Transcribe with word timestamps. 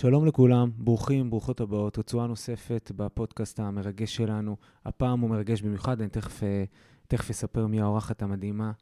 שלום 0.00 0.26
לכולם, 0.26 0.70
ברוכים, 0.76 1.30
ברוכות 1.30 1.60
הבאות. 1.60 1.98
רצועה 1.98 2.26
נוספת 2.26 2.92
בפודקאסט 2.96 3.60
המרגש 3.60 4.16
שלנו. 4.16 4.56
הפעם 4.84 5.20
הוא 5.20 5.30
מרגש 5.30 5.62
במיוחד, 5.62 6.00
אני 6.00 6.10
תכף, 6.10 6.42
אה, 6.42 6.64
תכף 7.06 7.30
אספר 7.30 7.66
מי 7.66 7.80
האורחת 7.80 8.22
המדהימה, 8.22 8.72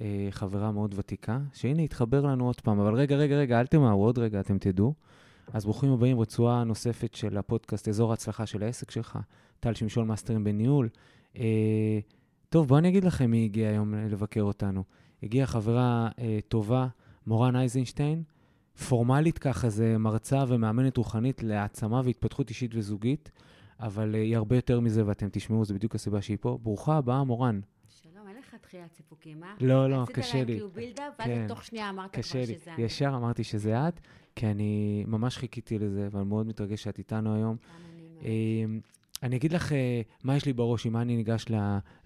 אה, 0.00 0.28
חברה 0.30 0.72
מאוד 0.72 0.94
ותיקה, 0.98 1.38
שהנה 1.52 1.82
התחבר 1.82 2.20
לנו 2.20 2.46
עוד 2.46 2.60
פעם. 2.60 2.80
אבל 2.80 2.94
רגע, 2.94 3.16
רגע, 3.16 3.36
רגע, 3.36 3.60
אל 3.60 3.66
תמהרו, 3.66 4.04
עוד 4.04 4.18
רגע 4.18 4.40
אתם 4.40 4.58
תדעו. 4.58 4.94
אז 5.52 5.64
ברוכים 5.64 5.92
הבאים, 5.92 6.20
רצועה 6.20 6.64
נוספת 6.64 7.14
של 7.14 7.38
הפודקאסט, 7.38 7.88
אזור 7.88 8.10
ההצלחה 8.10 8.46
של 8.46 8.62
העסק 8.62 8.90
שלך. 8.90 9.18
טל 9.60 9.74
שמשון 9.74 10.06
מאסטרים 10.06 10.44
בניהול. 10.44 10.88
אה, 11.36 11.98
טוב, 12.48 12.68
בואו 12.68 12.78
אני 12.78 12.88
אגיד 12.88 13.04
לכם 13.04 13.30
מי 13.30 13.44
הגיע 13.44 13.68
היום 13.68 13.94
לבקר 13.94 14.42
אותנו. 14.42 14.84
הגיעה 15.22 15.46
חברה 15.46 16.08
טובה, 16.48 16.86
מורן 17.26 17.56
אייזנשטיין. 17.56 18.22
פורמלית 18.88 19.38
ככה 19.38 19.68
זה 19.68 19.98
מרצה 19.98 20.44
ומאמנת 20.48 20.96
רוחנית 20.96 21.42
להעצמה 21.42 22.00
והתפתחות 22.04 22.48
אישית 22.48 22.70
וזוגית, 22.74 23.30
אבל 23.80 24.14
אה, 24.14 24.20
היא 24.20 24.36
הרבה 24.36 24.56
יותר 24.56 24.80
מזה, 24.80 25.06
ואתם 25.06 25.28
תשמעו, 25.32 25.64
זו 25.64 25.74
בדיוק 25.74 25.94
הסיבה 25.94 26.22
שהיא 26.22 26.38
פה. 26.40 26.58
ברוכה 26.62 26.96
הבאה, 26.96 27.24
מורן. 27.24 27.60
שלום, 27.88 28.28
אין 28.28 28.36
לך 28.36 28.54
תחיית 28.60 28.92
סיפוקים, 28.92 29.44
אה? 29.44 29.54
לא, 29.60 29.90
לא, 29.90 30.04
קשה 30.06 30.20
עשית 30.20 30.34
לי. 30.34 30.38
להם 30.38 30.46
כאילו 30.46 30.70
בילדאפ, 30.70 31.12
ואז 31.18 31.28
כן, 31.28 31.44
תוך 31.48 31.64
שנייה 31.64 31.90
אמרת 31.90 32.12
כבר 32.12 32.22
קשה 32.22 32.38
לי. 32.38 32.46
שזה 32.46 32.74
אני. 32.74 32.82
ישר 32.82 33.12
אמרתי 33.16 33.44
שזה 33.44 33.88
את, 33.88 34.00
כי 34.36 34.46
אני 34.46 35.04
ממש 35.06 35.36
חיכיתי 35.36 35.78
לזה, 35.78 36.08
ואני 36.10 36.24
מאוד 36.24 36.46
מתרגש 36.46 36.82
שאת 36.82 36.98
איתנו 36.98 37.34
היום. 37.34 37.56
גם 37.56 38.80
אני 39.22 39.36
אגיד 39.36 39.52
לך 39.52 39.72
אה, 39.72 40.00
מה 40.24 40.36
יש 40.36 40.46
לי 40.46 40.52
בראש, 40.52 40.86
עם 40.86 40.92
מה 40.92 41.02
אני 41.02 41.16
ניגש 41.16 41.46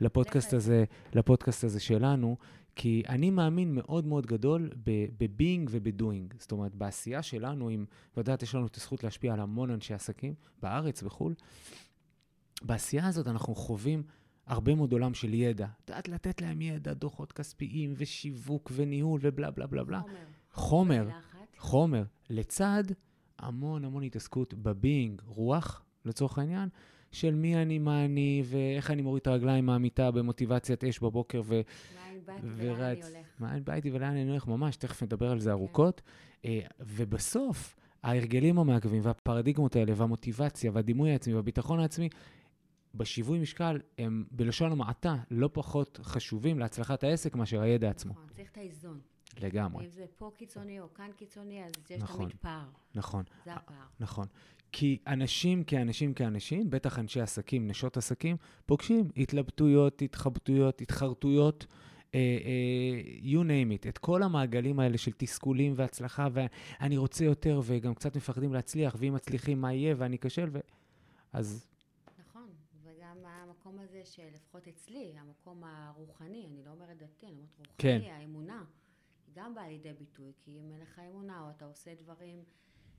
לפודקאסט. 0.01 0.55
הזה, 0.55 0.85
לפודקאסט 1.15 1.65
הזה 1.65 1.81
שלנו, 1.81 2.37
כי 2.77 3.03
אני 3.09 3.31
מאמין 3.31 3.75
מאוד 3.75 4.07
מאוד 4.07 4.27
גדול 4.27 4.71
בביינג 5.19 5.69
ובדוינג. 5.73 6.35
זאת 6.39 6.53
אומרת, 6.53 6.75
בעשייה 6.75 7.23
שלנו, 7.23 7.71
אם, 7.71 7.85
ודעת, 8.17 8.43
יש 8.43 8.55
לנו 8.55 8.67
את 8.67 8.77
הזכות 8.77 9.05
להשפיע 9.05 9.33
על 9.33 9.41
המון 9.41 9.71
אנשי 9.71 9.95
עסקים, 9.95 10.35
בארץ, 10.63 11.03
בחו"ל, 11.03 11.35
בעשייה 12.63 13.07
הזאת 13.07 13.27
אנחנו 13.27 13.55
חווים 13.55 14.03
הרבה 14.47 14.75
מאוד 14.75 14.93
עולם 14.93 15.15
של 15.15 15.35
ידע. 15.35 15.67
את 15.85 15.91
יודעת, 15.91 16.09
לתת 16.09 16.41
להם 16.41 16.63
ידע, 16.63 16.93
דוחות 16.93 17.33
כספיים 17.33 17.95
ושיווק 17.97 18.73
וניהול 18.75 19.21
ובלה 19.23 19.51
בלה 19.51 19.67
בלה 19.67 19.85
בלה. 19.85 20.01
חומר. 20.53 21.05
חומר. 21.05 21.11
חומר, 21.59 22.05
לצד 22.31 22.85
המון 23.39 23.85
המון 23.85 24.03
התעסקות 24.03 24.55
בבינג, 24.55 25.23
רוח, 25.27 25.83
לצורך 26.05 26.39
העניין, 26.39 26.69
של 27.13 27.35
מי 27.35 27.57
אני, 27.57 27.79
מה 27.79 28.05
אני, 28.05 28.43
ואיך 28.47 28.91
אני 28.91 29.03
מוריד 29.03 29.21
את 29.21 29.27
הרגליים 29.27 29.67
מהמיטה 29.67 30.11
במוטיבציית 30.11 30.85
אש 30.85 30.99
בבוקר, 30.99 31.43
ו... 31.45 31.61
ורץ. 32.57 33.05
הולך. 33.05 33.27
מאין 33.41 33.65
באתי 33.65 33.91
ולאן 33.91 34.11
אני 34.11 34.31
הולך, 34.31 34.47
ממש, 34.47 34.77
תכף 34.77 35.03
נדבר 35.03 35.31
על 35.31 35.39
זה 35.39 35.53
ארוכות. 35.53 36.03
אה, 36.45 36.61
ובסוף, 36.81 37.77
ההרגלים 38.03 38.59
המעכבים 38.59 39.01
והפרדיגמות 39.05 39.77
האלה, 39.77 39.93
והמוטיבציה, 39.97 40.71
והדימוי 40.75 41.11
העצמי, 41.11 41.35
והביטחון 41.35 41.81
העצמי, 41.81 42.09
בשיווי 42.95 43.39
משקל, 43.39 43.81
הם 43.99 44.25
בלשון 44.31 44.73
המעטה 44.73 45.17
לא 45.31 45.51
פחות 45.53 46.01
חשובים 46.03 46.59
להצלחת 46.59 47.05
העסק 47.05 47.37
מאשר 47.37 47.61
הידע 47.61 47.91
עצמו. 47.91 48.13
נכון, 48.13 48.27
צריך 48.37 48.51
את 48.51 48.57
האיזון. 48.57 49.01
לגמרי, 49.41 49.85
אם 49.85 49.91
זה 49.91 50.05
פה 50.17 50.31
קיצוני 50.37 50.81
או 50.81 50.95
כאן 50.95 51.11
קיצוני, 51.17 51.65
אז 51.65 51.73
יש 51.91 52.03
נכון. 52.03 52.25
תמיד 52.25 52.37
פער. 52.41 52.69
נכון. 52.95 53.25
זה 53.45 53.55
הפער. 53.55 53.77
נכון. 54.01 54.27
כי 54.73 54.99
אנשים 55.07 55.65
כאנשים 55.65 56.15
כאנשים, 56.15 56.71
בטח 56.71 56.99
אנשי 56.99 57.21
עסקים, 57.21 57.67
נשות 57.67 57.97
עסקים, 57.97 58.37
פוגשים 58.67 59.09
התלבטויות, 59.17 60.03
התחבטויות, 60.03 60.81
התחרטויות, 60.81 61.67
אה, 62.15 62.21
אה, 62.21 63.03
you 63.23 63.43
name 63.45 63.85
it, 63.85 63.89
את 63.89 63.99
כל 63.99 64.23
המעגלים 64.23 64.81
האלה 64.81 64.99
של 64.99 65.13
תסכולים 65.17 65.73
והצלחה, 65.77 66.29
ואני 66.33 66.97
רוצה 66.97 67.25
יותר, 67.25 67.61
וגם 67.65 67.95
קצת 67.95 68.17
מפחדים 68.17 68.53
להצליח, 68.53 68.97
ואם 68.99 69.15
מצליחים, 69.15 69.61
מה 69.61 69.73
יהיה, 69.73 69.95
ואני 69.99 70.17
אכשל, 70.17 70.49
ו... 70.53 70.59
אז 71.33 71.67
נכון, 72.19 72.49
וגם 72.83 73.17
המקום 73.25 73.79
הזה 73.79 74.03
שלפחות 74.05 74.69
אצלי, 74.69 75.13
המקום 75.19 75.65
הרוחני, 75.65 76.47
אני 76.47 76.63
לא 76.65 76.71
אומרת 76.71 76.97
דתי, 76.97 77.27
אני 77.27 77.33
אומרת 77.33 77.57
רוחני, 77.59 77.75
כן. 77.79 78.01
האמונה, 78.13 78.65
גם 79.35 79.55
באה 79.55 79.69
לידי 79.69 79.93
ביטוי, 79.93 80.33
כי 80.41 80.51
אם 80.61 80.71
אין 80.73 80.81
לך 80.81 81.01
אמונה, 81.11 81.41
או 81.41 81.51
אתה 81.51 81.65
עושה 81.65 81.95
דברים 81.95 82.45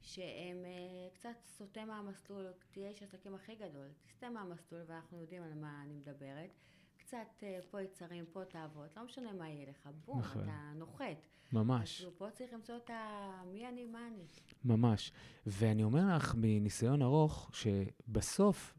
שהם 0.03 0.65
אה, 0.65 1.09
קצת 1.13 1.29
סוטה 1.57 1.85
מהמסלול, 1.85 2.45
תהיה 2.71 2.89
איש 2.89 3.03
עסקים 3.03 3.35
הכי 3.35 3.55
גדול, 3.55 3.87
תסטה 4.07 4.29
מהמסלול, 4.29 4.81
ואנחנו 4.87 5.17
יודעים 5.21 5.43
על 5.43 5.53
מה 5.53 5.81
אני 5.85 5.93
מדברת. 5.93 6.49
קצת 6.97 7.43
אה, 7.43 7.59
פה 7.71 7.81
יצרים, 7.81 8.25
פה 8.31 8.45
תאוות, 8.45 8.97
לא 8.97 9.03
משנה 9.03 9.33
מה 9.33 9.49
יהיה 9.49 9.69
לך, 9.69 9.89
בום, 10.05 10.19
נכון. 10.19 10.43
אתה 10.43 10.71
נוחת. 10.75 11.27
ממש. 11.53 12.01
אז 12.01 12.11
פה 12.17 12.29
צריך 12.29 12.53
למצוא 12.53 12.77
את 12.77 12.89
ה... 12.89 13.41
מי 13.45 13.67
אני, 13.67 13.85
מה 13.85 14.07
אני. 14.07 14.23
ממש. 14.65 15.11
ואני 15.45 15.83
אומר 15.83 16.15
לך 16.15 16.35
מניסיון 16.37 17.01
ארוך, 17.01 17.51
שבסוף, 17.53 18.73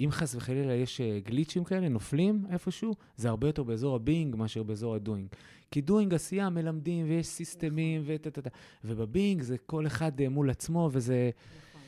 אם 0.00 0.08
חס 0.10 0.34
וחלילה 0.34 0.74
יש 0.74 1.00
אה, 1.00 1.20
גליצ'ים 1.24 1.64
כאלה, 1.64 1.88
נופלים 1.88 2.46
איפשהו, 2.50 2.94
זה 3.16 3.28
הרבה 3.28 3.48
יותר 3.48 3.62
באזור 3.62 3.96
הבינג 3.96 4.36
מאשר 4.36 4.62
באזור 4.62 4.94
הדוינג. 4.94 5.28
כי 5.70 5.80
doing 5.80 6.14
עשייה 6.14 6.50
מלמדים 6.50 7.08
ויש 7.08 7.26
סיסטמים 7.26 8.02
וטה-טה-טה. 8.06 8.50
וב 8.84 9.01
being 9.01 9.42
זה 9.42 9.58
כל 9.58 9.86
אחד 9.86 10.20
אה, 10.20 10.28
מול 10.28 10.50
עצמו, 10.50 10.88
וזה... 10.92 11.30
נכון. 11.68 11.80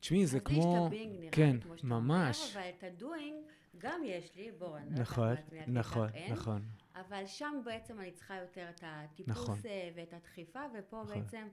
תשמעי, 0.00 0.26
זה 0.26 0.36
אז 0.36 0.42
כמו... 0.44 0.58
יש 0.58 0.64
את 0.64 0.86
ה 0.86 0.90
being, 0.90 1.12
נראה 1.20 1.30
כן, 1.32 1.56
כמו 1.60 1.76
שאתה 1.76 1.86
ממש. 1.86 2.54
אומר, 2.54 2.66
אבל 2.66 2.70
את 2.78 2.84
ה 2.84 2.93
doing 2.93 3.36
גם 3.78 4.00
יש 4.04 4.36
לי, 4.36 4.50
בוא, 4.58 4.78
אני 4.78 4.94
לא 4.94 5.00
נכון, 5.00 5.34
נכון, 5.66 6.08
אין, 6.14 6.32
נכון. 6.32 6.62
אבל 6.94 7.26
שם 7.26 7.60
בעצם 7.64 8.00
אני 8.00 8.10
צריכה 8.10 8.34
יותר 8.40 8.66
את 8.74 8.84
הטיפוס 8.86 9.36
נכון. 9.36 9.58
אה, 9.66 9.90
ואת 9.94 10.14
הדחיפה, 10.14 10.60
ופה 10.78 11.02
נכון. 11.02 11.14
בעצם 11.14 11.46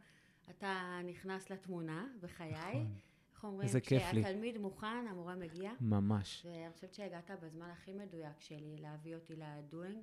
אתה 0.50 1.00
נכנס 1.06 1.50
לתמונה 1.50 2.06
בחיי. 2.22 2.52
נכון. 2.52 2.94
איך 3.44 3.52
אומרים? 3.52 3.68
איזה 3.68 3.82
כיף 3.82 4.14
לי. 4.14 4.24
כשהתלמיד 4.24 4.58
מוכן, 4.58 5.06
המורה 5.10 5.36
מגיע. 5.36 5.72
ממש. 5.82 6.46
ואני 6.46 6.74
חושבת 6.74 6.94
שהגעת 6.94 7.32
בזמן 7.44 7.66
הכי 7.72 7.94
מדויק 7.94 8.40
שלי 8.40 8.76
להביא 8.82 9.16
אותי 9.16 9.34
ל 9.36 9.45
doing, 9.45 9.98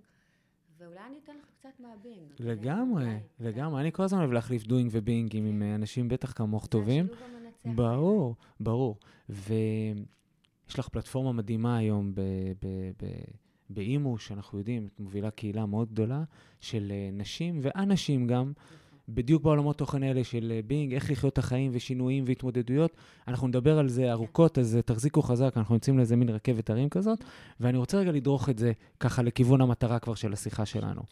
ואולי 0.78 1.00
אני 1.06 1.16
אתן 1.24 1.32
לך 1.36 1.46
קצת 1.58 1.80
מה 1.80 1.92
being. 1.92 2.28
לגמרי, 2.38 3.04
אולי, 3.04 3.18
לגמרי. 3.40 3.80
אני 3.80 3.92
כל 3.92 4.02
הזמן 4.02 4.18
אוהב 4.18 4.32
להחליף 4.32 4.62
doing 4.64 4.90
ו 4.92 4.99
beingים 4.99 5.46
עם 5.46 5.62
אה, 5.62 5.74
אנשים 5.74 6.08
בטח 6.08 6.32
כמוך 6.32 6.66
טובים. 6.66 7.06
זה 7.06 7.12
השילוב 7.12 7.34
המנצח. 7.64 7.82
ברור, 7.82 8.36
ברור. 8.60 8.96
ויש 9.28 10.78
לך 10.78 10.88
פלטפורמה 10.88 11.32
מדהימה 11.32 11.76
היום 11.76 12.14
ב- 12.14 12.20
ב- 12.62 13.04
ב- 13.04 13.30
באימו, 13.70 14.18
שאנחנו 14.18 14.58
יודעים, 14.58 14.86
את 14.94 15.00
מובילה 15.00 15.30
קהילה 15.30 15.66
מאוד 15.66 15.92
גדולה 15.92 16.22
של 16.60 16.92
אה, 16.94 17.10
נשים 17.12 17.58
ואנשים 17.62 18.26
גם, 18.26 18.52
נכון. 18.56 18.79
בדיוק 19.14 19.42
בעולמות 19.42 19.78
תוכן 19.78 20.02
האלה 20.02 20.24
של 20.24 20.52
אה, 20.54 20.60
being, 20.66 20.94
איך 20.94 21.10
לחיות 21.10 21.32
את 21.32 21.38
החיים 21.38 21.70
ושינויים 21.74 22.24
והתמודדויות. 22.26 22.96
אנחנו 23.28 23.48
נדבר 23.48 23.78
על 23.78 23.88
זה 23.88 24.12
ארוכות, 24.12 24.58
אז 24.58 24.76
אה, 24.76 24.82
תחזיקו 24.82 25.22
חזק, 25.22 25.52
אנחנו 25.56 25.74
יוצאים 25.74 25.98
לאיזה 25.98 26.16
מין 26.16 26.28
רכבת 26.28 26.70
הרים 26.70 26.88
כזאת, 26.88 27.24
ואני 27.60 27.78
רוצה 27.78 27.98
רגע 27.98 28.12
לדרוך 28.12 28.48
את 28.48 28.58
זה 28.58 28.72
ככה 29.00 29.22
לכיוון 29.22 29.60
המטרה 29.60 29.98
כבר 29.98 30.14
של 30.14 30.32
השיחה 30.32 30.66
שלנו. 30.66 31.02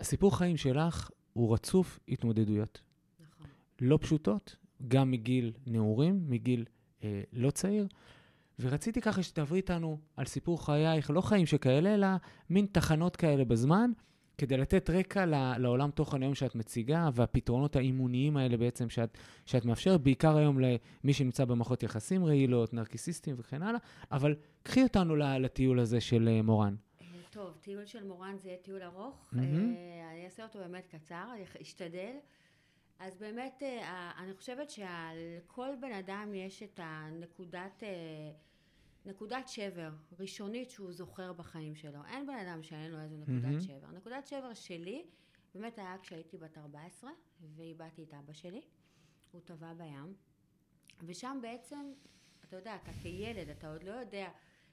הסיפור 0.00 0.38
חיים 0.38 0.56
שלך 0.56 1.10
הוא 1.32 1.54
רצוף 1.54 2.00
התמודדויות. 2.08 2.80
נכון. 3.20 3.46
לא 3.80 3.98
פשוטות, 4.02 4.56
גם 4.88 5.10
מגיל 5.10 5.52
נעורים, 5.66 6.24
מגיל 6.28 6.64
אה, 7.04 7.22
לא 7.32 7.50
צעיר. 7.50 7.86
ורציתי 8.60 9.00
ככה 9.00 9.22
שתעברי 9.22 9.56
איתנו 9.56 9.98
על 10.16 10.26
סיפור 10.26 10.64
חייך, 10.64 11.10
לא 11.10 11.20
חיים 11.20 11.46
שכאלה, 11.46 11.94
אלא 11.94 12.06
מין 12.50 12.66
תחנות 12.72 13.16
כאלה 13.16 13.44
בזמן, 13.44 13.90
כדי 14.40 14.56
לתת 14.56 14.90
רקע 14.90 15.24
לעולם 15.58 15.90
תוכן 15.90 16.22
היום 16.22 16.34
שאת 16.34 16.54
מציגה, 16.54 17.08
והפתרונות 17.14 17.76
האימוניים 17.76 18.36
האלה 18.36 18.56
בעצם 18.56 18.90
שאת, 18.90 19.18
שאת 19.46 19.64
מאפשרת, 19.64 20.00
בעיקר 20.00 20.36
היום 20.36 20.58
למי 20.60 21.12
שנמצא 21.12 21.44
במערכות 21.44 21.82
יחסים 21.82 22.24
רעילות, 22.24 22.74
נרקיסיסטים 22.74 23.34
וכן 23.38 23.62
הלאה, 23.62 23.80
אבל 24.12 24.36
קחי 24.62 24.82
אותנו 24.82 25.16
לטיול 25.16 25.80
הזה 25.80 26.00
של 26.00 26.28
אה, 26.32 26.42
מורן. 26.42 26.74
טוב, 27.30 27.56
טיול 27.60 27.86
של 27.86 28.04
מורן 28.04 28.36
זה 28.38 28.48
יהיה 28.48 28.58
טיול 28.58 28.82
ארוך. 28.82 29.28
מהמם. 29.32 29.74
אה, 29.74 30.10
אני 30.12 30.24
אעשה 30.24 30.42
אותו 30.42 30.58
באמת 30.58 30.86
קצר, 30.86 31.24
אני 31.34 31.44
אשתדל. 31.62 32.12
אז 32.98 33.16
באמת, 33.16 33.62
אה, 33.62 34.10
אני 34.18 34.34
חושבת 34.34 34.70
שלכל 34.70 35.68
בן 35.80 35.92
אדם 35.92 36.34
יש 36.34 36.62
את 36.62 36.80
הנקודת, 36.82 37.82
נקודת 39.04 39.48
שבר 39.48 39.90
ראשונית 40.18 40.70
שהוא 40.70 40.92
זוכר 40.92 41.32
בחיים 41.32 41.74
שלו. 41.74 42.04
אין 42.04 42.26
בן 42.26 42.46
אדם 42.46 42.62
שאין 42.62 42.90
לו 42.90 43.00
איזו 43.00 43.16
נקודת 43.16 43.42
מהמם. 43.42 43.60
שבר. 43.60 43.90
נקודת 43.92 44.26
שבר 44.26 44.54
שלי 44.54 45.06
באמת 45.54 45.78
היה 45.78 45.96
כשהייתי 46.02 46.38
בת 46.38 46.58
14 46.58 47.10
ואיבדתי 47.56 48.02
את 48.02 48.14
אבא 48.14 48.32
שלי. 48.32 48.60
הוא 49.30 49.40
טבע 49.40 49.74
בים. 49.74 50.14
ושם 51.06 51.38
בעצם, 51.42 51.92
אתה 52.44 52.56
יודע, 52.56 52.76
אתה 52.76 52.92
כילד, 53.02 53.48
אתה 53.48 53.72
עוד 53.72 53.82
לא 53.82 53.90
יודע 53.90 54.28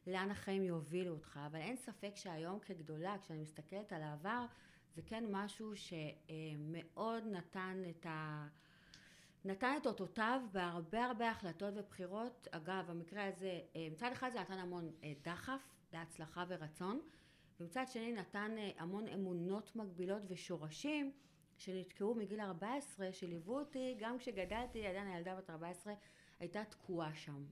לאן 0.08 0.32
החיים 0.32 0.64
יובילו 0.64 1.14
אותך, 1.14 1.40
אבל 1.46 1.60
אין 1.60 1.76
ספק 1.76 2.12
שהיום 2.16 2.60
כגדולה, 2.60 3.16
כשאני 3.22 3.42
מסתכלת 3.42 3.94
על 3.94 4.02
העבר, 4.02 4.46
זה 4.96 5.02
כן 5.02 5.24
משהו 5.32 5.72
שמאוד 5.76 7.24
נתן 7.26 7.84
את 7.90 8.06
ה... 8.06 8.48
נתן 9.48 9.74
את 9.82 9.88
אותותיו 9.88 10.42
בהרבה 10.52 11.06
הרבה 11.06 11.32
החלטות 11.32 11.74
ובחירות. 11.76 12.48
אגב, 12.52 12.86
במקרה 12.88 13.26
הזה, 13.26 13.60
אה, 13.76 13.88
מצד 13.92 14.12
אחד 14.12 14.30
זה 14.34 14.40
נתן 14.40 14.58
המון 14.58 14.92
אה, 15.04 15.14
דחף 15.24 15.62
להצלחה 15.94 16.44
ורצון, 16.48 17.00
ומצד 17.60 17.86
שני 17.88 18.14
נתן 18.14 18.52
אה, 18.58 18.72
המון 18.78 19.08
אמונות 19.08 19.76
מגבילות 19.76 20.22
ושורשים 20.28 21.12
שנתקעו 21.58 22.16
מגיל 22.16 22.42
14, 22.42 23.14
שליוו 23.14 23.60
אותי, 23.60 23.96
גם 24.00 24.18
כשגדלתי, 24.18 24.88
עדיין 24.88 25.08
הילדה 25.08 25.36
בת 25.36 25.50
14, 25.50 25.94
הייתה 26.40 26.64
תקועה 26.64 27.16
שם, 27.16 27.46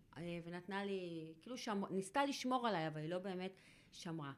ונתנה 0.45 0.85
לי, 0.85 1.33
כאילו 1.41 1.57
שמ... 1.57 1.85
ניסתה 1.89 2.25
לשמור 2.25 2.67
עליי, 2.67 2.87
אבל 2.87 3.01
היא 3.01 3.09
לא 3.09 3.19
באמת 3.19 3.61
שמרה. 3.91 4.33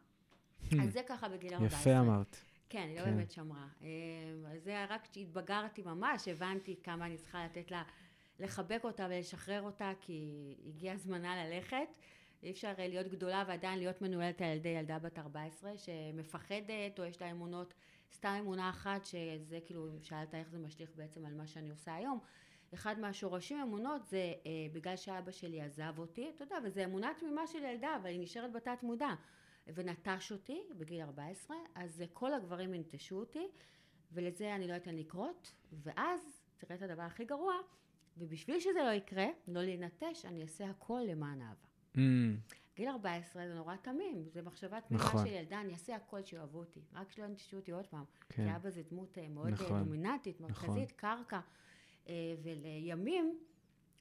אז 0.84 0.94
זה 0.94 1.02
ככה 1.08 1.30
בגיל 1.30 1.54
14. 1.54 1.80
יפה 1.80 2.00
אמרת. 2.00 2.38
כן, 2.70 2.88
היא 2.90 3.00
לא 3.00 3.06
כן. 3.06 3.16
באמת 3.16 3.32
שמרה. 3.32 3.68
אה, 3.82 3.88
אז 4.56 4.64
זה 4.64 4.86
רק 4.90 5.08
כשהתבגרתי 5.12 5.82
ממש, 5.82 6.28
הבנתי 6.28 6.76
כמה 6.84 7.06
אני 7.06 7.18
צריכה 7.18 7.46
לתת 7.46 7.72
לה, 7.72 7.84
לחבק 8.40 8.80
אותה 8.84 9.08
ולשחרר 9.10 9.62
אותה, 9.62 9.92
כי 10.02 10.56
הגיע 10.68 10.98
זמנה 10.98 11.46
ללכת. 11.46 11.88
אי 12.44 12.52
אפשר 12.52 12.74
אה, 12.80 12.88
להיות 12.88 13.08
גדולה 13.08 13.44
ועדיין 13.48 13.80
להיות 13.80 14.02
מנוהלת 14.02 14.42
על 14.42 14.48
ידי 14.48 14.70
ילדה 14.70 15.00
בת 15.00 15.20
14, 15.20 15.78
שמפחדת, 15.78 17.00
או 17.00 17.06
יש 17.06 17.22
לה 17.22 17.32
אמונות, 17.32 17.74
סתם 18.14 18.38
אמונה 18.40 18.70
אחת, 18.70 19.06
שזה 19.06 19.60
כאילו, 19.66 19.88
אם 19.88 20.04
שאלת 20.04 20.36
איך 20.36 20.50
זה 20.50 20.60
משליך 20.60 20.90
בעצם 20.96 21.26
על 21.26 21.34
מה 21.34 21.48
שאני 21.48 21.70
עושה 21.70 21.96
היום. 21.96 22.20
אחד 22.74 23.00
מהשורשים 23.00 23.60
אמונות 23.60 24.06
זה 24.06 24.34
אה, 24.46 24.52
בגלל 24.74 24.96
שאבא 24.96 25.32
שלי 25.32 25.62
עזב 25.62 25.94
אותי, 25.98 26.30
אתה 26.36 26.44
יודע, 26.44 26.56
וזו 26.64 26.84
אמונה 26.84 27.12
תמימה 27.20 27.48
של 27.48 27.64
ילדה, 27.64 27.96
אבל 28.02 28.10
היא 28.10 28.20
נשארת 28.20 28.52
בתת 28.52 28.84
מודע. 28.84 29.14
ונטש 29.74 30.32
אותי 30.32 30.62
בגיל 30.78 31.02
14, 31.02 31.58
אז 31.76 32.04
כל 32.14 32.34
הגברים 32.34 32.74
ינטשו 32.74 33.16
אותי, 33.16 33.48
ולזה 34.12 34.56
אני 34.56 34.68
לא 34.68 34.76
אתן 34.76 34.96
לקרות, 34.96 35.54
ואז, 35.72 36.42
תראה 36.58 36.76
את 36.76 36.82
הדבר 36.82 37.02
הכי 37.02 37.26
גרוע, 37.26 37.54
ובשביל 38.18 38.60
שזה 38.60 38.84
לא 38.86 38.92
יקרה, 38.92 39.26
לא 39.48 39.64
להינטש, 39.64 40.26
אני 40.26 40.42
אעשה 40.42 40.70
הכל 40.70 41.02
למען 41.08 41.42
אהבה. 41.42 41.68
Mm, 41.96 42.00
גיל 42.76 42.90
14 42.90 43.48
זה 43.48 43.54
נורא 43.54 43.76
תמים, 43.76 44.26
זה 44.30 44.42
מחשבה 44.42 44.82
תמימה 44.82 45.04
נכון. 45.04 45.26
של 45.28 45.34
ילדה, 45.34 45.62
אני 45.62 45.74
אעשה 45.74 45.96
הכל 45.96 46.24
שאוהבו 46.24 46.60
אותי, 46.60 46.82
רק 46.94 47.12
שלא 47.12 47.26
ינטשו 47.26 47.58
אותי 47.58 47.72
עוד 47.72 47.88
פעם. 47.88 48.04
כן. 48.30 48.46
כי 48.46 48.56
אבא 48.56 48.70
זה 48.70 48.82
דמות 48.90 49.18
אה, 49.18 49.30
מאוד 49.30 49.48
נכון. 49.48 49.66
נכון. 49.66 49.84
דומיננטית, 49.84 50.42
נכון. 50.42 50.52
מרכזית, 50.52 50.92
קרקע. 50.92 51.40
אה, 52.08 52.14
ולימים, 52.44 53.40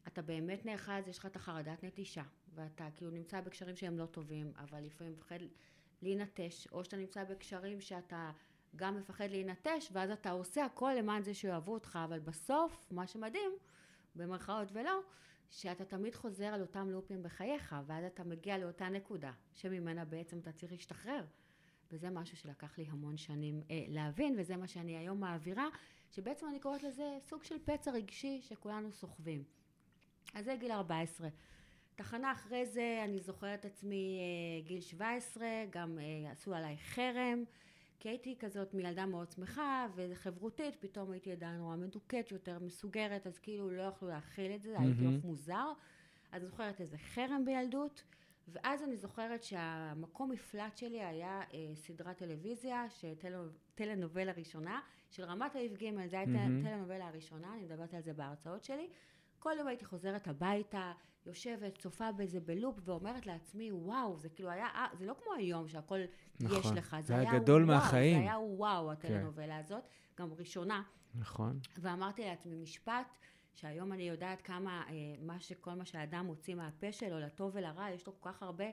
אתה 0.07 0.23
באמת 0.23 0.67
נאחז, 0.67 1.09
יש 1.09 1.19
לך 1.19 1.27
את 1.27 1.37
החרדת 1.37 1.85
נטישה, 1.85 2.23
ואתה 2.57 2.89
כאילו 2.97 3.11
נמצא 3.11 3.41
בקשרים 3.41 3.77
שהם 3.77 3.99
לא 3.99 4.07
טובים, 4.07 4.53
אבל 4.57 4.81
לפעמים 4.81 5.13
מפחד 5.13 5.39
להינטש, 6.03 6.67
או 6.73 6.85
שאתה 6.85 6.97
נמצא 6.97 7.25
בקשרים 7.25 7.81
שאתה 7.81 8.31
גם 8.77 8.97
מפחד 8.97 9.31
להינטש, 9.31 9.89
ואז 9.93 10.11
אתה 10.11 10.31
עושה 10.31 10.65
הכל 10.65 10.93
למען 10.99 11.23
זה 11.23 11.35
שאוהבו 11.35 11.75
אותך, 11.75 11.99
אבל 12.05 12.19
בסוף, 12.19 12.87
מה 12.91 13.07
שמדהים, 13.07 13.51
במרכאות 14.15 14.69
ולא, 14.73 15.01
שאתה 15.51 15.85
תמיד 15.85 16.15
חוזר 16.15 16.47
על 16.47 16.61
אותם 16.61 16.91
לופים 16.91 17.23
בחייך, 17.23 17.77
ואז 17.87 18.05
אתה 18.05 18.25
מגיע 18.25 18.59
לאותה 18.59 18.89
נקודה, 18.89 19.33
שממנה 19.55 20.05
בעצם 20.05 20.39
אתה 20.39 20.53
צריך 20.53 20.73
להשתחרר. 20.73 21.25
וזה 21.93 22.11
משהו 22.11 22.37
שלקח 22.37 22.79
לי 22.79 22.85
המון 22.89 23.17
שנים 23.17 23.63
אה, 23.71 23.85
להבין, 23.89 24.35
וזה 24.39 24.57
מה 24.57 24.67
שאני 24.67 24.97
היום 24.97 25.21
מעבירה, 25.21 25.69
שבעצם 26.11 26.47
אני 26.49 26.61
קוראת 26.61 26.83
לזה 26.83 27.19
סוג 27.21 27.45
של 27.45 27.55
פצע 27.65 27.91
רגשי 27.91 28.41
שכולנו 28.43 28.93
סוחבים. 28.93 29.45
אז 30.35 30.45
זה 30.45 30.57
גיל 30.61 30.73
14. 30.73 31.29
תחנה 31.97 32.33
אחרי 32.33 32.67
זה, 32.67 33.01
אני 33.05 33.21
זוכרת 33.21 33.65
עצמי 33.65 34.19
אה, 34.19 34.67
גיל 34.67 34.81
17, 34.81 35.47
גם 35.71 35.99
אה, 35.99 36.31
עשו 36.31 36.55
עליי 36.55 36.77
חרם, 36.77 37.45
כי 38.01 38.09
הייתי 38.09 38.37
כזאת 38.39 38.75
מילדה 38.75 39.07
מאוד 39.07 39.31
שמחה 39.31 39.87
וחברותית, 39.95 40.77
פתאום 40.81 41.11
הייתי 41.13 41.33
עדיין 41.33 41.57
נורא 41.57 41.77
מדוכאת 41.77 42.33
יותר, 42.33 42.59
מסוגרת, 42.59 43.27
אז 43.27 43.39
כאילו 43.39 43.71
לא 43.71 43.83
יכלו 43.83 44.09
להכיל 44.09 44.53
את 44.53 44.63
זה, 44.63 44.81
הייתי 44.81 45.03
מהמם. 45.03 45.15
עוף 45.15 45.25
מוזר. 45.25 45.73
אז 46.33 46.43
אני 46.43 46.51
זוכרת 46.51 46.81
איזה 46.81 46.99
חרם 46.99 47.45
בילדות, 47.45 48.03
ואז 48.49 48.83
אני 48.83 48.97
זוכרת 48.97 49.43
שהמקום 49.43 50.31
מפלט 50.31 50.77
שלי 50.77 51.03
היה 51.03 51.43
אה, 51.55 51.71
סדרת 51.75 52.17
טלוויזיה, 52.17 52.85
טלנובלה 53.75 54.33
ראשונה, 54.33 54.81
של 55.11 55.25
רמת 55.25 55.57
אביב 55.57 55.73
ג', 55.73 56.07
זו 56.07 56.17
הייתה 56.17 56.33
מהמם. 56.33 56.63
טלנובלה 56.63 57.09
הראשונה, 57.09 57.55
אני 57.55 57.63
מדברת 57.63 57.95
על 57.95 58.01
זה 58.01 58.13
בהרצאות 58.13 58.65
שלי. 58.65 58.89
כל 59.39 59.53
יום 59.59 59.69
הייתי 59.69 59.85
חוזרת 59.85 60.29
הביתה, 60.29 60.93
יושבת, 61.27 61.79
צופה 61.79 62.13
בזה 62.13 62.41
בלופ, 62.41 62.79
ואומרת 62.85 63.27
לעצמי, 63.27 63.73
וואו, 63.73 64.19
זה 64.19 64.29
כאילו 64.29 64.51
היה, 64.51 64.67
אה, 64.67 64.87
זה 64.99 65.07
לא 65.07 65.15
כמו 65.23 65.33
היום 65.35 65.69
שהכל 65.69 65.99
נכון. 66.41 66.59
יש 66.59 66.67
לך, 66.79 66.97
זה 67.01 67.17
היה 67.17 67.39
גדול 67.39 67.65
וואו, 67.65 67.77
מהחיים. 67.77 68.17
זה 68.17 68.23
היה 68.23 68.39
וואו, 68.39 68.93
הטלנובלה 68.93 69.59
הזאת, 69.59 69.83
גם 70.19 70.33
ראשונה. 70.33 70.83
נכון. 71.15 71.59
ואמרתי 71.79 72.25
לעצמי 72.25 72.55
משפט, 72.55 73.07
שהיום 73.55 73.93
אני 73.93 74.03
יודעת 74.03 74.43
כמה, 74.43 74.83
אה, 74.89 74.93
מה 75.23 75.41
שכל 75.41 75.75
מה 75.75 75.85
שהאדם 75.85 76.27
מוציא 76.27 76.55
מהפה 76.55 76.93
שלו, 76.93 77.21
לטוב 77.21 77.51
ולרע, 77.55 77.91
יש 77.91 78.07
לו 78.07 78.21
כל 78.21 78.31
כך 78.33 78.43
הרבה 78.43 78.65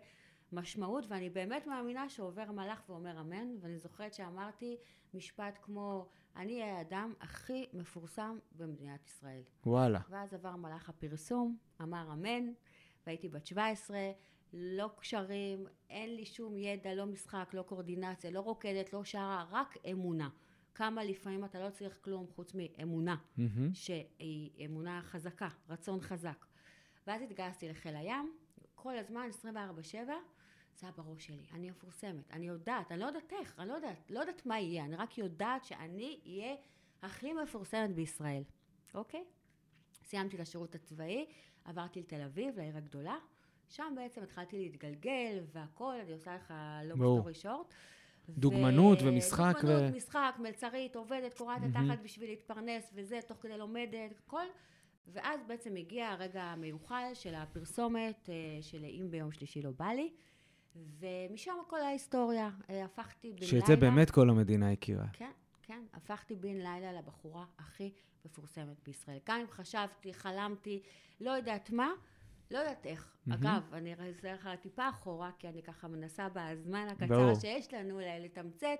משמעות, 0.54 1.06
ואני 1.08 1.30
באמת 1.30 1.68
מאמינה 1.68 2.10
שעובר 2.10 2.52
מלאך 2.52 2.90
ואומר 2.90 3.22
אמן, 3.22 3.48
ואני 3.62 3.78
זוכרת 3.78 4.14
שאמרתי 4.14 4.78
משפט 5.14 5.60
כמו, 5.62 6.08
אני 6.36 6.64
האדם 6.64 7.14
הכי 7.22 7.68
מפורסם 7.74 8.40
במדינת 8.58 9.06
ישראל. 9.06 9.42
וואלה. 9.66 10.00
ואז 10.10 10.34
עבר 10.34 10.56
מלאך 10.56 10.90
הפרסום, 10.90 11.58
אמר 11.82 12.14
אמן, 12.14 12.52
והייתי 13.08 13.30
בת 13.30 13.46
17, 13.46 13.98
לא 14.54 14.90
קשרים, 14.98 15.68
אין 15.90 16.16
לי 16.16 16.26
שום 16.26 16.58
ידע, 16.58 16.94
לא 16.94 17.06
משחק, 17.06 17.50
לא 17.54 17.62
קורדינציה, 17.62 18.32
לא 18.32 18.40
רוקדת, 18.40 18.94
לא 18.94 19.04
שרה, 19.04 19.46
רק 19.52 19.78
אמונה. 19.92 20.30
כמה 20.76 21.04
לפעמים 21.04 21.46
אתה 21.46 21.60
לא 21.66 21.70
צריך 21.70 22.00
כלום 22.04 22.28
חוץ 22.28 22.56
מאמונה, 22.56 23.16
מהמם. 23.38 23.74
שהיא 23.74 24.66
אמונה 24.66 25.02
חזקה, 25.04 25.50
רצון 25.70 26.02
חזק. 26.02 26.46
ואז 27.08 27.22
התגייסתי 27.22 27.70
לחיל 27.70 27.96
הים, 27.96 28.34
כל 28.76 28.98
הזמן, 28.98 29.30
24-7, 29.42 29.96
זה 30.76 30.88
היה 30.88 30.94
בראש 30.98 31.28
שלי. 31.28 31.46
אני 31.54 31.70
מפורסמת, 31.70 32.32
אני 32.32 32.48
יודעת, 32.48 32.92
אני 32.92 33.00
לא 33.00 33.06
יודעת 33.06 33.34
איך, 33.34 33.60
אני 33.60 33.70
לא 33.70 33.74
יודעת, 33.74 34.12
לא 34.12 34.20
יודעת 34.20 34.46
מה 34.46 34.60
יהיה, 34.60 34.86
אני 34.86 34.96
רק 34.96 35.18
יודעת 35.18 35.66
שאני 35.66 36.20
אהיה 36.26 36.56
הכי 37.02 37.34
מפורסמת 37.34 37.96
בישראל, 37.96 38.44
אוקיי? 38.94 39.24
סיימתי 40.04 40.36
את 40.36 40.42
השירות 40.42 40.76
הצבאי, 40.76 41.26
עברתי 41.66 42.00
לתל 42.00 42.22
אביב, 42.22 42.58
לעיר 42.58 42.78
הגדולה. 42.78 43.16
שם 43.70 43.94
בעצם 43.96 44.24
התחלתי 44.24 44.58
להתגלגל 44.58 45.40
והכל, 45.54 45.96
אני 46.02 46.14
עושה 46.14 46.36
לך 46.36 46.54
לא 46.84 46.96
ברור. 46.96 47.20
סטורי 47.20 47.34
שורט. 47.34 47.74
דוגמנות 48.30 49.00
ומשחק 49.02 49.54
ו- 49.58 49.68
דוגמנות, 49.68 49.96
משחק, 49.96 50.36
מלצרית, 50.40 50.96
עובדת, 50.96 51.34
קורעת 51.38 51.62
מהמם. 51.62 51.92
התחת 51.92 52.04
בשביל 52.04 52.30
להתפרנס 52.30 52.92
וזה, 52.94 53.20
תוך 53.28 53.38
כדי 53.42 53.58
לומדת, 53.58 54.20
הכל. 54.20 54.46
ואז 55.08 55.40
בעצם 55.48 55.76
הגיע 55.76 56.10
הרגע 56.10 56.44
המיוחל 56.44 57.12
של 57.14 57.36
הפרסומת 57.36 58.30
אה, 58.30 58.62
של 58.62 58.86
אם 58.86 59.08
ביום 59.12 59.32
שלישי 59.32 59.62
לא 59.62 59.72
בא 59.72 59.86
לי. 59.86 60.14
ומשם 60.76 61.54
כל 61.68 61.82
ההיסטוריה. 61.82 62.50
אה, 62.70 62.86
הפכתי 62.86 63.32
בן 63.32 63.36
לילה... 63.36 63.48
שאת 63.48 63.66
זה 63.66 63.76
באמת 63.76 64.12
כל 64.12 64.30
המדינה 64.30 64.72
הכירה. 64.72 65.06
כן, 65.14 65.32
כן. 65.62 65.84
הפכתי 65.94 66.36
בן 66.36 66.56
לילה 66.58 66.94
לבחורה 66.94 67.46
הכי 67.58 67.92
מפורסמת 68.26 68.84
בישראל. 68.86 69.20
גם 69.28 69.40
אם 69.40 69.48
חשבתי, 69.50 70.14
חלמתי, 70.14 70.82
לא 71.22 71.32
יודעת 71.32 71.70
מה, 71.70 71.90
לא 72.52 72.58
יודעת 72.58 72.86
איך. 72.86 73.16
מהמם. 73.26 73.46
אגב, 73.46 73.74
אני 73.74 73.94
אחזיר 73.94 74.34
לך 74.34 74.50
טיפה 74.62 74.90
אחורה, 74.90 75.32
כי 75.40 75.50
אני 75.50 75.64
ככה 75.64 75.88
מנסה 75.88 76.28
בזמן 76.34 76.88
הקצר 76.92 77.06
ברור. 77.06 77.36
שיש 77.40 77.74
לנו 77.74 78.00
לתמצת. 78.00 78.80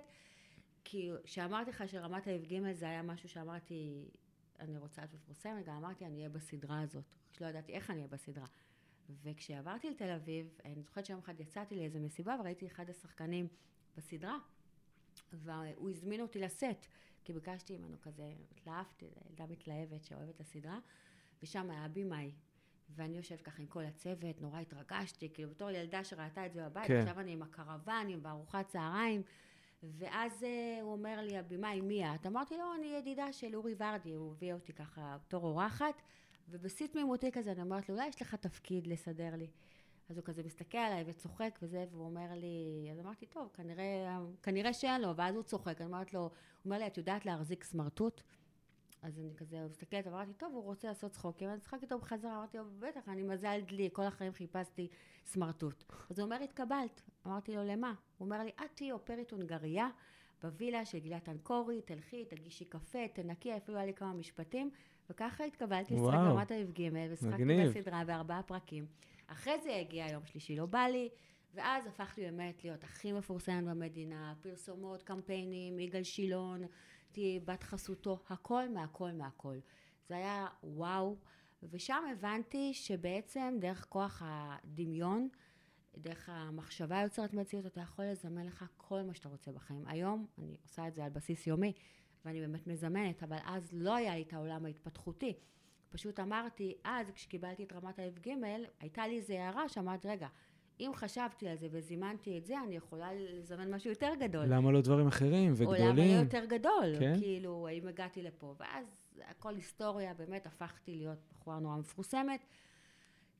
כי 0.84 1.10
כשאמרתי 1.24 1.70
לך 1.70 1.84
שרמת 1.86 2.28
אביב 2.28 2.42
ג' 2.44 2.72
זה 2.72 2.86
היה 2.86 3.02
משהו 3.02 3.28
שאמרתי, 3.28 4.08
אני 4.60 4.78
רוצה 4.78 5.02
להיות 5.02 5.14
מפורסמת, 5.14 5.66
גם 5.66 5.74
אמרתי, 5.74 6.06
אני 6.06 6.16
אהיה 6.16 6.28
בסדרה 6.28 6.80
הזאת. 6.80 7.04
שלא 7.32 7.46
ידעתי 7.46 7.72
איך 7.72 7.90
אני 7.90 7.98
אהיה 7.98 8.08
בסדרה. 8.08 8.46
וכשעברתי 9.22 9.90
לתל 9.90 10.10
אביב, 10.10 10.58
אני 10.64 10.82
זוכרת 10.82 11.06
שיום 11.06 11.20
אחד 11.20 11.40
יצאתי 11.40 11.76
לאיזה 11.76 12.00
מסיבה 12.00 12.36
וראיתי 12.40 12.66
אחד 12.66 12.90
השחקנים 12.90 13.48
בסדרה, 13.96 14.38
והוא 15.32 15.90
הזמין 15.90 16.20
אותי 16.20 16.38
לסט, 16.38 16.86
כי 17.24 17.32
ביקשתי 17.32 17.78
ממנו 17.78 17.96
כזה, 18.02 18.32
התלהבתי, 18.52 19.06
ילדה 19.30 19.46
מתלהבת 19.46 20.04
שאוהבת 20.04 20.34
את 20.34 20.40
הסדרה, 20.40 20.78
ושם 21.42 21.70
היה 21.70 21.88
בימאי. 21.88 22.32
ואני 22.90 23.16
יושבת 23.16 23.42
ככה 23.42 23.62
עם 23.62 23.68
כל 23.68 23.84
הצוות, 23.84 24.40
נורא 24.40 24.60
התרגשתי, 24.60 25.30
כאילו 25.34 25.50
בתור 25.50 25.70
ילדה 25.70 26.04
שראתה 26.04 26.46
את 26.46 26.52
זה 26.52 26.68
בבית, 26.68 26.86
כן. 26.86 27.00
עכשיו 27.00 27.20
אני 27.20 27.32
עם 27.32 27.42
הקרוונים 27.42 28.22
בארוחת 28.22 28.68
צהריים, 28.68 29.22
ואז 29.82 30.44
אה, 30.44 30.78
הוא 30.82 30.92
אומר 30.92 31.20
לי, 31.20 31.38
הבימאי, 31.38 31.80
מי 31.80 32.14
את? 32.14 32.26
אמרתי 32.26 32.56
לו, 32.56 32.64
אני 32.78 32.86
ידידה 32.86 33.32
של 33.32 33.56
אורי 33.56 33.74
ורדי, 33.78 34.12
הוא 34.12 34.32
הביא 34.32 34.52
אותי 34.52 34.72
ככה 34.72 35.16
בתור 35.26 35.44
אורחת, 35.44 36.02
ובשיא 36.48 36.86
תמימותי 36.86 37.32
כזה, 37.32 37.52
אני 37.52 37.62
אומרת 37.62 37.88
לו, 37.88 37.94
אולי 37.94 38.08
יש 38.08 38.22
לך 38.22 38.34
תפקיד 38.34 38.86
לסדר 38.86 39.34
לי. 39.36 39.50
אז 40.08 40.16
הוא 40.16 40.24
כזה 40.24 40.42
מסתכל 40.42 40.78
עליי 40.78 41.04
וצוחק 41.06 41.58
וזה, 41.62 41.84
והוא 41.90 42.04
אומר 42.04 42.26
לי, 42.34 42.88
אז 42.92 43.00
אמרתי, 43.00 43.26
טוב, 43.26 43.48
כנראה, 43.54 44.18
כנראה 44.42 44.72
שאין 44.72 45.00
לו, 45.00 45.16
ואז 45.16 45.34
הוא 45.34 45.42
צוחק, 45.42 45.80
אני 45.80 45.86
אומרת 45.86 46.14
לו, 46.14 46.20
הוא 46.20 46.30
אומר 46.64 46.78
לי, 46.78 46.86
את 46.86 46.98
יודעת 46.98 47.26
להחזיק 47.26 47.64
סמרטוט? 47.64 48.22
אז 49.02 49.18
אני 49.18 49.30
כזה 49.36 49.66
מסתכלת, 49.70 50.06
אמרתי, 50.06 50.32
טוב, 50.32 50.54
הוא 50.54 50.62
רוצה 50.62 50.88
לעשות 50.88 51.12
צחוקים, 51.12 51.48
אני 51.50 51.60
צחקתי 51.60 51.84
איתו 51.84 51.98
בחזרה, 51.98 52.36
אמרתי 52.36 52.58
לו, 52.58 52.64
בטח, 52.78 53.08
אני 53.08 53.22
מזל 53.22 53.60
דלי, 53.60 53.88
כל 53.92 54.02
החיים 54.02 54.32
חיפשתי 54.32 54.88
סמרטוט. 55.26 55.84
אז 56.10 56.18
הוא 56.18 56.24
אומר, 56.24 56.42
התקבלת. 56.42 57.02
אמרתי 57.26 57.56
לו, 57.56 57.64
למה? 57.64 57.88
הוא 57.88 58.26
אומר 58.26 58.42
לי, 58.42 58.50
את 58.50 58.70
תהיי 58.74 58.92
אופרת 58.92 59.30
הונגריה 59.30 59.88
בווילה 60.42 60.84
של 60.84 60.98
גילת 60.98 61.28
אנקורי, 61.28 61.82
תלכי, 61.82 62.24
תגישי 62.24 62.64
קפה, 62.64 63.08
תנקי, 63.12 63.56
אפילו 63.56 63.78
היה 63.78 63.86
לי 63.86 63.94
כמה 63.94 64.12
משפטים, 64.12 64.70
וככה 65.10 65.44
התקבלתי 65.44 65.94
לשחק. 65.94 66.06
ברמת 66.06 66.52
אביב 66.52 66.70
ג' 66.70 66.90
ושחקתי. 67.10 67.44
בסדרה 67.44 68.04
בארבעה 68.04 68.42
פרקים. 68.42 68.86
אחרי 69.26 69.60
זה 69.62 69.76
הגיע 69.76 70.06
יום 70.10 70.26
שלישי 70.26 70.56
לא 70.56 70.66
בא 70.66 70.78
לי, 70.78 71.08
ואז 71.54 71.86
הפכתי 71.86 72.20
באמת 72.20 72.64
להיות 72.64 72.84
הכי 72.84 73.12
מפורסמת 73.12 73.64
במדינה, 73.64 74.34
פרסומות, 74.40 75.02
קמפיינים, 75.02 75.80
יגאל 75.80 76.02
שילון, 76.02 76.62
הייתי 77.06 77.40
בת 77.44 77.62
חסותו, 77.62 78.22
הכל 78.28 78.68
מהכל 78.68 79.12
מהכל. 79.12 79.56
זה 80.08 80.16
היה 80.16 80.46
וואו, 80.62 81.16
ושם 81.62 82.02
הבנתי 82.12 82.74
שבעצם 82.74 83.56
דרך 83.60 83.86
כוח 83.88 84.22
הדמיון, 84.24 85.28
דרך 85.96 86.28
המחשבה 86.32 86.98
היוצרת 86.98 87.34
מציאות, 87.34 87.66
אתה 87.66 87.80
יכול 87.80 88.04
לזמן 88.04 88.46
לך 88.46 88.64
כל 88.76 89.02
מה 89.02 89.14
שאתה 89.14 89.28
רוצה 89.28 89.52
בחיים. 89.52 89.86
היום 89.86 90.26
אני 90.38 90.56
עושה 90.62 90.88
את 90.88 90.94
זה 90.94 91.04
על 91.04 91.10
בסיס 91.10 91.46
יומי, 91.46 91.72
ואני 92.24 92.40
באמת 92.40 92.66
מזמנת, 92.66 93.22
אבל 93.22 93.36
אז 93.44 93.70
לא 93.72 93.94
היה 93.94 94.14
לי 94.14 94.22
את 94.22 94.32
העולם 94.32 94.64
ההתפתחותי. 94.64 95.34
פשוט 95.90 96.20
אמרתי, 96.20 96.74
אז 96.84 97.10
כשקיבלתי 97.10 97.64
את 97.64 97.72
רמת 97.72 97.98
ה-F 97.98 98.28
ג', 98.28 98.30
הייתה 98.80 99.06
לי 99.06 99.16
איזו 99.16 99.34
הערה 99.34 99.68
שאמרתי, 99.68 100.08
רגע, 100.08 100.28
אם 100.80 100.90
חשבתי 100.94 101.48
על 101.48 101.56
זה 101.56 101.68
וזימנתי 101.70 102.38
את 102.38 102.46
זה, 102.46 102.54
אני 102.66 102.76
יכולה 102.76 103.08
לזמן 103.14 103.74
משהו 103.74 103.90
יותר 103.90 104.12
גדול. 104.20 104.46
למה 104.46 104.72
לא 104.72 104.80
דברים 104.80 105.06
אחרים 105.06 105.52
וגדולים? 105.56 105.82
או 105.82 105.88
למה 105.88 106.06
לא 106.06 106.20
יותר 106.20 106.44
גדול? 106.44 106.94
כן. 106.98 107.14
כאילו, 107.20 107.68
האם 107.68 107.88
הגעתי 107.88 108.22
לפה? 108.22 108.54
ואז 108.60 108.86
הכל 109.28 109.54
היסטוריה, 109.54 110.14
באמת 110.14 110.46
הפכתי 110.46 110.94
להיות 110.94 111.18
בחורה 111.32 111.58
נורא 111.58 111.76
מפורסמת. 111.76 112.44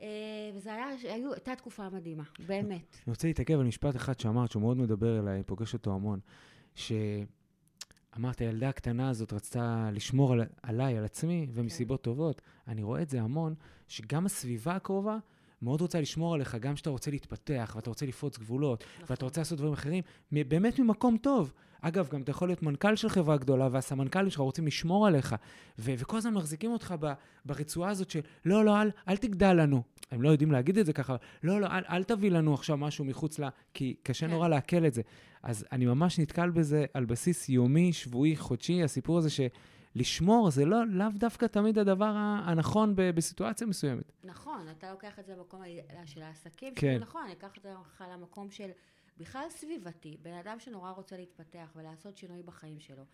אה, 0.01 0.51
היו, 1.03 1.33
הייתה 1.33 1.57
תקופה 1.57 1.89
מדהימה, 1.91 2.25
באמת. 2.47 2.97
אני 3.07 3.11
רוצה 3.11 3.29
להתעכב 3.29 3.55
על 3.55 3.67
משפט 3.67 3.97
אחד 3.97 4.21
שאמרת, 4.21 4.51
שהוא 4.51 4.63
מאוד 4.63 4.77
מדבר 4.77 5.19
אליי, 5.19 5.43
פוגש 5.43 5.75
אותו 5.75 5.95
המון, 5.95 6.21
שאמרת, 8.15 8.39
הילדה 8.39 8.69
הקטנה 8.69 9.09
הזאת 9.09 9.33
רצתה 9.33 9.91
לשמור 9.93 10.33
על, 10.33 10.45
עליי, 10.63 10.99
על 10.99 11.05
עצמי, 11.05 11.47
ומסיבות 11.53 12.01
כן. 12.01 12.05
טובות. 12.05 12.43
אני 12.69 12.83
רואה 12.83 13.03
את 13.03 13.11
זה 13.11 13.21
המון, 13.21 13.55
שגם 13.89 14.27
הסביבה 14.27 14.77
הקרובה 14.77 15.19
מאוד 15.63 15.81
רוצה 15.81 16.01
לשמור 16.01 16.35
עליך, 16.35 16.55
גם 16.55 16.75
כשאתה 16.75 16.91
רוצה 16.91 17.11
להתפתח, 17.11 17.73
ואתה 17.77 17.91
רוצה 17.91 18.07
לפרוץ 18.07 18.39
גבולות, 18.39 18.85
נכון. 18.95 19.07
ואתה 19.11 19.25
רוצה 19.25 19.41
לעשות 19.41 19.59
דברים 19.59 19.73
אחרים, 19.73 20.03
באמת 20.33 20.79
ממקום 20.79 21.17
טוב. 21.17 21.53
אגב, 21.81 22.09
גם 22.09 22.23
אתה 22.23 22.31
יכול 22.31 22.49
להיות 22.49 22.63
מנכ"ל 22.63 22.97
של 22.97 23.09
חברה 23.09 23.37
גדולה, 23.37 23.69
והסמנכ"לים 23.73 24.31
שלך 24.31 24.41
רוצים 24.41 24.67
לשמור 24.67 25.07
עליך, 25.07 25.35
ו- 25.79 25.95
וכל 25.99 26.17
הזמן 26.17 26.35
מחזיקים 26.35 26.71
אותך 26.71 26.95
ב- 27.01 27.13
ברצועה 27.45 27.91
הזאת 27.91 28.11
של, 28.11 28.21
לא, 28.45 28.65
לא, 28.65 28.83
אל, 28.83 28.91
אל 29.09 29.17
תגדל 29.17 29.53
לנו. 29.53 29.83
הם 30.11 30.23
לא 30.23 30.29
יודעים 30.29 30.53
להגיד 30.53 30.79
את 30.79 30.87
זה 30.87 30.93
ככה, 30.93 31.17
לא, 31.43 31.61
לא, 31.61 31.67
אל, 31.67 31.83
אל 31.89 32.05
תביא 32.05 32.31
לנו 32.31 32.55
עכשיו 32.55 32.77
משהו 32.77 33.05
מחוץ 33.05 33.39
ל... 33.39 33.45
כי 33.75 33.95
קשה 34.03 34.27
כן. 34.27 34.33
נורא 34.33 34.49
לעכל 34.49 34.87
את 34.87 34.95
זה. 34.95 35.03
אז 35.43 35.67
אני 35.73 35.87
ממש 35.87 36.19
נתקל 36.19 36.51
בזה 36.51 36.85
על 36.95 37.05
בסיס 37.05 37.49
יומי, 37.49 37.93
שבועי, 37.93 38.37
חודשי, 38.37 38.83
הסיפור 38.83 39.19
הזה 39.19 39.29
שלשמור 39.31 40.51
זה 40.51 40.65
לא, 40.65 40.87
לאו 40.87 41.07
דווקא 41.15 41.47
תמיד 41.47 41.79
הדבר 41.79 42.13
הנכון 42.45 42.97
ב- 42.97 43.11
בסיטואציה 43.11 43.67
מסוימת. 43.67 44.13
נכון, 44.25 44.67
אתה 44.79 44.91
לוקח 44.91 45.19
את 45.19 45.27
זה 45.27 45.33
למקום 45.37 45.63
של 46.05 46.23
העסקים, 46.23 46.75
כן. 46.75 46.99
נכון, 47.01 47.23
אני 47.25 47.33
אקח 47.33 47.59
את 47.59 47.63
זה 47.63 47.71
למקום 48.13 48.51
של 48.51 48.71
בכלל 49.19 49.45
סביבתי, 49.49 50.17
בן 50.23 50.33
אדם 50.33 50.61
שנורא 50.61 50.91
רוצה 50.91 51.17
להתפתח 51.17 51.73
ולעשות 51.77 52.17
שינוי 52.17 52.43
בחיים 52.43 52.81
שלו. 52.81 53.05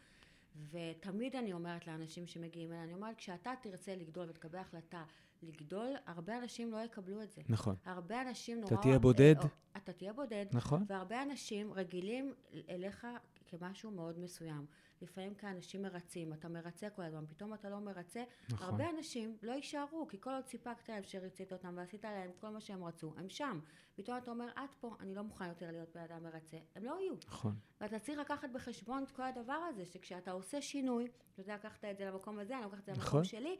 ותמיד 0.70 1.36
אני 1.36 1.52
אומרת 1.52 1.86
לאנשים 1.86 2.26
שמגיעים 2.26 2.72
אליי, 2.72 2.82
אני 2.82 2.94
אומרת, 2.94 3.16
כשאתה 3.16 3.52
תרצה 3.62 3.96
לגדול 3.96 4.26
ותקבל 4.28 4.58
החלטה 4.58 5.04
לגדול, 5.42 5.94
הרבה 6.06 6.38
אנשים 6.38 6.72
לא 6.72 6.78
יקבלו 6.78 7.22
את 7.22 7.30
זה. 7.30 7.42
נכון. 7.48 7.74
הרבה 7.84 8.22
אנשים 8.22 8.60
נורא... 8.60 8.72
אתה 8.72 8.82
תהיה 8.82 8.98
בודד. 8.98 9.34
אה, 9.38 9.42
אה, 9.44 9.48
אתה 9.76 9.92
תהיה 9.92 10.12
בודד, 10.12 10.46
נכון? 10.52 10.84
והרבה 10.86 11.22
אנשים 11.22 11.72
רגילים 11.72 12.34
אליך 12.68 13.06
כמשהו 13.46 13.90
מאוד 13.90 14.18
מסוים. 14.18 14.66
לפעמים 15.02 15.34
כאנשים 15.34 15.82
מרצים, 15.82 16.32
אתה 16.32 16.48
מרצה 16.48 16.90
כל 16.90 17.02
הזמן, 17.02 17.24
פתאום 17.26 17.54
אתה 17.54 17.68
לא 17.68 17.78
מרצה. 17.78 18.24
נכון. 18.50 18.68
הרבה 18.68 18.90
אנשים 18.90 19.36
לא 19.42 19.52
יישארו, 19.52 20.08
כי 20.08 20.20
כל 20.20 20.30
עוד 20.30 20.46
סיפקת 20.46 20.88
להם 20.88 21.02
שריצית 21.04 21.52
אותם 21.52 21.74
ועשית 21.76 22.04
להם 22.04 22.30
כל 22.40 22.48
מה 22.48 22.60
שהם 22.60 22.84
רצו, 22.84 23.14
הם 23.16 23.28
שם. 23.28 23.60
פתאום 23.94 24.18
אתה 24.18 24.30
אומר, 24.30 24.48
את 24.48 24.74
פה, 24.80 24.96
אני 25.00 25.14
לא 25.14 25.22
מוכן 25.22 25.48
יותר 25.48 25.70
להיות 25.70 25.88
בן 25.94 26.00
אדם 26.00 26.22
מרצה. 26.22 26.56
הם 26.74 26.84
לא 26.84 26.96
יהיו. 27.00 27.14
נכון. 27.26 27.54
ואתה 27.80 27.98
צריך 27.98 28.18
לקחת 28.18 28.50
בחשבון 28.50 29.02
את 29.02 29.10
כל 29.10 29.22
הדבר 29.22 29.52
הזה, 29.68 29.86
שכשאתה 29.86 30.30
עושה 30.30 30.62
שינוי, 30.62 31.08
אתה 31.32 31.40
יודע, 31.40 31.54
לקחת 31.54 31.84
את 31.84 31.98
זה 31.98 32.04
למקום 32.04 32.38
הזה, 32.38 32.54
אני 32.54 32.64
לוקחת 32.64 32.80
את 32.80 32.84
זה 32.84 32.92
נכון. 32.92 33.20
למקום 33.20 33.24
שלי, 33.24 33.56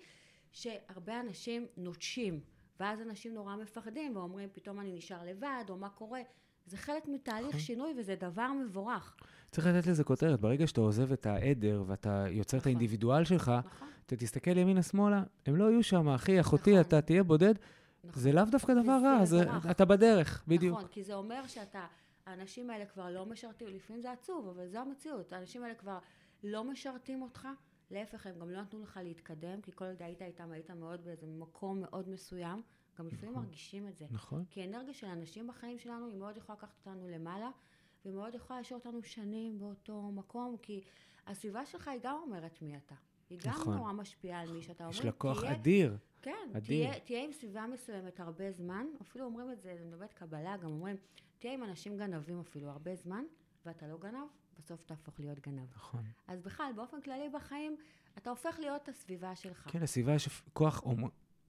שהרבה 0.53 1.21
אנשים 1.21 1.67
נוטשים, 1.77 2.41
ואז 2.81 3.01
אנשים 3.01 3.35
נורא 3.35 3.57
מפחדים 3.57 4.17
ואומרים, 4.17 4.49
פתאום 4.53 4.81
אני 4.81 4.93
נשאר 4.93 5.25
לבד, 5.25 5.65
או 5.69 5.77
מה 5.77 5.89
קורה. 5.89 6.21
זה 6.67 6.77
חלק 6.77 7.09
מתהליך 7.09 7.49
נכון. 7.49 7.61
שינוי 7.61 7.95
וזה 7.99 8.15
דבר 8.15 8.53
מבורך. 8.53 9.17
צריך 9.51 9.67
לתת 9.67 9.87
לזה 9.87 10.05
כותרת. 10.05 10.41
ברגע 10.41 10.67
שאתה 10.67 10.81
עוזב 10.81 11.13
את 11.13 11.27
העדר 11.27 11.83
ואתה 11.87 12.25
יוצר 12.31 12.57
את 12.57 12.63
נכון. 12.63 12.71
האינדיבידואל 12.71 13.25
שלך, 13.25 13.53
נכון? 13.65 13.89
אתה 14.07 14.17
תסתכל 14.17 14.57
ימינה-שמאלה, 14.57 15.23
הם 15.47 15.57
לא 15.57 15.71
יהיו 15.71 15.83
שם, 15.83 16.09
אחי, 16.09 16.41
אחותי, 16.41 16.71
נכון. 16.71 16.81
אתה 16.81 17.01
תהיה 17.01 17.23
בודד, 17.23 17.55
נכון. 18.05 18.23
זה 18.23 18.33
לאו 18.33 18.45
דווקא 18.45 18.75
דבר 18.75 18.99
רע, 19.05 19.25
זה, 19.25 19.41
מבורך. 19.47 19.67
אתה 19.71 19.85
בדרך, 19.85 20.45
בדיוק. 20.49 20.77
נכון, 20.79 20.89
כי 20.91 21.05
זה 21.05 21.15
אומר 21.15 21.47
שאתה, 21.47 21.87
האנשים 22.27 22.71
האלה 22.71 22.87
כבר 22.87 23.11
לא 23.11 23.27
משרתים, 23.27 23.69
לפעמים 23.69 24.03
זה 24.03 24.13
עצוב, 24.13 24.49
אבל 24.49 24.69
זו 24.69 24.79
המציאות. 24.79 25.33
האנשים 25.33 25.63
האלה 25.63 25.75
כבר 25.75 25.99
לא 26.45 26.65
משרתים 26.65 27.23
אותך, 27.23 27.49
להפך, 27.91 28.27
הם 28.27 28.39
גם 28.39 28.51
לא 28.51 28.61
נתנו 28.63 28.83
לך 28.83 29.01
להתקדם, 29.03 29.61
כי 29.63 29.73
כל 29.75 29.85
עוד 29.85 30.03
היית 30.03 30.23
איתם, 30.23 30.51
היית 30.53 30.71
מאוד 30.71 31.05
באיזה 31.05 31.27
מקום 31.27 31.81
מאוד 31.81 32.09
מסוים. 32.09 32.63
גם 32.99 33.07
לפעמים 33.07 33.31
נכון. 33.31 33.45
מרגישים 33.45 33.89
את 33.89 33.97
זה. 33.97 34.07
נכון. 34.11 34.45
כי 34.51 34.65
אנרגיה 34.65 34.95
של 34.95 35.07
אנשים 35.07 35.47
בחיים 35.47 35.79
שלנו, 35.79 36.07
היא 36.07 36.17
מאוד 36.17 36.37
יכולה 36.37 36.59
לקחת 36.59 36.75
אותנו 36.87 37.09
למעלה, 37.09 37.51
ומאוד 38.05 38.35
יכולה 38.35 38.59
להשאיר 38.61 38.79
אותנו 38.79 39.03
שנים 39.03 39.59
באותו 39.59 40.03
מקום, 40.03 40.57
כי 40.63 40.81
הסביבה 41.27 41.67
שלך 41.67 41.89
היא 41.89 42.01
גם 42.03 42.17
אומרת 42.23 42.63
מי 42.63 42.77
אתה. 42.77 42.95
היא 43.31 43.39
גם 43.45 43.53
נכון. 43.53 43.77
נורא 43.77 43.93
משפיעה 43.93 44.41
על 44.41 44.53
מי 44.53 44.63
שאתה 44.63 44.85
אומר. 44.85 44.95
יש 44.97 45.05
לה 45.05 45.13
כוח 45.13 45.41
תהיה- 45.41 45.53
אדיר. 45.55 45.97
כן, 46.23 46.33
אדיר. 46.57 46.91
תהיה, 46.91 47.01
תהיה 47.01 47.25
עם 47.25 47.33
סביבה 47.33 47.67
מסוימת 47.67 48.21
הרבה 48.21 48.53
זמן, 48.53 48.87
אפילו 49.03 49.25
אומרים 49.25 49.51
את 49.53 49.61
זה, 49.61 49.73
אני 49.73 49.85
מדברת 49.85 50.13
קבלה, 50.13 50.57
גם 50.57 50.71
אומרים, 50.71 50.97
תהיה 51.39 51.55
עם 51.55 51.63
אנשים 51.65 51.97
גנבים 51.99 52.41
אפילו 52.41 52.69
הרבה 52.71 52.95
זמן, 52.97 53.25
ואתה 53.67 53.87
לא 53.89 53.99
גנב, 53.99 54.27
בסוף 54.65 54.85
תהפוך 54.85 55.21
להיות 55.21 55.41
גנב. 55.41 55.67
נכון. 55.77 56.03
אז 56.29 56.43
בכלל, 56.43 56.73
באופן 56.77 57.01
כללי 57.01 57.29
בחיים, 57.35 57.77
אתה 58.19 58.31
הופך 58.31 58.57
להיות 58.59 58.89
הסביבה 58.89 59.37
שלך. 59.37 59.69
כן, 59.73 59.83
לסביבה 59.83 60.15
יש 60.15 60.29
כוח, 60.53 60.83
או, 60.83 60.95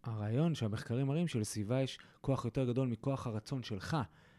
הרעיון 0.04 0.56
שהמחקרים 0.56 1.08
מראים 1.08 1.28
שלסביבה 1.28 1.82
יש 1.82 2.00
כוח 2.22 2.46
יותר 2.46 2.66
גדול 2.66 2.88
מכוח 2.88 3.28
הרצון 3.28 3.64
שלך, 3.64 3.98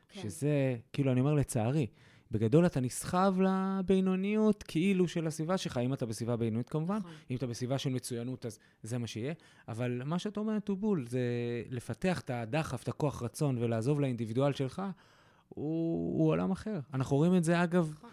כן. 0.09 0.23
שזה, 0.23 0.77
כאילו, 0.93 1.13
אני 1.13 1.21
אומר 1.21 1.35
לצערי, 1.35 1.87
בגדול 2.31 2.67
אתה 2.67 2.81
נסחב 2.81 3.35
לבינוניות 3.41 4.63
כאילו 4.63 5.09
של 5.09 5.27
הסביבה 5.27 5.59
שלך, 5.59 5.77
אם 5.77 5.93
אתה 5.93 6.07
בסביבה 6.07 6.37
בינונית 6.37 6.69
כמובן, 6.69 6.97
נכון. 6.97 7.11
אם 7.31 7.37
אתה 7.37 7.47
בסביבה 7.47 7.79
של 7.79 7.91
מצוינות, 7.91 8.47
אז 8.47 8.59
זה 8.83 8.99
מה 8.99 9.07
שיהיה. 9.07 9.35
אבל 9.69 10.03
מה 10.05 10.19
שאת 10.19 10.37
אומרת 10.37 10.69
הוא 10.69 10.77
בול, 10.77 11.07
זה 11.07 11.21
לפתח 11.71 12.21
את 12.21 12.31
הדחף, 12.31 12.83
את 12.83 12.89
הכוח 12.89 13.23
רצון 13.23 13.59
ולעזוב 13.59 14.01
לאינדיבידואל 14.01 14.53
שלך, 14.53 14.83
הוא, 15.49 16.19
הוא 16.19 16.29
עולם 16.29 16.51
אחר. 16.51 16.81
אנחנו 16.95 17.17
רואים 17.17 17.37
את 17.37 17.45
זה, 17.45 17.63
אגב, 17.63 17.91
נכון. 17.95 18.11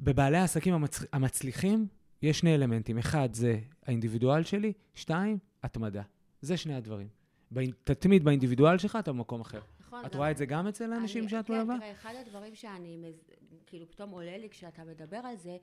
בבעלי 0.00 0.36
העסקים 0.36 0.74
המצ... 0.74 1.00
המצליחים, 1.12 1.86
יש 2.22 2.38
שני 2.38 2.54
אלמנטים. 2.54 2.98
אחד, 2.98 3.28
זה 3.32 3.58
האינדיבידואל 3.86 4.44
שלי, 4.44 4.72
שתיים, 4.94 5.38
התמדה. 5.62 6.02
זה 6.40 6.56
שני 6.56 6.74
הדברים. 6.74 7.08
באינ... 7.50 7.70
תתמיד 7.84 8.24
באינדיבידואל 8.24 8.78
שלך, 8.78 8.96
אתה 9.00 9.12
במקום 9.12 9.40
אחר. 9.40 9.60
נכון, 9.80 10.04
את 10.04 10.12
גם- 10.12 10.18
רואה 10.18 10.30
את 10.30 10.36
זה 10.36 10.46
גם 10.46 10.66
אצל 10.66 10.92
האנשים 10.92 11.28
שאת 11.28 11.46
כן, 11.46 11.52
מלווה? 11.52 11.76
תראה, 11.78 11.92
אחד 11.92 12.14
הדברים 12.26 12.54
שאני, 12.54 12.96
מז- 12.96 13.32
כאילו, 13.66 13.90
פתאום 13.90 14.10
עולה 14.10 14.38
לי 14.38 14.48
כשאתה 14.50 14.84
מדבר 14.84 15.16
על 15.16 15.36
זה, 15.36 15.56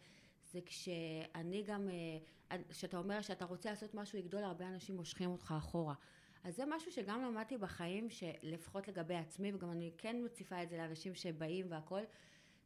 זה 0.52 0.60
כשאני 0.66 1.64
גם, 1.68 1.88
אה, 2.52 2.58
כשאתה 2.70 2.98
אומר 2.98 3.22
שאתה 3.22 3.46
רוצה 3.46 3.70
לעשות 3.70 3.96
משהו 3.96 4.20
יגדול, 4.20 4.44
הרבה 4.44 4.68
אנשים 4.68 4.96
מושכים 4.96 5.30
אותך 5.30 5.54
אחורה. 5.58 5.94
אז 6.44 6.56
זה 6.56 6.64
משהו 6.76 6.92
שגם 6.92 7.22
למדתי 7.22 7.58
בחיים, 7.58 8.08
שלפחות 8.10 8.88
לגבי 8.88 9.16
עצמי, 9.16 9.52
וגם 9.54 9.72
אני 9.72 9.92
כן 9.98 10.16
מציפה 10.26 10.64
את 10.64 10.70
זה 10.70 10.78
לאנשים 10.78 11.16
שבאים 11.16 11.66
והכול, 11.70 12.02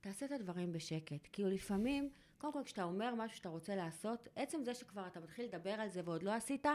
תעשה 0.01 0.25
את 0.25 0.31
הדברים 0.31 0.71
בשקט. 0.71 1.27
כאילו 1.31 1.49
לפעמים, 1.49 2.09
קודם 2.37 2.53
כל 2.53 2.63
כשאתה 2.63 2.83
אומר 2.83 3.15
משהו 3.15 3.37
שאתה 3.37 3.49
רוצה 3.49 3.75
לעשות, 3.75 4.27
עצם 4.35 4.63
זה 4.63 4.73
שכבר 4.73 5.07
אתה 5.07 5.19
מתחיל 5.19 5.45
לדבר 5.45 5.69
על 5.69 5.89
זה 5.89 6.01
ועוד 6.05 6.23
לא 6.23 6.31
עשית, 6.31 6.65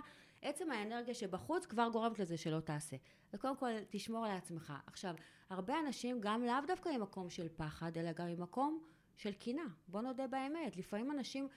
עצם 0.43 0.71
האנרגיה 0.71 1.14
שבחוץ 1.14 1.66
כבר 1.66 1.88
גורמת 1.93 2.19
לזה 2.19 2.37
שלא 2.37 2.61
תעשה. 2.61 2.97
וקודם 3.33 3.57
כל, 3.57 3.71
תשמור 3.90 4.26
על 4.26 4.37
עצמך. 4.37 4.73
עכשיו, 4.87 5.14
הרבה 5.50 5.81
אנשים 5.87 6.21
גם 6.21 6.43
לאו 6.43 6.54
דווקא 6.66 6.88
ממקום 6.88 7.31
של 7.31 7.49
פחד, 7.57 7.99
אלא 7.99 8.12
גם 8.12 8.26
ממקום 8.26 8.83
של 9.16 9.33
קינה. 9.33 9.66
בוא 9.88 10.00
נודה 10.00 10.26
באמת. 10.26 10.76
לפעמים 10.76 11.11
אנשים, 11.11 11.49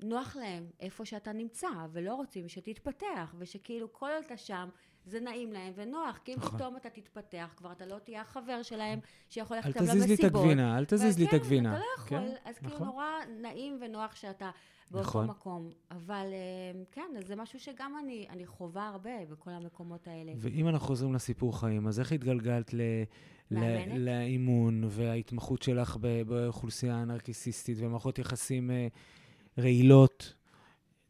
נוח 0.00 0.36
להם 0.36 0.70
איפה 0.80 1.04
שאתה 1.04 1.32
נמצא, 1.32 1.68
ולא 1.92 2.14
רוצים 2.14 2.48
שתתפתח, 2.48 3.34
ושכאילו 3.38 3.92
כל 3.92 4.10
עוד 4.10 4.24
אתה 4.24 4.36
שם, 4.36 4.68
זה 5.06 5.20
נעים 5.20 5.52
להם 5.52 5.72
ונוח, 5.76 6.18
כי 6.24 6.32
אם 6.32 6.38
נכון. 6.38 6.58
פתאום 6.58 6.76
אתה 6.76 6.90
תתפתח, 6.90 7.54
כבר 7.56 7.72
אתה 7.72 7.86
לא 7.86 7.98
תהיה 7.98 8.20
החבר 8.20 8.62
שלהם 8.62 8.98
שיכול 9.28 9.56
אל 9.56 9.62
ללכת 9.64 9.82
איתם 9.82 9.90
תזיז 9.90 10.06
לי 10.06 10.14
את 10.14 10.20
למסיבות. 10.20 10.42
הגבינה, 10.42 10.78
אל 10.78 10.84
תזיז 10.84 11.18
לי 11.18 11.24
את 11.24 11.28
וכן, 11.28 11.36
הגבינה. 11.36 11.70
אתה 11.72 11.78
לא 11.78 11.84
יכול, 11.96 12.08
כן, 12.08 12.34
אז 12.44 12.58
כאילו 12.58 12.74
נכון. 12.74 12.86
נורא 12.86 13.06
נעים 13.40 13.78
ונוח 13.80 14.16
שאתה 14.16 14.50
באותו 14.90 15.08
נכון. 15.08 15.26
מקום. 15.26 15.70
אבל 15.90 16.26
אה, 16.32 16.82
כן, 16.92 17.10
אז 17.18 17.26
זה 17.26 17.36
משהו 17.36 17.60
שגם 17.60 17.92
אני, 18.04 18.26
אני 18.30 18.46
חווה 18.46 18.88
הרבה 18.88 19.26
בכל 19.30 19.50
המקומות 19.50 20.08
האלה. 20.08 20.32
ואם 20.36 20.68
אנחנו 20.68 20.86
חוזרים 20.86 21.14
לסיפור 21.14 21.60
חיים, 21.60 21.86
אז 21.86 22.00
איך 22.00 22.12
התגלגלת 22.12 22.74
ל... 22.74 22.80
מאמנת? 23.50 23.98
לאימון 23.98 24.84
וההתמחות 24.88 25.62
שלך 25.62 25.96
באוכלוסייה 26.26 26.94
הנרקיסיסטית 26.94 27.76
ומערכות 27.80 28.18
יחסים 28.18 28.70
אה, 28.70 28.86
רעילות? 29.58 30.34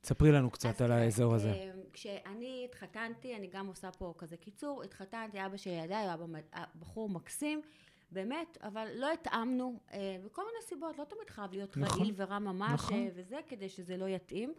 ספרי 0.04 0.32
לנו 0.32 0.50
קצת 0.50 0.80
על 0.80 0.92
האזור 0.92 1.34
הזה. 1.34 1.70
אה, 1.96 2.20
כשאני 2.24 2.62
התחתנתי, 2.64 3.36
אני 3.36 3.46
גם 3.46 3.66
עושה 3.66 3.92
פה 3.92 4.14
כזה 4.18 4.36
קיצור, 4.36 4.82
התחתנתי, 4.82 5.46
אבא 5.46 5.56
שלי 5.56 5.72
ידע, 5.72 5.98
הוא 5.98 6.28
היה 6.52 6.64
בחור 6.78 7.08
מקסים, 7.08 7.62
באמת, 8.10 8.58
אבל 8.62 8.88
לא 8.94 9.12
התאמנו, 9.12 9.78
אה, 9.92 10.16
מכל 10.24 10.42
מיני 10.42 10.66
סיבות, 10.66 10.98
לא 10.98 11.04
תמיד 11.04 11.30
חייב 11.30 11.52
להיות 11.52 11.76
נכון, 11.76 12.00
רעיל 12.00 12.14
ורע 12.16 12.38
ממש, 12.38 12.72
נכון. 12.72 12.94
אה, 12.94 13.08
וזה, 13.14 13.38
כדי 13.48 13.68
שזה 13.68 13.96
לא 13.96 14.08
יתאים. 14.08 14.54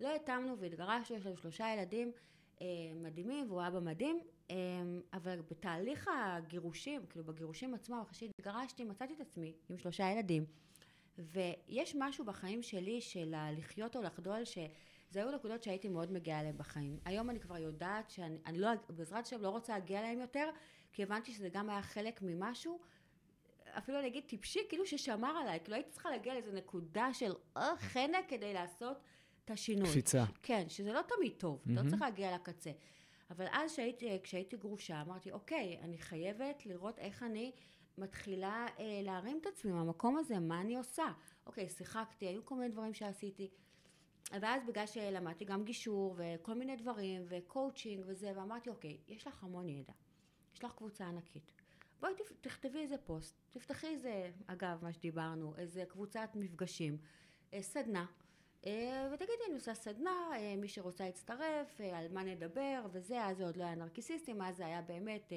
לא 0.00 0.14
התאמנו 0.14 0.58
והתגרשנו, 0.58 1.16
יש 1.16 1.26
לנו 1.26 1.36
שלושה 1.36 1.74
ילדים 1.74 2.12
אה, 2.62 2.66
מדהימים, 2.94 3.46
והוא 3.48 3.62
אבא 3.66 3.80
מדהים, 3.80 4.20
אה, 4.50 4.56
אבל 5.12 5.40
בתהליך 5.50 6.10
הגירושים, 6.14 7.06
כאילו 7.06 7.24
בגירושים 7.24 7.74
עצמם, 7.74 8.00
אחרי 8.02 8.14
שהתגרשתי, 8.14 8.84
מצאתי 8.84 9.14
את 9.14 9.20
עצמי 9.20 9.52
עם 9.68 9.78
שלושה 9.78 10.10
ילדים. 10.10 10.44
ויש 11.18 11.96
משהו 11.98 12.24
בחיים 12.24 12.62
שלי 12.62 13.00
של 13.00 13.34
הלחיות 13.34 13.96
או 13.96 14.02
לחדול, 14.02 14.44
שזה 15.10 15.20
היו 15.20 15.30
נקודות 15.30 15.62
שהייתי 15.62 15.88
מאוד 15.88 16.12
מגיעה 16.12 16.40
אליהן 16.40 16.56
בחיים. 16.58 16.98
היום 17.04 17.30
אני 17.30 17.40
כבר 17.40 17.58
יודעת 17.58 18.10
שאני 18.10 18.38
אני 18.46 18.58
לא, 18.58 18.68
בעזרת 18.88 19.26
השם 19.26 19.42
לא 19.42 19.48
רוצה 19.48 19.72
להגיע 19.72 19.98
אליהן 19.98 20.20
יותר, 20.20 20.50
כי 20.92 21.02
הבנתי 21.02 21.32
שזה 21.32 21.48
גם 21.48 21.70
היה 21.70 21.82
חלק 21.82 22.22
ממשהו, 22.22 22.80
אפילו 23.78 23.98
אני 23.98 24.06
אגיד 24.06 24.24
טיפשי, 24.24 24.60
כאילו 24.68 24.86
ששמר 24.86 25.36
עליי, 25.36 25.60
כאילו 25.60 25.74
הייתי 25.74 25.90
צריכה 25.90 26.10
להגיע 26.10 26.34
לאיזו 26.34 26.52
נקודה 26.52 27.14
של 27.14 27.32
אה, 27.56 27.76
חנק 27.78 28.24
כדי 28.28 28.54
לעשות 28.54 28.96
את 29.44 29.50
השינוי. 29.50 29.88
קפיצה. 29.88 30.24
כן, 30.42 30.68
שזה 30.68 30.92
לא 30.92 31.00
תמיד 31.02 31.32
טוב, 31.38 31.62
מהמם. 31.66 31.84
לא 31.84 31.90
צריך 31.90 32.02
להגיע 32.02 32.34
לקצה. 32.34 32.70
אבל 33.30 33.46
אז 33.52 33.72
שהייתי, 33.72 34.18
כשהייתי 34.22 34.56
גרושה, 34.56 35.00
אמרתי, 35.00 35.32
אוקיי, 35.32 35.78
אני 35.82 35.98
חייבת 35.98 36.66
לראות 36.66 36.98
איך 36.98 37.22
אני 37.22 37.52
מתחילה 37.98 38.66
אה, 38.78 39.00
להרים 39.02 39.38
את 39.40 39.46
עצמי 39.46 39.72
מהמקום 39.72 40.16
הזה, 40.16 40.38
מה 40.38 40.60
אני 40.60 40.76
עושה. 40.76 41.12
אוקיי, 41.46 41.68
שיחקתי, 41.68 42.26
היו 42.26 42.44
כל 42.44 42.54
מיני 42.54 42.68
דברים 42.68 42.94
שעשיתי. 42.94 43.50
ואז 44.30 44.62
בגלל 44.66 44.86
שלמדתי 44.86 45.44
גם 45.44 45.64
גישור 45.64 46.14
וכל 46.18 46.54
מיני 46.54 46.76
דברים 46.76 47.24
וקואוצ'ינג 47.28 48.04
וזה, 48.06 48.32
ואמרתי, 48.36 48.70
אוקיי, 48.70 48.98
יש 49.08 49.26
לך 49.26 49.44
המון 49.44 49.68
ידע, 49.68 49.92
יש 50.54 50.64
לך 50.64 50.72
קבוצה 50.72 51.06
ענקית. 51.06 51.52
בואי 52.00 52.12
תכתבי 52.40 52.78
איזה 52.78 52.98
פוסט, 52.98 53.34
תפתחי 53.50 53.86
איזה, 53.86 54.30
אגב, 54.46 54.78
מה 54.82 54.92
שדיברנו, 54.92 55.56
איזה 55.56 55.84
קבוצת 55.88 56.30
מפגשים, 56.34 56.98
אה, 57.54 57.62
סדנה, 57.62 58.06
אה, 58.66 59.08
ותגידי, 59.12 59.32
אני 59.46 59.54
עושה 59.54 59.74
סדנה, 59.74 60.30
אה, 60.32 60.54
מי 60.56 60.68
שרוצה 60.68 61.04
להצטרף, 61.04 61.80
על 61.92 62.12
מה 62.12 62.24
נדבר, 62.24 62.86
וזה, 62.92 63.24
אז 63.24 63.36
זה 63.36 63.44
עוד 63.44 63.56
לא 63.56 63.64
היה 63.64 63.74
נרקיסיסטים, 63.74 64.42
אז 64.42 64.56
זה 64.56 64.66
היה 64.66 64.82
באמת 64.82 65.32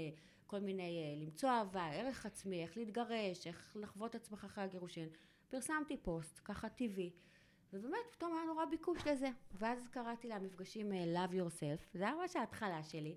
כל 0.48 0.60
מיני, 0.60 1.18
למצוא 1.22 1.50
אהבה, 1.50 1.86
ערך 1.86 2.26
עצמי, 2.26 2.64
איך 2.64 2.78
להתגרש, 2.78 3.48
איך 3.48 3.78
לחוות 3.80 4.16
עצמך 4.16 4.44
אחרי 4.46 4.64
הגירושין. 4.64 5.10
פרסמתי 5.50 5.98
פוסט, 5.98 6.40
ככה 6.44 6.70
טבעי, 6.70 7.12
ובאמת, 7.74 7.98
פתאום 8.12 8.34
היה 8.34 8.46
נורא 8.46 8.65
ביקוש 8.65 9.08
לזה. 9.08 9.30
ואז 9.53 9.88
קראתי 9.88 10.27
למפגשים 10.27 10.94
אה, 10.94 11.25
Love 11.25 11.32
Yourself, 11.32 11.82
זה 11.94 12.03
היה 12.03 12.15
ממש 12.15 12.36
ההתחלה 12.36 12.84
שלי. 12.84 13.15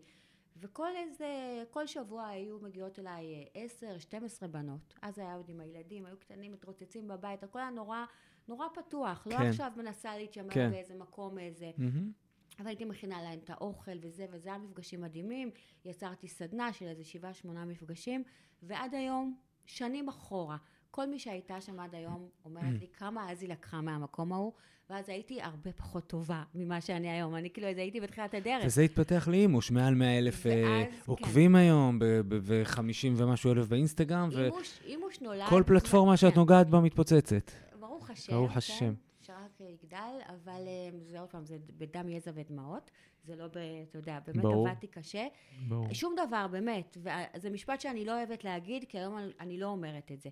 וכל 0.56 0.96
איזה, 0.96 1.26
כל 1.70 1.86
שבוע 1.86 2.26
היו 2.26 2.58
מגיעות 2.60 2.98
אליי 2.98 3.34
אה, 3.34 3.62
עשר, 3.62 3.98
12 3.98 4.48
בנות. 4.48 4.94
אז 5.02 5.18
היה 5.18 5.34
עוד 5.34 5.48
עם 5.48 5.60
הילדים, 5.60 6.06
היו 6.06 6.16
קטנים, 6.16 6.52
מתרוצצים 6.52 7.08
בבית, 7.08 7.42
הכל 7.42 7.58
היה 7.58 7.70
נורא, 7.70 8.04
נורא 8.48 8.66
פתוח. 8.74 9.26
לא 9.30 9.36
כן. 9.36 9.46
עכשיו 9.46 9.72
מנסה 9.76 10.16
להתיימר 10.16 10.54
כן. 10.54 10.70
באיזה 10.70 10.94
מקום 10.94 11.38
איזה. 11.38 11.70
מהמם. 11.78 12.12
אבל 12.58 12.66
הייתי 12.66 12.84
מכינה 12.84 13.22
להם 13.22 13.38
את 13.44 13.50
האוכל 13.50 13.98
וזה, 14.00 14.26
וזה 14.30 14.48
היה 14.48 14.58
מפגשים 14.58 15.00
מדהימים. 15.00 15.50
יצרתי 15.84 16.28
סדנה 16.28 16.72
של 16.72 16.86
איזה 16.86 17.04
שבעה, 17.04 17.34
שמונה 17.34 17.64
מפגשים, 17.64 18.24
ועד 18.62 18.94
היום, 18.94 19.36
שנים 19.66 20.08
אחורה, 20.08 20.56
כל 20.96 21.06
מי 21.06 21.18
שהייתה 21.18 21.60
שם 21.60 21.80
עד 21.80 21.94
היום 21.94 22.28
אומרת 22.44 22.80
לי 22.80 22.86
כמה 22.98 23.32
אז 23.32 23.42
היא 23.42 23.50
לקחה 23.50 23.80
מהמקום 23.80 24.32
ההוא, 24.32 24.52
ואז 24.90 25.08
הייתי 25.08 25.42
הרבה 25.42 25.72
פחות 25.72 26.06
טובה 26.06 26.42
ממה 26.54 26.80
שאני 26.80 27.10
היום. 27.10 27.36
אני 27.36 27.50
כאילו, 27.50 27.68
אז 27.68 27.78
הייתי 27.78 28.00
בתחילת 28.00 28.34
הדרך. 28.34 28.62
וזה 28.66 28.82
התפתח 28.82 29.28
לאימוש, 29.30 29.70
מעל 29.70 29.94
100 29.94 30.18
אלף 30.18 30.46
אה, 30.46 30.52
כן. 30.52 30.90
עוקבים 31.06 31.54
היום, 31.56 31.98
ו-50 32.42 32.80
ומשהו 33.16 33.52
אלף 33.52 33.68
באינסטגרם, 33.68 34.28
אימוש, 34.30 34.80
אימוש 34.84 35.20
נולד... 35.20 35.46
וכל 35.46 35.62
פלטפורמה 35.66 36.16
שאת 36.16 36.32
כן. 36.32 36.38
נוגעת 36.38 36.70
בה 36.70 36.80
מתפוצצת. 36.80 37.50
ברוך 37.80 38.10
השם, 38.10 38.32
ברוך 38.32 38.52
כן, 38.52 38.58
השם. 38.58 38.94
שרק 39.20 39.60
יגדל, 39.60 40.18
אבל 40.28 40.62
אה, 40.66 40.90
זה 41.02 41.20
עוד 41.20 41.28
פעם, 41.28 41.44
זה 41.44 41.56
בדם, 41.78 42.08
יזע 42.08 42.30
ודמעות. 42.34 42.90
זה 43.24 43.36
לא, 43.36 43.46
ב, 43.46 43.58
אתה 43.88 43.98
יודע, 43.98 44.18
באמת 44.26 44.42
ברור. 44.42 44.68
עבדתי 44.68 44.86
קשה. 44.86 45.26
ברור. 45.68 45.94
שום 45.94 46.14
דבר, 46.26 46.46
באמת, 46.50 46.96
וזה 47.00 47.50
משפט 47.50 47.80
שאני 47.80 48.04
לא 48.04 48.18
אוהבת 48.18 48.44
להגיד, 48.44 48.84
כי 48.88 48.98
היום 48.98 49.18
אני 49.40 49.58
לא 49.58 49.66
אומרת 49.66 50.12
את 50.12 50.20
זה. 50.20 50.30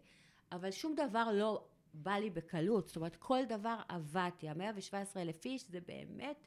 אבל 0.52 0.70
שום 0.70 0.94
דבר 0.94 1.28
לא 1.33 1.64
בא 1.94 2.12
לי 2.12 2.30
בקלות, 2.30 2.87
זאת 2.87 2.96
אומרת, 2.96 3.16
כל 3.16 3.44
דבר 3.48 3.76
עבדתי. 3.88 4.48
ה-117 4.48 5.16
אלף 5.16 5.44
איש 5.44 5.64
זה 5.68 5.78
באמת, 5.88 6.46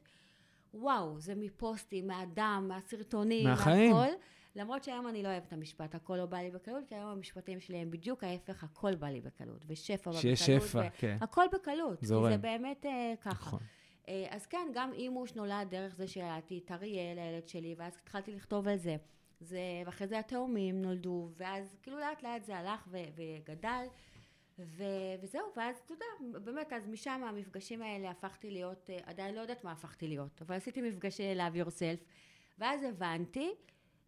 וואו, 0.74 1.20
זה 1.20 1.34
מפוסטים, 1.34 2.06
מהדם, 2.06 2.64
מהסרטונים, 2.68 3.46
מהחיים. 3.46 3.92
מהכל. 3.92 4.12
למרות 4.56 4.84
שהיום 4.84 5.08
אני 5.08 5.22
לא 5.22 5.28
אוהבת 5.28 5.46
את 5.46 5.52
המשפט, 5.52 5.94
הכל 5.94 6.16
לא 6.16 6.26
בא 6.26 6.38
לי 6.38 6.50
בקלות, 6.50 6.84
כי 6.88 6.94
היום 6.94 7.08
המשפטים 7.10 7.60
שלי 7.60 7.76
הם 7.76 7.90
בדיוק 7.90 8.24
ההפך, 8.24 8.64
הכל 8.64 8.94
בא 8.94 9.06
לי 9.06 9.20
בקלות, 9.20 9.64
ושפע 9.66 9.96
בקלות. 9.96 10.20
שיש 10.20 10.42
שפע, 10.42 10.78
ו- 10.78 10.98
כן. 10.98 11.18
הכל 11.20 11.44
בקלות, 11.52 11.98
זורם. 12.02 12.24
כי 12.24 12.32
זה 12.32 12.38
באמת 12.38 12.86
אה, 12.86 13.14
ככה. 13.20 13.30
נכון. 13.30 13.60
אה, 14.08 14.26
אז 14.30 14.46
כן, 14.46 14.68
גם 14.74 14.92
אימוש 14.92 15.34
נולד 15.34 15.66
דרך 15.70 15.94
זה 15.94 16.06
שהייתי 16.06 16.60
את 16.64 16.72
אריאל, 16.72 17.18
הילד 17.18 17.48
שלי, 17.48 17.74
ואז 17.78 17.96
התחלתי 18.02 18.32
לכתוב 18.32 18.68
על 18.68 18.76
זה. 18.76 18.96
זה, 19.40 19.82
ואחרי 19.86 20.06
זה 20.06 20.18
התאומים 20.18 20.82
נולדו, 20.82 21.30
ואז 21.36 21.76
כאילו 21.82 21.98
לאט 21.98 22.22
לאט 22.22 22.44
זה 22.44 22.56
הלך 22.56 22.88
ו- 22.90 22.98
וגדל, 23.16 23.86
ו- 24.58 25.14
וזהו, 25.22 25.52
ואז 25.56 25.76
אתה 25.84 25.94
יודע, 25.94 26.38
באמת, 26.44 26.72
אז 26.72 26.88
משם 26.88 27.22
המפגשים 27.28 27.82
האלה 27.82 28.10
הפכתי 28.10 28.50
להיות, 28.50 28.90
אה, 28.90 28.98
עדיין 29.04 29.34
לא 29.34 29.40
יודעת 29.40 29.64
מה 29.64 29.72
הפכתי 29.72 30.08
להיות, 30.08 30.42
אבל 30.42 30.54
עשיתי 30.54 30.82
מפגשי 30.82 31.34
Love 31.36 31.66
Yourself, 31.66 32.04
ואז 32.58 32.82
הבנתי, 32.82 33.50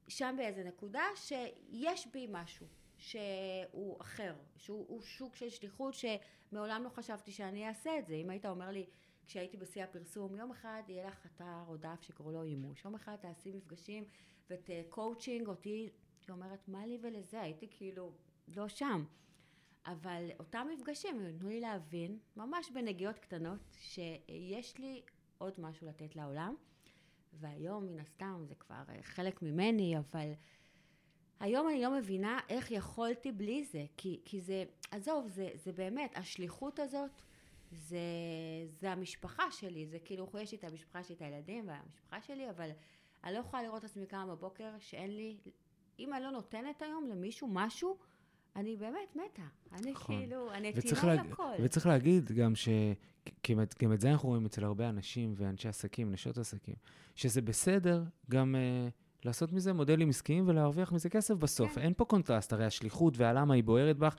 שם 0.09 0.35
באיזה 0.39 0.65
נקודה, 0.65 1.03
שיש 1.17 2.07
בי 2.13 2.27
משהו. 2.31 2.67
שהוא 3.01 4.01
אחר, 4.01 4.35
שהוא 4.57 4.85
הוא 4.89 5.03
שוק 5.03 5.37
של 5.37 5.51
שליחות 5.51 5.95
שמעולם 5.95 6.85
לא 6.85 6.89
חשבתי 6.89 7.33
שאני 7.33 7.69
אעשה 7.69 7.99
את 7.99 8.07
זה. 8.07 8.15
אם 8.15 8.31
היית 8.31 8.47
אומר 8.47 8.71
לי, 8.71 8.87
כשהייתי 9.27 9.57
בשיא 9.57 9.85
הפרסום, 9.85 10.35
יום 10.35 10.51
אחד 10.51 10.83
יהיה 10.89 11.07
לך 11.07 11.27
אתר 11.27 11.65
או 11.69 11.77
דף 11.77 12.03
שקראו 12.03 12.33
לו 12.33 12.43
אימוש, 12.43 12.85
יום 12.85 12.95
אחד 12.95 13.17
תעשי 13.17 13.53
מפגשים 13.53 14.05
ותקואוצ'ינג 14.51 15.49
אותי, 15.49 15.91
הייתי 16.19 16.33
אומרת, 16.33 16.69
מה 16.69 16.87
לי 16.87 16.99
ולזה? 17.03 17.41
הייתי 17.41 17.67
כאילו 17.71 18.13
לא 18.49 18.69
שם. 18.69 19.05
אבל 19.87 20.31
אותם 20.39 20.67
מפגשים 20.75 21.23
נתנו 21.27 21.49
לי 21.49 21.61
להבין, 21.61 22.19
ממש 22.37 22.71
בנגיעות 22.71 23.19
קטנות, 23.19 23.59
שיש 23.77 24.79
לי 24.79 25.03
עוד 25.39 25.55
משהו 25.59 25.87
לתת 25.87 26.17
לעולם. 26.17 26.55
והיום, 27.33 27.87
מן 27.87 28.01
הסתם, 28.01 28.45
זה 28.49 28.55
כבר 28.55 28.83
אה, 28.89 29.03
חלק 29.03 29.43
ממני, 29.43 29.99
אבל 29.99 30.33
היום 31.41 31.69
אני 31.69 31.83
לא 31.83 31.91
מבינה 31.99 32.39
איך 32.49 32.71
יכולתי 32.71 33.33
בלי 33.33 33.65
זה. 33.65 33.85
כי, 33.97 34.21
כי 34.25 34.41
זה, 34.41 34.65
עזוב, 34.91 35.29
זה, 35.29 35.51
זה 35.55 35.73
באמת, 35.73 36.13
השליחות 36.17 36.79
הזאת, 36.79 37.23
זה, 37.73 37.99
זה 38.81 38.91
המשפחה 38.91 39.51
שלי. 39.51 39.87
זה 39.87 39.99
כאילו, 39.99 40.27
יש 40.41 40.53
לי 40.53 40.59
את 40.59 40.65
המשפחה 40.65 41.05
שלי, 41.05 41.15
את 41.15 41.23
הילדים 41.23 41.69
והמשפחה 41.69 42.23
שלי, 42.23 42.51
אבל 42.51 42.71
אני 43.25 43.35
לא 43.35 43.39
יכולה 43.39 43.63
לראות 43.63 43.79
את 43.79 43.85
עצמי 43.85 44.07
קמה 44.07 44.27
בבוקר 44.27 44.71
שאין 44.79 45.17
לי, 45.17 45.37
אם 45.99 46.15
אני 46.15 46.23
לא 46.23 46.31
נותנת 46.31 46.83
היום 46.83 47.07
למישהו 47.11 47.49
משהו, 47.53 47.97
אני 48.57 48.77
באמת 48.77 49.17
מתה. 49.17 49.43
אני 49.73 49.91
נכון. 49.93 50.17
כאילו, 50.19 50.53
אני 50.53 50.73
נתינה 50.73 51.15
להג... 51.15 51.27
לכל. 51.27 51.53
וצריך 51.63 51.87
להגיד 51.87 52.33
גם 52.33 52.55
ש... 52.55 52.69
כי 53.43 53.55
גם 53.83 53.93
את 53.93 54.01
זה 54.01 54.11
אנחנו 54.11 54.29
רואים 54.29 54.47
אצל 54.47 54.65
הרבה 54.65 54.89
אנשים 54.89 55.35
ואנשי 55.37 55.69
עסקים, 55.69 56.13
נשות 56.13 56.39
עסקים, 56.39 56.75
שזה 57.15 57.43
בסדר 57.43 58.05
גם 58.31 58.55
uh, 58.55 59.25
לעשות 59.25 59.53
מזה 59.53 59.73
מודלים 59.73 60.09
עסקיים 60.09 60.49
ולהרוויח 60.49 60.93
מזה 60.93 61.09
כסף 61.09 61.35
בסוף. 61.35 61.75
כן. 61.75 61.81
אין 61.81 61.95
פה 61.97 62.05
קונטרסט, 62.05 62.53
הרי 62.53 62.65
השליחות 62.65 63.15
והלמה 63.17 63.55
היא 63.55 63.65
בוערת 63.65 63.99
בך. 63.99 64.17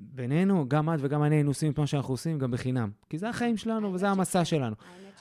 בינינו, 0.00 0.68
גם 0.68 0.94
את 0.94 0.98
וגם 1.00 1.22
אני 1.22 1.34
היינו 1.34 1.50
עושים 1.50 1.72
את 1.72 1.78
מה 1.78 1.86
שאנחנו 1.86 2.14
עושים 2.14 2.38
גם 2.38 2.50
בחינם. 2.50 2.90
כי 3.08 3.18
זה 3.18 3.28
החיים 3.28 3.56
שלנו 3.56 3.92
וזה 3.92 4.08
המסע 4.08 4.44
שלנו. 4.44 4.74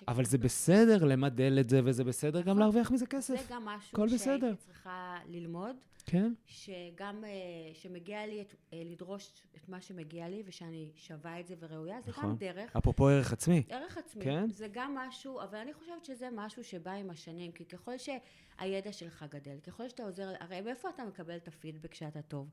אבל 0.08 0.26
זה 0.26 0.38
בסדר 0.38 1.04
למדל 1.06 1.58
את 1.60 1.70
זה, 1.70 1.82
וזה 1.84 2.04
בסדר 2.04 2.42
גם 2.42 2.48
נכון. 2.48 2.60
להרוויח 2.60 2.92
מזה 2.92 3.00
זה 3.00 3.06
כסף. 3.06 3.52
גם 3.52 3.66
משהו. 3.66 4.10
שהייתי 4.18 4.46
צריכה 4.58 5.18
ללמוד. 5.28 5.76
כן? 6.06 6.34
שגם, 6.46 7.24
אה, 7.24 7.30
שמגיע 7.74 8.26
לי 8.26 8.42
את, 8.42 8.56
אה, 8.74 8.82
לדרוש 8.86 9.32
את 9.56 9.70
מה 9.70 9.82
שמגיע 9.82 10.30
לי, 10.30 10.44
ושאני 10.46 10.92
שווה 10.96 11.40
את 11.40 11.48
זה 11.48 11.56
וראויה, 11.60 12.02
זה 12.02 12.12
נכון. 12.12 12.24
גם 12.24 12.36
דרך. 12.36 12.76
אפרופו 12.76 13.08
ערך 13.08 13.34
עצמי. 13.34 13.64
ערך 13.70 13.98
עצמי. 13.98 14.24
כן. 14.24 14.50
זה 14.50 14.68
גם 14.72 14.96
משהו, 14.96 15.42
אבל 15.42 15.58
אני 15.58 15.74
חושבת 15.74 16.06
שזה 16.06 16.30
משהו 16.36 16.64
שבא 16.64 16.92
עם 16.92 17.10
השנים, 17.10 17.52
כי 17.52 17.66
ככל 17.66 17.94
שהידע 17.98 18.92
שלך 18.92 19.26
גדל, 19.30 19.60
ככל 19.68 19.90
שאתה 19.90 20.04
עוזר, 20.04 20.34
הרי 20.40 20.62
מאיפה 20.62 20.90
אתה 20.90 21.04
מקבל 21.06 21.36
את 21.36 21.48
הפידבק 21.48 21.94
שאתה 21.94 22.22
טוב? 22.22 22.50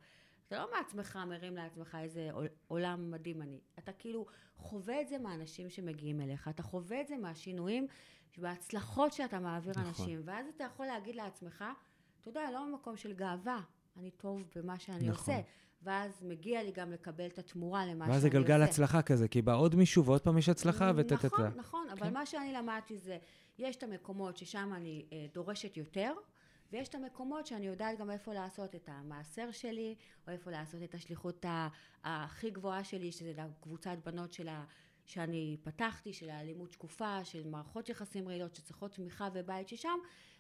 אתה 0.48 0.58
לא 0.58 0.68
מעצמך 0.76 1.18
מרים 1.28 1.56
לעצמך 1.56 1.98
איזה 2.00 2.28
עול- 2.32 2.48
עולם 2.68 3.10
מדהים 3.10 3.42
אני. 3.42 3.60
אתה 3.78 3.92
כאילו 3.92 4.26
חווה 4.56 5.00
את 5.00 5.08
זה 5.08 5.18
מהאנשים 5.18 5.70
שמגיעים 5.70 6.20
אליך, 6.20 6.48
אתה 6.48 6.62
חווה 6.62 7.00
את 7.00 7.08
זה 7.08 7.16
מהשינויים, 7.16 7.86
מההצלחות 8.38 9.12
שאתה 9.12 9.38
מעביר 9.40 9.70
נכון. 9.70 9.84
אנשים, 9.86 10.20
ואז 10.24 10.46
אתה 10.56 10.64
יכול 10.64 10.86
להגיד 10.86 11.14
לעצמך, 11.14 11.64
אתה 12.20 12.28
יודע, 12.28 12.50
לא 12.52 12.66
ממקום 12.70 12.96
של 12.96 13.12
גאווה, 13.12 13.60
אני 13.96 14.10
טוב 14.10 14.42
במה 14.56 14.78
שאני 14.78 15.08
נכון. 15.08 15.34
עושה. 15.34 15.40
ואז 15.82 16.22
מגיע 16.22 16.62
לי 16.62 16.72
גם 16.72 16.92
לקבל 16.92 17.26
את 17.26 17.38
התמורה 17.38 17.86
למה 17.86 17.90
שאני 17.92 18.00
ואז 18.00 18.08
עושה. 18.08 18.20
זה 18.20 18.28
גלגל 18.28 18.62
הצלחה 18.62 19.02
כזה, 19.02 19.28
כי 19.28 19.42
בא 19.42 19.54
עוד 19.56 19.74
מישהו 19.74 20.04
ועוד 20.04 20.20
פעם 20.20 20.38
יש 20.38 20.48
הצלחה 20.48 20.92
וטטטה. 20.96 21.26
נכון, 21.26 21.52
נכון, 21.56 21.86
אבל 21.92 22.06
כן. 22.06 22.14
מה 22.14 22.26
שאני 22.26 22.52
למדתי 22.52 22.98
זה, 22.98 23.18
יש 23.58 23.76
את 23.76 23.82
המקומות 23.82 24.36
ששם 24.36 24.72
אני 24.76 25.06
אה, 25.12 25.26
דורשת 25.34 25.76
יותר, 25.76 26.12
ויש 26.72 26.88
את 26.88 26.94
המקומות 26.94 27.46
שאני 27.46 27.66
יודעת 27.66 27.98
גם 27.98 28.10
איפה 28.10 28.34
לעשות 28.34 28.74
את 28.74 28.88
המעשר 28.88 29.50
שלי, 29.50 29.94
או 30.26 30.32
איפה 30.32 30.50
לעשות 30.50 30.82
את 30.82 30.94
השליחות 30.94 31.44
הכי 32.04 32.50
גבוהה 32.50 32.84
שלי, 32.84 33.12
שזה 33.12 33.32
לקבוצת 33.36 33.96
בנות 34.04 34.32
של 34.32 34.48
ה... 34.48 34.64
שאני 35.04 35.56
פתחתי, 35.62 36.12
של 36.12 36.30
האלימות 36.30 36.72
שקופה, 36.72 37.24
של 37.24 37.48
מערכות 37.48 37.88
יחסים 37.88 38.28
רעילות 38.28 38.54
שצריכות 38.54 38.92
תמיכה 38.92 39.28
ובית 39.34 39.68
ששם, 39.68 39.98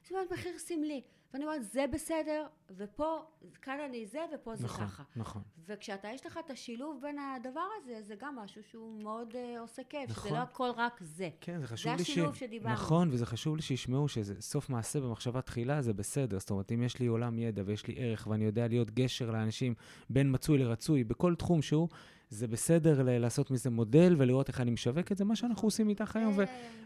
זה 0.08 0.14
באמת 0.14 0.32
מחיר 0.32 0.58
סמלי. 0.58 1.02
ואני 1.34 1.44
אומרת, 1.44 1.64
זה 1.64 1.84
בסדר, 1.92 2.46
ופה, 2.76 3.18
כאן 3.62 3.78
אני 3.88 4.06
זה, 4.06 4.18
ופה 4.34 4.56
זה 4.56 4.64
נכון, 4.64 4.86
ככה. 4.86 5.02
נכון. 5.16 5.42
וכשאתה, 5.66 6.08
יש 6.14 6.26
לך 6.26 6.38
את 6.46 6.50
השילוב 6.50 6.98
בין 7.02 7.18
הדבר 7.18 7.66
הזה, 7.82 8.02
זה 8.02 8.14
גם 8.20 8.36
משהו 8.36 8.62
שהוא 8.62 9.02
מאוד 9.02 9.32
uh, 9.32 9.60
עושה 9.60 9.82
כיף, 9.84 10.10
נכון. 10.10 10.28
שזה 10.28 10.38
לא 10.38 10.42
הכל 10.42 10.70
רק 10.76 11.00
זה. 11.00 11.30
כן, 11.40 11.60
זה 11.60 11.66
חשוב 11.66 11.92
זה 11.92 11.98
לי 11.98 12.04
ש... 12.04 12.10
השילוב 12.10 12.34
שדיברנו. 12.34 12.74
נכון, 12.74 13.08
וזה 13.12 13.26
חשוב 13.26 13.56
לי 13.56 13.62
שישמעו 13.62 14.08
שזה 14.08 14.34
סוף 14.40 14.70
מעשה 14.70 15.00
במחשבה 15.00 15.42
תחילה, 15.42 15.82
זה 15.82 15.92
בסדר. 15.92 16.38
זאת 16.38 16.50
אומרת, 16.50 16.72
אם 16.72 16.82
יש 16.82 16.98
לי 16.98 17.06
עולם 17.06 17.38
ידע 17.38 17.62
ויש 17.66 17.86
לי 17.86 17.94
ערך 17.98 18.26
ואני 18.26 18.44
יודע 18.44 18.68
להיות 18.68 18.90
גשר 18.90 19.30
לאנשים 19.30 19.74
בין 20.10 20.34
מצוי 20.34 20.58
לרצוי 20.58 21.04
בכל 21.04 21.34
תחום 21.34 21.62
שהוא, 21.62 21.88
זה 22.28 22.46
בסדר 22.46 23.02
ל- 23.02 23.18
לעשות 23.18 23.50
מזה 23.50 23.70
מודל 23.70 24.14
ולראות 24.18 24.48
איך 24.48 24.60
אני 24.60 24.70
משווק 24.70 25.12
את 25.12 25.16
זה, 25.16 25.24
מה 25.24 25.36
שאנחנו 25.36 25.66
עושים 25.66 25.88
איתך 25.88 26.16
היום. 26.16 26.32
ו... 26.36 26.44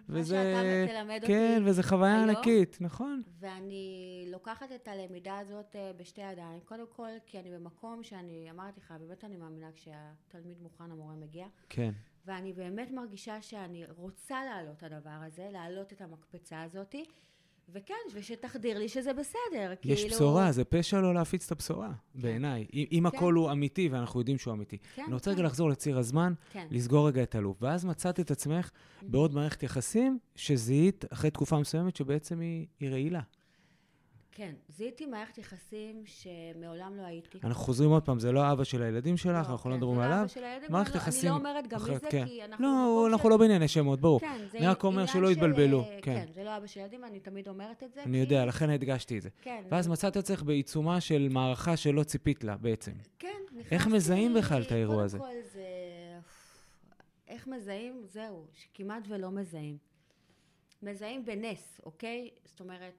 זה 0.08 0.18
מה 0.18 0.24
שאתה 0.24 0.92
תלמד 0.92 1.20
כן, 1.26 1.56
אותי 1.58 1.70
וזו 1.70 1.82
חוויה 1.82 2.16
היום. 2.16 2.28
ענקית, 2.28 2.76
נכון. 2.80 3.22
ואני 3.40 4.24
לוקחת 4.30 4.72
את 4.74 4.88
הלמידה 4.88 5.38
הזאת 5.38 5.76
אה, 5.76 5.92
בשתי 5.96 6.20
ידיים. 6.20 6.60
קודם 6.64 6.84
כל, 6.96 7.08
כי 7.26 7.38
אני 7.38 7.50
במקום 7.50 8.02
שאני, 8.02 8.50
אמרתי 8.50 8.80
לך, 8.80 8.94
באמת 9.00 9.24
אני 9.24 9.36
מאמינה 9.36 9.68
כשהתלמיד 9.74 10.62
מוכן, 10.62 10.90
המורה 10.90 11.14
מגיע. 11.14 11.46
כן. 11.68 11.90
ואני 12.26 12.52
באמת 12.52 12.90
מרגישה 12.90 13.42
שאני 13.42 13.84
רוצה 13.96 14.44
להעלות 14.44 14.76
את 14.76 14.82
הדבר 14.82 15.18
הזה, 15.26 15.48
להעלות 15.52 15.92
את 15.92 16.00
המקפצה 16.00 16.62
הזאת, 16.62 16.94
וכן, 17.72 17.94
ושתחדיר 18.14 18.78
לי 18.78 18.88
שזה 18.88 19.12
בסדר. 19.12 19.72
יש 19.84 20.02
כאילו... 20.02 20.16
בשורה, 20.16 20.52
זה 20.52 20.64
פשע 20.64 21.00
לא 21.00 21.14
להפיץ 21.14 21.46
את 21.46 21.52
הבשורה, 21.52 21.92
בעיניי. 22.14 22.66
אם 22.72 22.84
אם 22.92 23.10
כן. 23.10 23.16
הכל 23.16 23.34
הוא 23.34 23.52
אמיתי, 23.52 23.88
ואנחנו 23.88 24.20
יודעים 24.20 24.38
שהוא 24.38 24.54
אמיתי. 24.54 24.78
כן, 24.94 25.02
אני 25.06 25.14
רוצה 25.14 25.30
כן. 25.30 25.36
רגע 25.36 25.46
לחזור 25.46 25.70
לציר 25.70 25.98
הזמן, 25.98 26.32
כן. 26.52 26.66
לסגור 26.70 27.08
רגע 27.08 27.22
את 27.22 27.34
הלופ. 27.34 27.56
ואז 27.60 27.84
מצאת 27.84 28.20
את 28.20 28.30
עצמך 28.30 28.70
בעוד 29.02 29.34
מערכת 29.34 29.62
יחסים 29.62 30.18
שזיהית 30.36 31.04
אחרי 31.12 31.30
תקופה 31.30 31.58
מסוימת 31.58 31.96
שבעצם 31.96 32.40
היא 32.40 32.66
היא 32.80 32.90
רעילה. 32.90 33.20
כן, 34.40 34.54
זיהיתי 34.68 35.06
מערכת 35.06 35.38
יחסים 35.38 36.02
שמעולם 36.06 36.96
לא 36.96 37.02
הייתי. 37.02 37.38
אנחנו 37.44 37.64
חוזרים 37.64 37.90
עוד 37.90 38.02
פעם, 38.02 38.18
זה 38.18 38.32
לא 38.32 38.40
האבא 38.42 38.64
של 38.64 38.82
הילדים 38.82 39.16
שלך, 39.16 39.50
אנחנו 39.50 39.70
לא 39.70 39.74
כן, 39.74 39.78
מדברים 39.80 39.94
זה 39.96 40.00
לא 40.00 40.06
עליו. 40.06 40.18
אבא 40.20 40.26
של 40.28 40.44
הילדים, 40.44 40.72
מערכת 40.72 40.90
אני 40.90 40.96
לא- 40.96 41.02
יחסים 41.02 41.20
אני 41.32 41.42
לא 41.42 41.48
אומרת 41.50 41.66
גם 41.68 41.80
מי 41.88 41.98
זה, 41.98 42.06
כן. 42.10 42.26
כי 42.26 42.44
אנחנו... 42.44 42.64
לא, 42.64 42.70
במקום 42.70 43.06
אנחנו 43.12 43.22
של- 43.24 43.28
לא 43.30 43.36
בענייני 43.36 43.68
שמות, 43.68 44.00
ברור. 44.00 44.20
כן, 44.20 44.40
זה 44.52 44.58
אני 44.58 44.66
רק 44.66 44.84
אומר 44.84 45.06
שלא 45.06 45.26
של, 45.26 45.32
יתבלבלו, 45.32 45.80
אה, 45.80 45.98
כן. 46.02 46.14
כן, 46.26 46.32
זה 46.34 46.44
לא 46.44 46.56
אבא 46.56 46.66
של 46.66 46.80
ילדים, 46.80 47.04
אני 47.04 47.20
תמיד 47.20 47.48
אומרת 47.48 47.82
את 47.82 47.92
זה. 47.94 48.02
אני 48.02 48.12
כי- 48.12 48.18
יודע, 48.18 48.44
לכן 48.46 48.70
הדגשתי 48.70 49.16
את 49.18 49.22
זה. 49.22 49.28
כן. 49.42 49.64
ואז 49.70 49.88
מצאת 49.88 50.12
את 50.12 50.16
עצמך 50.16 50.42
בעיצומה 50.42 51.00
של 51.00 51.28
מערכה 51.30 51.76
שלא 51.76 52.02
ציפית 52.02 52.44
לה 52.44 52.56
בעצם. 52.56 52.92
כן, 53.18 53.28
נכנסתי... 53.52 53.74
איך 53.74 53.86
מזהים 53.86 54.34
בכלל 54.34 54.62
את 54.62 54.72
האירוע 54.72 55.02
הזה? 55.04 55.18
קודם 55.18 55.30
כל 55.30 55.48
זה... 55.52 55.64
איך 57.28 57.46
מזהים? 57.46 58.02
זהו, 58.04 58.46
שכמעט 58.52 59.02
ולא 59.08 59.30
מזהים. 59.30 59.76
מזהים 60.82 61.24
בנס, 61.24 61.80
אוקיי? 61.86 62.30
זאת 62.44 62.60
אומרת, 62.60 62.94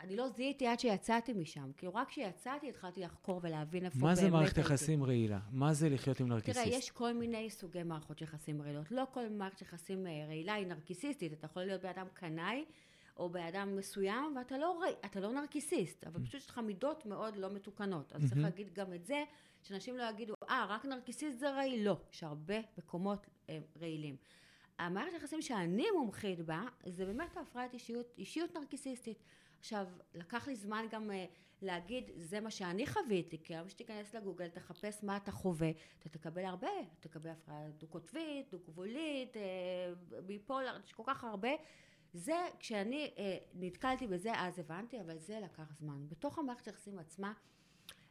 אני 0.00 0.16
לא 0.16 0.28
זיהיתי 0.28 0.66
עד 0.66 0.80
שיצאתי 0.80 1.32
משם. 1.32 1.70
כאילו, 1.76 1.94
רק 1.94 2.08
כשיצאתי 2.08 2.68
התחלתי 2.68 3.00
לחקור 3.00 3.40
ולהבין 3.42 3.84
איפה 3.84 3.94
באמת 3.98 4.08
מה 4.08 4.14
זה 4.14 4.30
מערכת. 4.30 4.58
יחסים 4.58 5.04
רעילה? 5.04 5.38
מה 5.52 5.74
זה 5.74 5.88
לחיות 5.88 6.20
עם 6.20 6.28
נרקיסיסט? 6.28 6.64
תראה, 6.66 6.78
יש 6.78 6.90
כל 6.90 7.12
מיני 7.12 7.50
סוגי 7.50 7.82
מערכות 7.82 8.20
יחסים 8.22 8.62
רעילות. 8.62 8.90
לא 8.90 9.04
כל 9.12 9.28
מערכת 9.28 9.62
יחסים 9.62 10.06
אה, 10.06 10.24
רעילה 10.28 10.54
היא 10.54 10.66
נרקיסיסטית. 10.66 11.32
אתה 11.32 11.46
יכול 11.46 11.62
להיות 11.64 11.82
באדם 11.82 12.06
קנאי, 12.14 12.64
או 13.16 13.28
באדם 13.30 13.76
מסוים, 13.76 14.36
ואתה 14.36 14.58
לא, 14.58 14.80
רע- 15.14 15.20
לא 15.20 15.32
נרקיסיסט, 15.32 16.04
אבל 16.06 16.20
פשוט 16.22 16.34
יש 16.34 16.46
לך 16.50 16.58
מידות 16.58 17.06
מאוד 17.06 17.36
לא 17.36 17.50
מתוקנות. 17.50 18.12
אז 18.12 18.22
צריך 18.28 18.40
להגיד 18.42 18.74
גם 18.74 18.92
את 18.94 19.04
זה, 19.06 19.24
שאנשים 19.62 19.96
לא 19.96 20.04
יגידו, 20.10 20.34
אה, 20.50 20.66
רק 20.68 20.84
נרקיסיסט 20.84 21.38
זה 21.38 21.50
רעיל. 21.50 21.84
לא, 21.86 21.96
יש 22.12 22.22
הרבה 22.24 22.54
מקומות 22.78 23.26
אה, 23.50 23.58
רעילים. 23.80 24.16
המערכת 24.78 25.12
היחסים 25.12 25.42
שאני 25.42 25.84
מומחית 25.96 26.40
בה, 26.40 26.62
זה 26.86 27.06
באמת 27.06 27.36
ההפרעת 27.36 27.74
אישיות, 27.74 28.06
אישיות 28.18 28.54
נרקיסיסטית. 28.54 29.18
עכשיו, 29.58 29.86
לקח 30.14 30.48
לי 30.48 30.56
זמן 30.56 30.86
גם 30.90 31.10
אה, 31.10 31.26
להגיד, 31.62 32.10
זה 32.16 32.40
מה 32.40 32.50
שאני 32.50 32.86
חוויתי, 32.86 33.38
כי 33.42 33.54
היום 33.54 33.68
שתיכנס 33.68 34.14
לגוגל, 34.14 34.48
תחפש 34.48 35.04
מה 35.04 35.16
אתה 35.16 35.32
חווה, 35.32 35.70
אתה 35.98 36.08
תקבל 36.08 36.44
הרבה, 36.44 36.68
תקבל 37.00 37.30
הפרעה 37.30 37.70
דו-קוטבית, 37.78 38.50
דו-גבולית, 38.50 39.36
אה, 39.36 39.42
ביפולר, 40.26 40.80
יש 40.84 40.92
כל 40.92 41.02
כך 41.06 41.24
הרבה. 41.24 41.50
זה, 42.12 42.36
כשאני 42.58 43.10
אה, 43.18 43.38
נתקלתי 43.54 44.06
בזה, 44.06 44.32
אז 44.34 44.58
הבנתי, 44.58 45.00
אבל 45.00 45.18
זה 45.18 45.40
לקח 45.40 45.72
זמן. 45.72 46.08
בתוך 46.08 46.38
המערכת 46.38 46.66
היחסים 46.66 46.98
עצמה, 46.98 47.32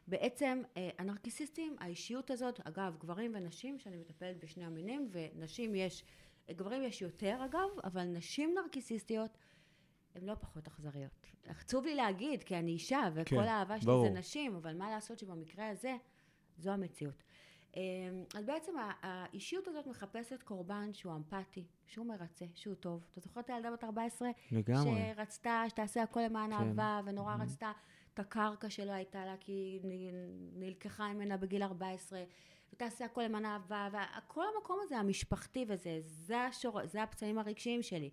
בעצם 0.06 0.62
אה, 0.76 0.90
הנרקיסיסטים, 0.98 1.76
האישיות 1.80 2.30
הזאת, 2.30 2.60
אגב, 2.64 2.96
גברים 2.98 3.32
ונשים, 3.34 3.78
שאני 3.78 3.96
מטפלת 3.96 4.44
בשני 4.44 4.64
המינים, 4.64 5.08
ונשים 5.12 5.74
יש, 5.74 6.04
גברים 6.50 6.82
יש 6.82 7.02
יותר 7.02 7.44
אגב, 7.44 7.68
אבל 7.84 8.04
נשים 8.04 8.54
נרקיסיסטיות 8.54 9.38
הן 10.14 10.24
לא 10.24 10.34
פחות 10.34 10.66
אכזריות. 10.66 11.26
עצוב 11.46 11.84
לי 11.84 11.94
להגיד, 11.94 12.42
כי 12.42 12.56
אני 12.56 12.70
אישה, 12.70 13.08
וכל 13.14 13.36
כן, 13.36 13.38
האהבה 13.38 13.80
שלי 13.80 13.86
ברור. 13.86 14.08
זה 14.08 14.18
נשים, 14.18 14.56
אבל 14.56 14.76
מה 14.76 14.90
לעשות 14.90 15.18
שבמקרה 15.18 15.68
הזה, 15.68 15.96
זו 16.58 16.70
המציאות. 16.70 17.22
אה, 17.76 17.82
אז 18.34 18.44
בעצם 18.46 18.72
האישיות 19.02 19.68
הזאת 19.68 19.86
מחפשת 19.86 20.42
קורבן 20.42 20.92
שהוא 20.92 21.14
אמפתי, 21.14 21.64
שהוא 21.86 22.06
מרצה, 22.06 22.44
שהוא 22.54 22.74
טוב. 22.74 23.04
אתה 23.12 23.20
זוכר 23.20 23.40
את 23.40 23.50
הילדה 23.50 23.70
בת 23.70 23.84
14? 23.84 24.28
לגמרי. 24.52 25.12
שרצתה, 25.16 25.64
שתעשה 25.68 26.02
הכל 26.02 26.20
למען 26.20 26.50
כן. 26.50 26.56
אהבה, 26.56 27.00
ונורא 27.04 27.36
רצתה 27.40 27.72
את 28.14 28.18
הקרקע 28.18 28.70
שלא 28.70 28.92
הייתה 28.92 29.24
לה, 29.24 29.34
כי 29.40 29.80
נלקחה 30.54 31.12
ממנה 31.12 31.36
בגיל 31.36 31.62
14, 31.62 32.24
ותעשה 32.72 33.04
הכל 33.04 33.22
למען 33.22 33.44
אהבה, 33.44 33.88
וכל 33.90 34.44
המקום 34.56 34.78
הזה, 34.82 34.98
המשפחתי 34.98 35.64
וזה, 35.68 35.98
זה, 36.00 36.40
השור, 36.40 36.86
זה 36.86 37.02
הפצעים 37.02 37.38
הרגשיים 37.38 37.82
שלי. 37.82 38.10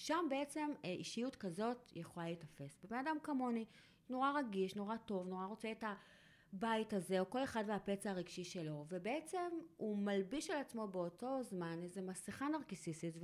שם 0.00 0.26
בעצם 0.30 0.70
אה, 0.84 0.90
אישיות 0.90 1.36
כזאת 1.36 1.92
יכולה 1.94 2.26
להיתפס. 2.26 2.78
בבן 2.84 2.96
אדם 2.96 3.16
כמוני, 3.22 3.64
נורא 4.10 4.32
רגיש, 4.38 4.76
נורא 4.76 4.96
טוב, 4.96 5.28
נורא 5.28 5.46
רוצה 5.46 5.72
את 5.72 5.84
הבית 6.52 6.92
הזה, 6.92 7.20
או 7.20 7.30
כל 7.30 7.44
אחד 7.44 7.64
והפצע 7.66 8.10
הרגשי 8.10 8.44
שלו, 8.44 8.86
ובעצם 8.88 9.50
הוא 9.76 9.98
מלביש 9.98 10.50
על 10.50 10.56
עצמו 10.56 10.88
באותו 10.88 11.42
זמן 11.42 11.78
איזה 11.82 12.02
מסכה 12.02 12.48
נרקיסיסטית, 12.48 13.14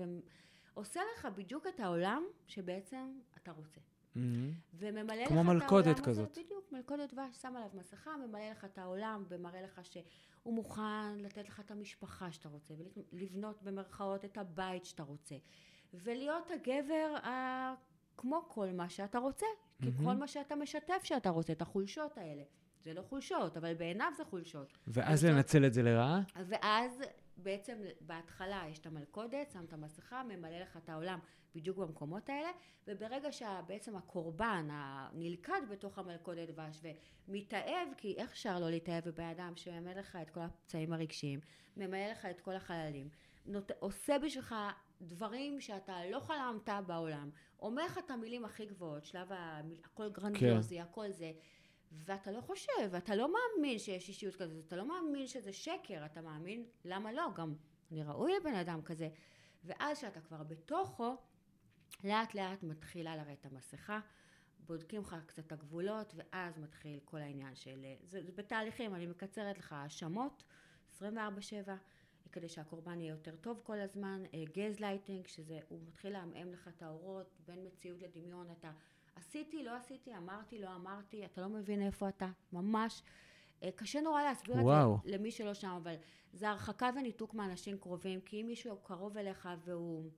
ועושה 0.75 1.01
לך 1.15 1.29
בדיוק 1.37 1.67
את 1.67 1.81
העולם 1.81 2.23
שבעצם 2.47 3.19
אתה 3.37 3.53
רוצה. 3.53 3.81
מהמם. 4.15 4.53
וממלא 4.75 5.23
לך 5.23 5.29
כמו 5.29 5.41
את 5.41 5.47
מלכודת 5.47 5.87
העולם 5.87 6.05
כזאת. 6.05 6.31
הזה, 6.31 6.43
בדיוק, 6.45 6.73
מלכודת 6.73 7.13
דבש, 7.13 7.37
שם 7.37 7.57
עליו 7.57 7.69
מסכה, 7.75 8.17
ממלא 8.17 8.51
לך 8.51 8.65
את 8.65 8.79
העולם, 8.79 9.25
ומראה 9.29 9.63
לך 9.63 9.81
שהוא 9.85 10.55
מוכן 10.55 11.19
לתת 11.19 11.49
לך 11.49 11.61
את 11.61 11.71
המשפחה 11.71 12.33
שאתה 12.33 12.49
רוצה, 12.49 12.75
ולבנות 13.13 13.63
במרכאות 13.63 14.25
את 14.25 14.39
הבית 14.39 14.85
שאתה 14.85 15.03
רוצה, 15.03 15.37
ולהיות 15.95 16.51
הגבר 16.51 17.17
ה... 17.23 17.75
כמו 18.17 18.45
כל 18.49 18.73
מה 18.73 18.89
שאתה 18.89 19.19
רוצה, 19.19 19.47
כי 19.83 19.91
כל 20.05 20.13
מה 20.13 20.29
שאתה 20.29 20.57
משתף 20.57 21.01
שאתה 21.05 21.31
רוצה, 21.31 21.53
את 21.53 21.63
החולשות 21.63 22.19
האלה. 22.19 22.43
זה 22.87 22.95
לא 22.95 23.03
חולשות, 23.03 23.57
אבל 23.57 23.75
בעיניו 23.75 24.13
זה 24.17 24.25
חולשות. 24.25 24.79
ואז 24.87 25.25
אז 25.25 25.25
לנצל 25.25 25.67
את 25.67 25.75
זה 25.75 25.83
לרעה? 25.83 26.21
ואז 26.37 27.03
בעצם 27.37 27.79
בהתחלה 28.01 28.63
יש 28.71 28.79
את 28.79 28.87
המלכודת, 28.87 29.51
שם 29.51 29.65
את 29.65 29.73
המסכה, 29.73 30.23
ממלא 30.23 30.59
לך 30.59 30.77
את 30.77 30.89
העולם 30.89 31.19
בדיוק 31.55 31.79
במקומות 31.79 32.29
האלה, 32.29 32.49
וברגע 32.87 33.33
שבעצם 33.33 33.97
הקורבן 33.97 34.69
הנלכד 34.71 35.61
בתוך 35.71 35.99
המלכודת 35.99 36.49
דבש 36.49 36.81
ומתאהב, 37.29 37.89
כי 37.97 38.15
איך 38.17 38.31
אפשר 38.31 38.59
לא 38.59 38.71
להתאהב 38.71 39.09
בבן 39.09 39.25
אדם 39.25 39.53
שממלא 39.57 39.93
לך 39.93 40.19
את 40.23 40.31
כל 40.31 40.41
הפצעים 40.41 40.93
הרגשיים, 40.93 41.41
ממלא 41.77 42.11
לך 42.11 42.27
את 42.27 42.41
כל 42.41 42.55
החללים, 42.55 43.09
נות... 43.47 43.71
עושה 43.79 44.19
בשבילך 44.19 44.55
דברים 45.01 45.61
שאתה 45.61 46.07
לא 46.11 46.21
חלמת 46.21 46.87
בעולם, 46.87 47.31
אומר 47.61 47.87
לך 47.87 47.99
את 47.99 48.11
המילים 48.11 48.45
הכי 48.45 48.67
גבוהות, 48.67 49.05
שלב 49.05 49.29
המיל... 49.31 49.81
הכל 49.85 50.09
גרנדיוזי, 50.09 50.81
הכל 50.81 51.11
זה, 51.11 51.33
ואתה 51.93 52.31
לא 52.31 52.41
חושב, 52.41 52.95
אתה 52.97 53.15
לא 53.15 53.29
מאמין 53.33 53.79
שיש 53.79 54.09
אישיות 54.09 54.37
כזאת, 54.37 54.67
אתה 54.67 54.77
לא 54.77 54.89
מאמין 54.89 55.27
שזה 55.27 55.53
שקר, 55.53 56.07
אתה 56.07 56.21
מאמין, 56.21 56.65
למה 56.85 57.13
לא? 57.13 57.27
גם 57.35 57.55
אני 57.91 58.03
ראוי 58.03 58.33
לבן 58.41 58.55
אדם 58.55 58.83
כזה. 58.83 59.09
ואז 59.65 59.99
כשאתה 59.99 60.21
כבר 60.21 60.43
בתוכו, 60.43 61.17
לאט 62.05 62.35
לאט 62.35 62.63
מתחילה 62.63 63.17
לרדת 63.17 63.47
המסכה, 63.47 64.01
בודקים 64.59 65.01
לך 65.01 65.17
קצת 65.27 65.53
הגבולות, 65.53 66.15
ואז 66.17 66.59
מתחיל 66.59 67.01
כל 67.05 67.19
העניין 67.19 67.55
של... 67.55 67.85
זה, 68.03 68.23
זה 68.23 68.33
בתהליכים, 68.33 68.95
אני 68.95 69.07
מקצרת 69.07 69.59
לך 69.59 69.73
האשמות, 69.73 70.43
24-7, 70.99 71.03
כדי 72.37 72.49
שהקורבן 72.49 73.01
יהיה 73.01 73.11
יותר 73.11 73.37
טוב 73.37 73.61
כל 73.65 73.81
הזמן, 73.81 74.23
גז 74.53 74.81
לייטינג, 74.81 75.27
שזה, 75.27 75.59
הוא 75.69 75.79
מתחיל 75.89 76.13
לעמעם 76.13 76.53
לך 76.53 76.69
את 76.69 76.83
האורות, 76.83 77.35
בין 77.47 77.67
מציאות 77.67 78.03
לדמיון, 78.03 78.47
אתה 78.59 78.71
עשיתי, 79.15 79.63
לא 79.63 79.77
עשיתי, 79.77 80.17
אמרתי, 80.17 80.59
לא 80.59 80.75
אמרתי, 80.75 81.25
אתה 81.25 81.41
לא 81.41 81.49
מבין 81.49 81.83
איפה 81.83 82.09
אתה, 82.09 82.29
ממש. 82.53 83.03
אה, 83.63 83.71
קשה 83.77 84.01
נורא 84.01 84.23
להסביר 84.23 84.57
וואו. 84.57 84.95
את 84.95 85.03
זה 85.03 85.11
למי 85.11 85.31
שלא 85.31 85.55
שם, 85.55 85.69
אבל 85.69 85.95
זה 86.33 86.49
הרחקה 86.51 86.91
וניתוק 86.97 87.35
מאנשים 87.35 87.79
קרובים, 87.79 88.21
כי 88.21 88.41
אם 88.43 88.47
מישהו 88.47 88.77
קרוב 88.83 89.17
אליך 89.17 89.49
והוא 89.65 90.11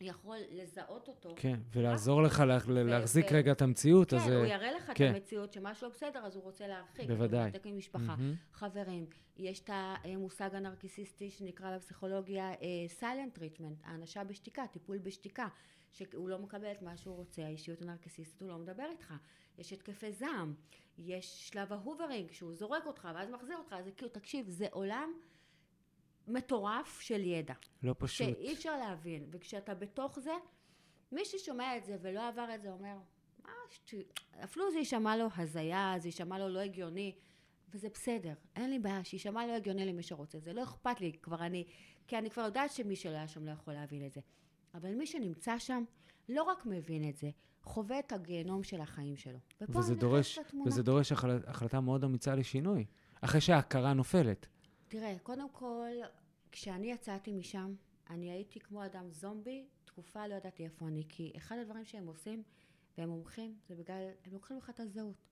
יכול 0.00 0.36
לזהות 0.50 1.08
אותו. 1.08 1.34
כן, 1.36 1.60
ולעזור 1.72 2.22
לך 2.22 2.40
לה, 2.46 2.58
להחזיק 2.68 3.26
ו- 3.30 3.34
רגע 3.34 3.52
את 3.52 3.62
המציאות, 3.62 4.10
כן, 4.10 4.16
אז... 4.16 4.28
הוא 4.28 4.42
אה, 4.42 4.48
יראה 4.48 4.72
לך 4.72 4.92
כן. 4.94 5.10
את 5.10 5.14
המציאות 5.14 5.52
שמשהו 5.52 5.88
לא 5.88 5.92
בסדר, 5.92 6.26
אז 6.26 6.36
הוא 6.36 6.42
רוצה 6.42 6.66
להרחיק. 6.66 7.06
בוודאי. 7.06 7.40
הוא 7.40 7.48
מתנתק 7.48 7.66
ממשפחה, 7.66 8.16
מהמם. 8.16 8.34
חברים. 8.52 9.06
יש 9.36 9.60
את 9.60 9.70
המושג 9.72 10.54
הנרקיסיסטי 10.54 11.30
שנקרא 11.30 11.76
בפסיכולוגיה 11.76 12.52
silent 12.88 13.34
treatment, 13.34 13.78
האנשה 13.84 14.24
בשתיקה, 14.24 14.66
טיפול 14.66 14.98
בשתיקה, 14.98 15.48
שהוא 15.92 16.28
לא 16.28 16.38
מקבל 16.38 16.72
את 16.72 16.82
מה 16.82 16.96
שהוא 16.96 17.16
רוצה, 17.16 17.44
האישיות 17.44 17.82
הנרקיסיסטית, 17.82 18.42
הוא 18.42 18.48
לא 18.48 18.58
מדבר 18.58 18.86
איתך. 18.92 19.14
יש 19.58 19.72
התקפי 19.72 20.12
זעם, 20.12 20.54
יש 20.98 21.48
שלב 21.48 21.72
ה 21.72 21.77
hoovering, 21.77 22.32
שהוא 22.32 22.54
זורק 22.54 22.86
אותך 22.86 23.08
ואז 23.14 23.30
מחזיר 23.30 23.56
אותך, 23.56 23.76
זה 23.84 23.90
כאילו, 23.90 24.10
תקשיב, 24.10 24.48
זה 24.48 24.66
עולם 24.70 25.12
מטורף 26.32 27.00
של 27.00 27.24
ידע. 27.24 27.54
לא 27.82 27.94
פשוט. 27.98 28.26
שאי 28.26 28.52
אפשר 28.52 28.76
להבין, 28.76 29.26
וכשאתה 29.30 29.74
בתוך 29.74 30.18
זה, 30.18 30.32
מי 31.12 31.24
ששומע 31.24 31.76
את 31.76 31.84
זה 31.84 31.96
ולא 32.02 32.28
עבר 32.28 32.54
את 32.54 32.62
זה 32.62 32.70
אומר, 32.70 32.96
מה 33.44 33.52
שטויות, 33.70 34.20
אפילו 34.44 34.70
זה 34.70 34.78
יישמע 34.78 35.16
לו 35.16 35.26
הזיה, 35.36 35.94
זה 35.98 36.08
יישמע 36.08 36.38
לו 36.38 36.48
לא 36.48 36.58
הגיוני, 36.58 37.14
וזה 37.68 37.88
בסדר, 37.94 38.34
אין 38.56 38.70
לי 38.70 38.78
בעיה, 38.78 39.04
שיישמע 39.04 39.46
לא 39.46 39.52
הגיוני 39.52 39.86
למי 39.86 40.02
שרוצה, 40.02 40.38
זה 40.38 40.52
לא 40.52 40.62
אכפת 40.62 41.00
לי, 41.00 41.12
כבר 41.22 41.46
אני, 41.46 41.64
כי 42.06 42.18
אני 42.18 42.30
כבר 42.30 42.42
יודעת 42.42 42.72
שמי 42.72 42.96
שלא 42.96 43.14
היה 43.14 43.28
שם 43.28 43.46
לא 43.46 43.50
יכול 43.50 43.74
להבין 43.74 44.06
את 44.06 44.12
זה. 44.12 44.20
אבל 44.74 44.94
מי 44.94 45.06
שנמצא 45.06 45.58
שם, 45.58 45.84
לא 46.28 46.42
רק 46.42 46.66
מבין 46.66 47.08
את 47.08 47.16
זה, 47.16 47.30
חווה 47.62 47.98
את 47.98 48.12
הגיהנום 48.12 48.62
של 48.62 48.80
החיים 48.80 49.16
שלו. 49.16 49.38
ופה 49.60 49.78
וזה 49.78 49.94
דורש. 49.94 50.38
וזה 50.66 50.82
דורש 50.82 51.12
החלט, 51.12 51.48
החלטה 51.48 51.80
מאוד 51.80 52.04
אמיצה 52.04 52.34
לשינוי. 52.34 52.84
אחרי 53.20 53.40
שההכרה 53.40 53.92
נופלת. 53.92 54.46
תראה, 54.88 55.16
קודם 55.22 55.50
כל, 55.52 55.88
כשאני 56.52 56.92
יצאתי 56.92 57.32
משם, 57.32 57.74
אני 58.10 58.30
הייתי 58.30 58.60
כמו 58.60 58.84
אדם 58.84 59.10
זומבי, 59.10 59.66
תקופה 59.84 60.26
לא 60.26 60.34
ידעתי 60.34 60.64
איפה 60.64 60.88
אני, 60.88 61.04
כי 61.08 61.32
אחד 61.36 61.58
הדברים 61.58 61.84
שהם 61.84 62.06
עושים, 62.06 62.42
והם 62.98 63.08
מומחים, 63.08 63.58
זה 63.68 63.74
בגלל, 63.74 64.10
הם 64.24 64.32
לוקחים 64.32 64.56
לך 64.58 64.70
את 64.70 64.80
הזהות. 64.80 65.30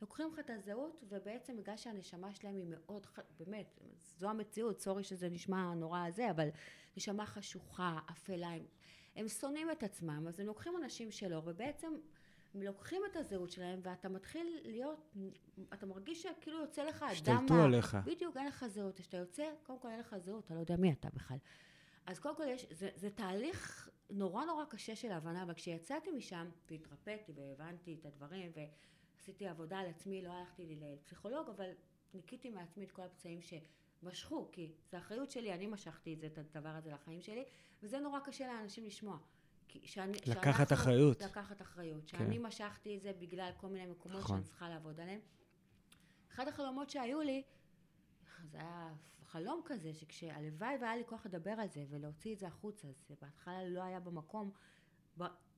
לוקחים 0.00 0.28
לך 0.32 0.38
את 0.38 0.50
הזהות, 0.50 1.04
ובעצם 1.08 1.56
בגלל 1.56 1.76
שהנשמה 1.76 2.34
שלהם 2.34 2.56
היא 2.56 2.66
מאוד, 2.68 3.06
באמת, 3.38 3.78
זו 4.18 4.30
המציאות, 4.30 4.80
סורי 4.80 5.04
שזה 5.04 5.28
נשמע 5.28 5.74
נורא 5.74 6.10
זה, 6.10 6.30
אבל 6.30 6.48
נשמה 6.96 7.26
חשוכה, 7.26 7.98
אפלה, 8.10 8.48
הם, 8.48 8.64
הם 9.16 9.28
שונאים 9.28 9.70
את 9.70 9.82
עצמם, 9.82 10.24
אז 10.28 10.40
הם 10.40 10.46
לוקחים 10.46 10.72
אנשים 10.76 11.10
שלו, 11.10 11.42
ובעצם 11.44 11.92
לוקחים 12.54 13.02
את 13.10 13.16
הזהות 13.16 13.50
שלהם, 13.50 13.80
ואתה 13.82 14.08
מתחיל 14.08 14.60
להיות, 14.64 15.14
אתה 15.72 15.86
מרגיש 15.86 16.22
שכאילו 16.22 16.60
יוצא 16.60 16.84
לך 16.84 17.02
אדם... 17.02 17.10
השתלטו 17.12 17.54
מה- 17.54 17.64
עליך. 17.64 17.96
בדיוק, 18.04 18.36
אין 18.36 18.46
לך 18.46 18.66
זהות. 18.66 18.98
כשאתה 18.98 19.16
יוצא, 19.16 19.44
קודם 19.62 19.78
כל 19.78 19.88
אין 19.88 20.00
לך 20.00 20.16
זהות, 20.18 20.44
אתה 20.44 20.54
לא 20.54 20.60
יודע 20.60 20.76
מי 20.76 20.92
אתה 20.92 21.08
בכלל. 21.14 21.36
אז 22.06 22.18
קודם 22.18 22.36
כל 22.36 22.44
יש, 22.48 22.66
זה, 22.70 22.88
זה 22.94 23.10
תהליך 23.10 23.90
נורא 24.10 24.44
נורא 24.44 24.64
קשה 24.64 24.96
של 24.96 25.12
הבנה, 25.12 25.42
אבל 25.42 25.54
כשיצאתי 25.54 26.10
משם, 26.10 26.48
והתרפאתי 26.70 27.32
והבנתי 27.36 27.96
את 28.00 28.06
הדברים, 28.06 28.52
ועשיתי 29.16 29.46
עבודה 29.48 29.78
על 29.78 29.86
עצמי, 29.86 30.22
לא 30.22 30.30
הלכתי 30.30 30.66
לי 30.66 30.76
לפסיכולוג, 30.80 31.48
אבל 31.48 31.70
ניקיתי 32.14 32.50
מעצמי 32.50 32.84
את 32.84 32.92
כל 32.92 33.02
הפצעים 33.02 33.40
שמשכו, 33.42 34.48
כי 34.52 34.72
זו 34.90 34.98
אחריות 34.98 35.30
שלי, 35.30 35.54
אני 35.54 35.66
משכתי 35.66 36.14
את 36.14 36.20
זה, 36.20 36.26
את 36.26 36.38
הדבר 36.38 36.68
הזה 36.68 36.90
לחיים 36.90 37.22
שלי, 37.22 37.44
וזה 37.82 37.98
נורא 37.98 38.20
קשה 38.20 38.46
לאנשים 38.46 38.84
לשמוע. 38.84 39.18
שאני, 39.84 40.12
לקחת 40.26 40.68
שאנחנו- 40.68 40.74
אחריות. 40.74 41.22
לקחת 41.22 41.62
אחריות. 41.62 42.10
כן. 42.10 42.18
שאני 42.18 42.38
משכתי 42.38 42.96
את 42.96 43.02
זה 43.02 43.12
בגלל 43.12 43.50
כל 43.56 43.68
מיני 43.68 43.86
מקומות 43.86 44.18
נכון. 44.18 44.36
שאני 44.36 44.44
צריכה 44.44 44.68
לעבוד 44.68 45.00
עליהם. 45.00 45.20
אחד 46.34 46.48
החלומות 46.48 46.90
שהיו 46.90 47.20
לי, 47.20 47.42
זה 48.50 48.58
היה 48.58 48.94
חלום 49.26 49.62
כזה, 49.64 49.94
שכשהלוואי 49.94 50.76
והיה 50.80 50.96
לי 50.96 51.02
כוח 51.06 51.26
לדבר 51.26 51.50
על 51.50 51.68
זה 51.68 51.84
ולהוציא 51.88 52.34
את 52.34 52.38
זה 52.38 52.46
החוצה, 52.46 52.88
זה 53.08 53.14
בהתחלה 53.22 53.64
לא 53.64 53.82
היה 53.82 54.00
במקום, 54.00 54.50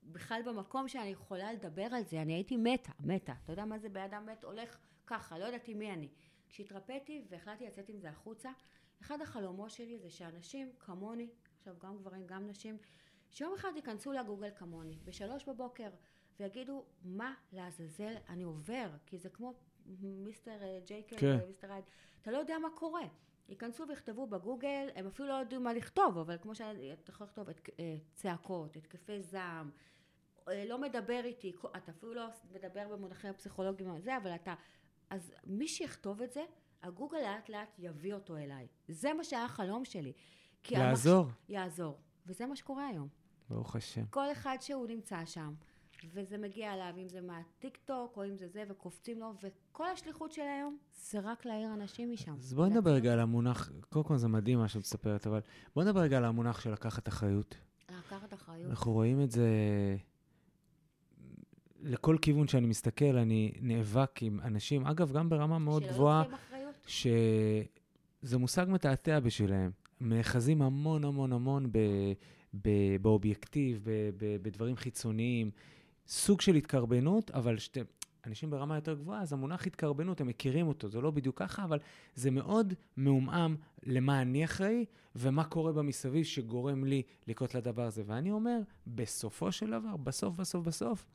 בכלל 0.04 0.42
במקום 0.46 0.88
שאני 0.88 1.08
יכולה 1.08 1.52
לדבר 1.52 1.86
על 1.92 2.04
זה, 2.04 2.22
אני 2.22 2.32
הייתי 2.32 2.56
מתה, 2.56 2.92
מתה. 3.00 3.32
אתה 3.44 3.52
יודע 3.52 3.64
מה 3.64 3.78
זה 3.78 3.88
בן 3.88 4.00
אדם 4.00 4.26
מת? 4.26 4.44
הולך 4.44 4.78
ככה, 5.06 5.38
לא 5.38 5.44
ידעתי 5.44 5.74
מי 5.74 5.92
אני. 5.92 6.08
כשהתרפאתי 6.48 7.24
והחלטתי 7.30 7.66
לצאת 7.66 7.88
עם 7.88 7.98
זה 8.00 8.10
החוצה, 8.10 8.50
אחד 9.02 9.20
החלומות 9.20 9.70
שלי 9.70 9.98
זה 9.98 10.10
שאנשים 10.10 10.72
כמוני, 10.78 11.28
עכשיו 11.58 11.74
גם 11.78 11.98
גברים, 11.98 12.26
גם 12.26 12.46
נשים, 12.46 12.78
שיום 13.34 13.54
אחד 13.54 13.72
ייכנסו 13.76 14.12
לגוגל 14.12 14.50
כמוני, 14.56 14.98
בשלוש 15.04 15.48
בבוקר, 15.48 15.88
ויגידו, 16.40 16.84
מה 17.04 17.34
לעזאזל 17.52 18.14
אני 18.28 18.42
עובר? 18.42 18.88
כי 19.06 19.18
זה 19.18 19.28
כמו 19.28 19.54
מיסטר 20.02 20.62
אה, 20.62 20.78
ג'ייקל 20.86 21.16
כן. 21.16 21.38
ומיסטר 21.42 21.72
הייד. 21.72 21.84
אתה 22.22 22.30
לא 22.30 22.38
יודע 22.38 22.58
מה 22.58 22.68
קורה. 22.74 23.02
ייכנסו 23.48 23.88
ויכתבו 23.88 24.26
בגוגל, 24.26 24.88
הם 24.94 25.06
אפילו 25.06 25.28
לא 25.28 25.34
יודעים 25.34 25.62
מה 25.62 25.72
לכתוב, 25.72 26.18
אבל 26.18 26.38
כמו 26.38 26.54
שאתה 26.54 27.10
יכול 27.10 27.26
לכתוב, 27.26 27.48
את, 27.48 27.70
אה, 27.80 27.96
צעקות, 28.14 28.76
התקפי 28.76 29.22
זעם, 29.22 29.70
אה, 30.48 30.64
לא 30.68 30.78
מדבר 30.78 31.20
איתי, 31.24 31.52
אתה 31.76 31.92
אפילו 31.92 32.14
לא 32.14 32.26
מדבר 32.52 32.88
במונחים 32.88 33.30
הפסיכולוגיים, 33.30 34.00
זה, 34.00 34.16
אבל 34.16 34.34
אתה... 34.34 34.54
אז 35.10 35.32
מי 35.44 35.68
שיכתוב 35.68 36.22
את 36.22 36.32
זה, 36.32 36.44
הגוגל 36.82 37.18
לאט 37.18 37.48
לאט 37.48 37.78
יביא 37.78 38.14
אותו 38.14 38.36
אליי. 38.36 38.66
זה 38.88 39.14
מה 39.14 39.24
שהיה 39.24 39.44
החלום 39.44 39.84
שלי. 39.84 40.12
כי 40.62 40.74
לעזור. 40.74 41.24
המחש... 41.24 41.36
יעזור. 41.48 41.98
וזה 42.26 42.46
מה 42.46 42.56
שקורה 42.56 42.86
היום. 42.86 43.23
ברוך 43.50 43.76
השם. 43.76 44.04
כל 44.10 44.32
אחד 44.32 44.56
שהוא 44.60 44.86
נמצא 44.86 45.24
שם, 45.24 45.52
וזה 46.12 46.38
מגיע 46.38 46.74
אליו, 46.74 46.94
אם 47.02 47.08
זה 47.08 47.20
מהטיק 47.20 47.78
טוק, 47.84 48.16
או 48.16 48.24
אם 48.24 48.36
זה 48.36 48.48
זה, 48.48 48.64
וקופצים 48.68 49.20
לו, 49.20 49.32
וכל 49.42 49.86
השליחות 49.86 50.32
של 50.32 50.42
היום 50.42 50.76
זה 50.94 51.20
רק 51.20 51.46
להעיר 51.46 51.74
אנשים 51.74 52.12
משם. 52.12 52.34
אז 52.38 52.54
בואי 52.54 52.70
נדבר 52.70 52.90
רגע 52.90 53.12
על 53.12 53.20
המונח, 53.20 53.72
קודם 53.88 54.04
כל 54.04 54.16
זה 54.16 54.28
מדהים 54.28 54.58
מה 54.58 54.68
שאת 54.68 54.80
מספרת, 54.80 55.26
אבל 55.26 55.40
בואי 55.74 55.86
נדבר 55.86 56.00
רגע 56.00 56.16
על 56.16 56.24
המונח 56.24 56.60
של 56.60 56.72
לקחת 56.72 57.08
אחריות. 57.08 57.56
לקחת 57.90 58.34
אחריות. 58.34 58.70
אנחנו 58.70 58.92
רואים 58.92 59.22
את 59.22 59.30
זה 59.30 59.48
לכל 61.82 62.16
כיוון 62.22 62.48
שאני 62.48 62.66
מסתכל, 62.66 63.16
אני 63.16 63.52
נאבק 63.60 64.22
עם 64.22 64.40
אנשים, 64.40 64.86
אגב, 64.86 65.12
גם 65.12 65.28
ברמה 65.28 65.58
מאוד 65.58 65.82
שלא 65.82 65.92
גבוהה. 65.92 66.24
שזה 66.86 68.38
מושג 68.38 68.66
מתעתע 68.68 69.20
בשבילם. 69.20 69.70
הם 70.00 70.12
נאחזים 70.12 70.62
המון 70.62 71.04
המון 71.04 71.32
המון 71.32 71.72
ב, 71.72 71.78
באובייקטיב, 73.00 73.86
בדברים 74.42 74.76
חיצוניים, 74.76 75.50
סוג 76.08 76.40
של 76.40 76.54
התקרבנות, 76.54 77.30
אבל 77.30 77.58
שתי, 77.58 77.80
אנשים 78.26 78.50
ברמה 78.50 78.74
יותר 78.74 78.94
גבוהה, 78.94 79.22
אז 79.22 79.32
המונח 79.32 79.66
התקרבנות, 79.66 80.20
הם 80.20 80.26
מכירים 80.26 80.66
אותו, 80.66 80.88
זה 80.88 81.00
לא 81.00 81.10
בדיוק 81.10 81.38
ככה, 81.38 81.64
אבל 81.64 81.78
זה 82.14 82.30
מאוד 82.30 82.74
מעומעם 82.96 83.56
למה 83.82 84.22
אני 84.22 84.44
אחראי 84.44 84.84
ומה 85.16 85.44
קורה 85.44 85.72
במסביב 85.72 86.24
שגורם 86.24 86.84
לי 86.84 87.02
לקרות 87.26 87.54
לדבר 87.54 87.82
הזה. 87.82 88.02
ואני 88.06 88.30
אומר, 88.30 88.58
בסופו 88.86 89.52
של 89.52 89.70
דבר, 89.70 89.96
בסוף, 89.96 90.34
בסוף, 90.34 90.66
בסוף, 90.66 91.06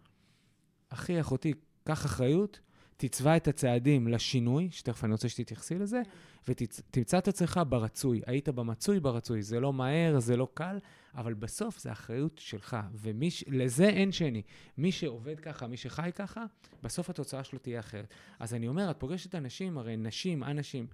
אחי, 0.89 1.19
אחותי, 1.19 1.54
קח 1.84 2.06
אחריות, 2.06 2.60
תצבע 3.01 3.38
את 3.38 3.47
הצעדים 3.47 4.07
לשינוי, 4.07 4.67
שתכף 4.71 5.03
אני 5.03 5.12
רוצה 5.12 5.29
שתתייחסי 5.29 5.75
לזה, 5.75 6.01
ותמצא 6.47 7.17
את 7.17 7.27
עצמך 7.27 7.59
ברצוי. 7.69 8.21
היית 8.25 8.49
במצוי 8.49 8.99
ברצוי. 8.99 9.41
זה 9.41 9.59
לא 9.59 9.73
מהר, 9.73 10.19
זה 10.19 10.38
לא 10.38 10.47
קל, 10.53 10.79
אבל 11.15 11.33
בסוף 11.33 11.79
זה 11.79 11.91
אחריות 11.91 12.38
שלך, 12.38 12.77
ולזה 12.93 13.89
אין 13.89 14.12
שני. 14.12 14.41
מי 14.77 14.91
שעובד 14.91 15.39
ככה, 15.39 15.67
מי 15.67 15.77
שחי 15.77 16.09
ככה, 16.15 16.45
בסוף 16.83 17.09
התוצאה 17.09 17.43
שלו 17.43 17.59
תהיה 17.59 17.79
אחרת. 17.79 18.13
אז 18.39 18.53
אני 18.53 18.67
אומר, 18.67 18.91
את 18.91 18.99
פוגשת 18.99 19.35
אנשים, 19.35 19.77
הרי 19.77 19.97
נשים, 19.97 20.43
אנשים, 20.43 20.88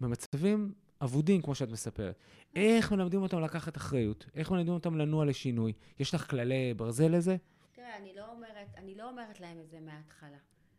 במצבים 0.00 0.72
אבודים, 1.02 1.42
כמו 1.42 1.54
שאת 1.54 1.70
מספרת. 1.70 2.18
איך 2.56 2.92
מלמדים 2.92 3.22
אותם 3.22 3.40
לקחת 3.40 3.76
אחריות? 3.76 4.26
איך 4.34 4.50
מלמדים 4.50 4.74
אותם 4.74 4.96
לנוע 4.96 5.24
לשינוי? 5.24 5.72
יש 5.98 6.14
לך 6.14 6.30
כללי 6.30 6.74
ברזל 6.74 7.16
לזה? 7.16 7.36
תראה, 7.72 7.96
אני 7.96 8.12
לא 8.16 8.32
אומרת, 8.32 8.68
אני 8.76 8.94
לא 8.94 9.10
אומרת 9.10 9.40
להם 9.40 9.60
את 9.60 9.70
זה 9.70 9.80
מההתחלה. 9.80 10.38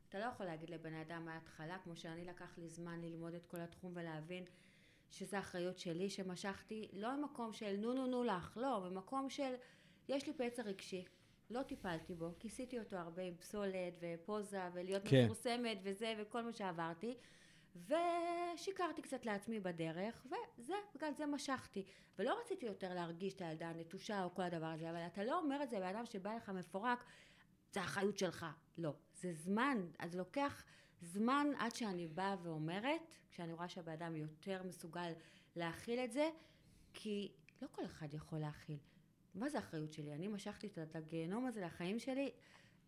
אתה 0.10 0.20
לא 0.20 0.26
יכול 0.26 0.46
להגיד 0.46 0.70
לבן 0.70 0.94
אדם 0.94 1.26
מההתחלה, 1.26 1.78
כמו 1.84 1.96
שאני 1.96 2.26
לקח 2.26 2.58
לי 2.58 2.70
זמן 2.70 3.02
ללמוד 3.02 3.34
את 3.34 3.46
כל 3.46 3.60
התחום 3.62 3.92
ולהבין 3.96 4.44
שזו 5.12 5.40
אחריות 5.40 5.80
שלי, 5.80 6.10
שמשכתי, 6.10 6.90
לא 6.94 7.18
ממקום 7.18 7.54
של 7.54 7.76
נו 7.78 7.94
נו 7.94 8.08
נו 8.08 8.24
לך, 8.24 8.58
לא, 8.62 8.80
במקום 8.80 9.30
של 9.30 9.54
יש 10.08 10.28
לי 10.28 10.34
פצע 10.34 10.64
רגשי, 10.64 11.06
לא 11.50 11.64
טיפלתי 11.64 12.16
בו, 12.16 12.30
כיסיתי 12.40 12.80
אותו 12.80 12.96
הרבה 12.96 13.22
עם 13.22 13.36
פסולת 13.36 13.94
ופוזה 14.00 14.62
ולהיות 14.74 15.04
כן. 15.08 15.24
מפורסמת 15.24 15.78
וזה 15.84 16.14
וכל 16.18 16.42
מה 16.42 16.54
שעברתי, 16.54 17.18
ושיקרתי 17.76 19.02
קצת 19.02 19.26
לעצמי 19.26 19.60
בדרך, 19.60 20.28
וזה, 20.58 20.74
בגלל 20.96 21.14
זה 21.14 21.26
משכתי. 21.26 21.86
ולא 22.20 22.40
רציתי 22.42 22.66
יותר 22.66 22.94
להרגיש 22.94 23.34
את 23.34 23.42
הילדה 23.42 23.70
הנטושה 23.70 24.24
או 24.24 24.36
כל 24.36 24.42
הדבר 24.42 24.66
הזה, 24.66 24.90
אבל 24.90 25.06
אתה 25.08 25.24
לא 25.24 25.40
אומר 25.40 25.64
את 25.64 25.70
זה 25.70 25.80
לאדם 25.80 26.06
שבא 26.06 26.36
לך 26.36 26.50
מפורק, 26.50 27.04
זה 27.72 27.82
האחריות 27.82 28.18
שלך. 28.18 28.46
לא. 28.78 28.94
זה 29.16 29.34
זמן, 29.34 29.78
אז 30.00 30.16
לוקח 30.16 30.64
זמן 31.02 31.48
עד 31.58 31.76
שאני 31.76 32.08
באה 32.08 32.36
ואומרת, 32.44 33.18
כשאני 33.32 33.54
רואה 33.54 33.70
שהבן 33.70 33.92
אדם 33.92 34.16
יותר 34.16 34.62
מסוגל 34.64 35.12
להכיל 35.56 36.00
את 36.00 36.12
זה, 36.12 36.30
כי 36.94 37.32
לא 37.62 37.68
כל 37.72 37.86
אחד 37.86 38.14
יכול 38.14 38.40
להכיל. 38.40 38.78
מה 39.36 39.50
זה 39.50 39.58
האחריות 39.58 39.94
שלי? 39.94 40.14
אני 40.14 40.28
משכתי 40.28 40.68
את 40.84 40.96
הגיהנום 40.96 41.46
הזה 41.46 41.62
לחיים 41.62 42.00
שלי, 42.00 42.32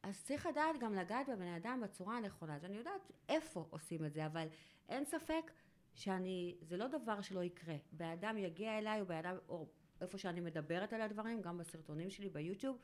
אז 0.03 0.23
צריך 0.23 0.45
לדעת 0.45 0.79
גם 0.79 0.93
לגעת 0.93 1.29
בבן 1.29 1.53
אדם 1.53 1.81
בצורה 1.83 2.17
הנכונה. 2.17 2.55
אז 2.55 2.65
אני 2.65 2.77
יודעת 2.77 3.11
איפה 3.29 3.67
עושים 3.69 4.05
את 4.05 4.13
זה, 4.13 4.25
אבל 4.25 4.47
אין 4.89 5.05
ספק 5.05 5.51
שאני, 5.93 6.57
זה 6.61 6.77
לא 6.77 6.87
דבר 6.87 7.21
שלא 7.21 7.43
יקרה. 7.43 7.75
בן 7.91 8.09
אדם 8.09 8.37
יגיע 8.37 8.77
אליי, 8.77 9.01
או 9.01 9.05
בן 9.05 9.15
אדם, 9.15 9.35
או 9.49 9.67
איפה 10.01 10.17
שאני 10.17 10.39
מדברת 10.39 10.93
על 10.93 11.01
הדברים, 11.01 11.41
גם 11.41 11.57
בסרטונים 11.57 12.09
שלי 12.09 12.29
ביוטיוב, 12.29 12.77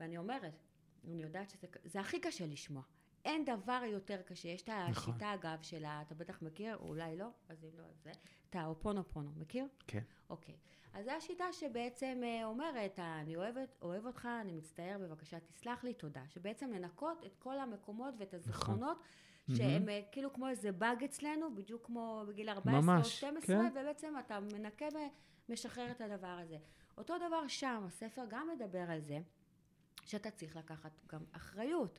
ואני 0.00 0.18
אומרת, 0.18 0.52
אני 1.06 1.22
יודעת 1.22 1.50
שזה 1.50 1.66
זה 1.84 2.00
הכי 2.00 2.20
קשה 2.20 2.46
לשמוע. 2.46 2.82
אין 3.24 3.44
דבר 3.44 3.82
יותר 3.86 4.22
קשה. 4.22 4.48
יש 4.48 4.62
את 4.62 4.68
נכון. 4.68 5.12
השיטה, 5.12 5.34
אגב, 5.34 5.58
של 5.62 5.84
ה... 5.84 6.02
אתה 6.02 6.14
בטח 6.14 6.42
מכיר, 6.42 6.76
או 6.76 6.88
אולי 6.88 7.16
לא, 7.16 7.28
אז 7.48 7.64
אם 7.64 7.70
לא, 7.78 7.84
אז 7.84 8.02
זה. 8.02 8.12
את 8.50 8.56
האופונופונו, 8.56 9.30
מכיר? 9.36 9.66
כן. 9.86 10.02
אוקיי. 10.30 10.54
אז 10.92 11.04
זו 11.04 11.10
השיטה 11.10 11.52
שבעצם 11.52 12.20
אה, 12.24 12.44
אומרת, 12.44 12.98
אני 12.98 13.36
אוהבת, 13.36 13.78
אוהב 13.82 14.06
אותך, 14.06 14.28
אני 14.40 14.52
מצטער, 14.52 14.98
בבקשה 15.00 15.40
תסלח 15.40 15.84
לי, 15.84 15.94
תודה. 15.94 16.22
שבעצם 16.28 16.70
לנקות 16.72 17.24
את 17.26 17.36
כל 17.36 17.58
המקומות 17.58 18.14
ואת 18.18 18.34
הזיכרונות, 18.34 18.98
שהם 19.56 19.88
אה, 19.88 20.00
כאילו 20.12 20.32
כמו 20.32 20.48
איזה 20.48 20.72
באג 20.72 21.04
אצלנו, 21.04 21.54
בדיוק 21.54 21.86
כמו 21.86 22.24
בגיל 22.28 22.48
14 22.48 22.78
או 22.78 22.82
ממש, 22.82 23.18
12, 23.18 23.56
כן. 23.56 23.80
ובעצם 23.80 24.14
אתה 24.18 24.40
מנקה 24.40 24.86
ומשחרר 25.48 25.90
את 25.90 26.00
הדבר 26.00 26.38
הזה. 26.42 26.56
אותו 26.98 27.14
דבר 27.28 27.48
שם, 27.48 27.82
הספר 27.86 28.22
גם 28.28 28.48
מדבר 28.54 28.90
על 28.90 29.00
זה, 29.00 29.20
שאתה 30.08 30.30
צריך 30.30 30.56
לקחת 30.56 30.90
גם 31.12 31.24
אחריות. 31.32 31.98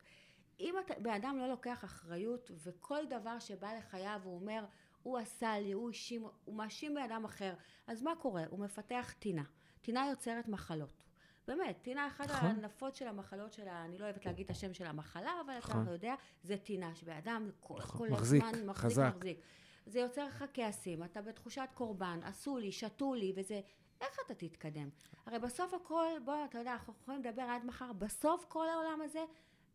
אם 0.60 0.76
אתה, 0.86 0.94
בן 1.00 1.14
אדם 1.14 1.38
לא 1.38 1.48
לוקח 1.48 1.86
אחריות, 1.86 2.52
וכל 2.64 3.06
דבר 3.10 3.40
שבא 3.40 3.74
לחייו 3.74 4.22
הוא 4.24 4.36
אומר, 4.36 4.66
הוא 5.04 5.18
עשה 5.18 5.60
לי, 5.60 5.72
הוא 5.72 5.90
האשים, 5.90 6.28
הוא 6.46 6.56
מאשים 6.56 6.96
בן 6.96 7.02
אדם 7.02 7.26
אחר, 7.26 7.54
אז 7.88 8.02
מה 8.02 8.14
קורה? 8.16 8.44
הוא 8.50 8.60
מפתח 8.60 9.14
טינה. 9.20 9.44
טינה 9.82 10.08
יוצרת 10.10 10.48
מחלות. 10.48 11.04
באמת, 11.48 11.82
טינה, 11.82 12.08
אחת 12.08 12.30
נכון. 12.30 12.50
הנפות 12.50 12.96
של 12.96 13.08
המחלות 13.08 13.54
שלה, 13.54 13.86
אני 13.86 13.98
לא 13.98 14.04
אוהבת 14.04 14.26
להגיד 14.26 14.46
את 14.46 14.52
השם 14.52 14.74
של 14.74 14.86
המחלה, 14.86 15.32
אבל 15.46 15.58
נכון. 15.58 15.84
אתה 15.84 15.92
יודע, 15.92 16.16
זה 16.44 16.58
טינה, 16.58 16.96
שבן 16.96 17.16
אדם 17.16 17.50
כל, 17.60 17.78
נכון, 17.78 18.08
כל 18.08 18.14
מחזיק, 18.14 18.44
הזמן 18.44 18.66
מחזיק, 18.66 18.92
חזק. 18.92 19.14
מחזיק. 19.16 19.40
זה 19.86 20.00
יוצר 20.00 20.26
לך 20.26 20.46
כעסים, 20.54 21.04
אתה 21.04 21.22
בתחושת 21.22 21.70
קורבן, 21.74 22.20
עשו 22.24 22.58
לי, 22.58 22.72
שתו 22.72 23.14
לי, 23.14 23.34
וזה... 23.36 23.62
איך 24.02 24.18
אתה 24.26 24.34
תתקדם? 24.34 24.90
הרי 25.26 25.40
בסוף 25.40 25.74
הכל, 25.74 26.06
בוא, 26.26 26.46
אתה 26.50 26.58
יודע, 26.60 26.74
אנחנו 26.74 26.94
יכולים 27.02 27.22
לדבר 27.22 27.42
עד 27.42 27.66
מחר, 27.66 27.94
בסוף 27.94 28.46
כל 28.50 28.70
העולם 28.70 29.02
הזה 29.02 29.24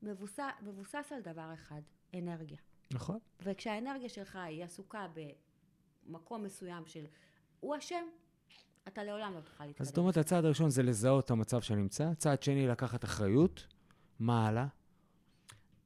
מבוסס, 0.03 0.43
מבוסס 0.63 1.13
על 1.15 1.21
דבר 1.21 1.55
אחד, 1.55 1.81
אנרגיה. 2.15 2.59
נכון. 2.93 3.19
וכשהאנרגיה 3.41 4.09
שלך 4.09 4.37
היא 4.37 4.65
עסוקה 4.65 5.07
במקום 6.07 6.43
מסוים 6.43 6.87
של 6.87 7.05
הוא 7.61 7.77
אשם, 7.77 8.05
אתה 8.89 9.05
לעולם 9.05 9.35
לא 9.35 9.41
תוכל 9.41 9.65
להתקדם. 9.65 9.83
אז 9.83 9.89
זאת 9.89 9.99
אומרת, 9.99 10.17
הצעד 10.17 10.45
הראשון 10.45 10.71
זה 10.71 10.83
לזהות 10.83 11.25
את 11.25 11.31
המצב 11.31 11.61
שנמצא, 11.61 12.15
צעד 12.15 12.43
שני, 12.43 12.69
לקחת 12.69 13.05
אחריות, 13.05 13.67
מה 14.19 14.49
הלאה? 14.49 14.67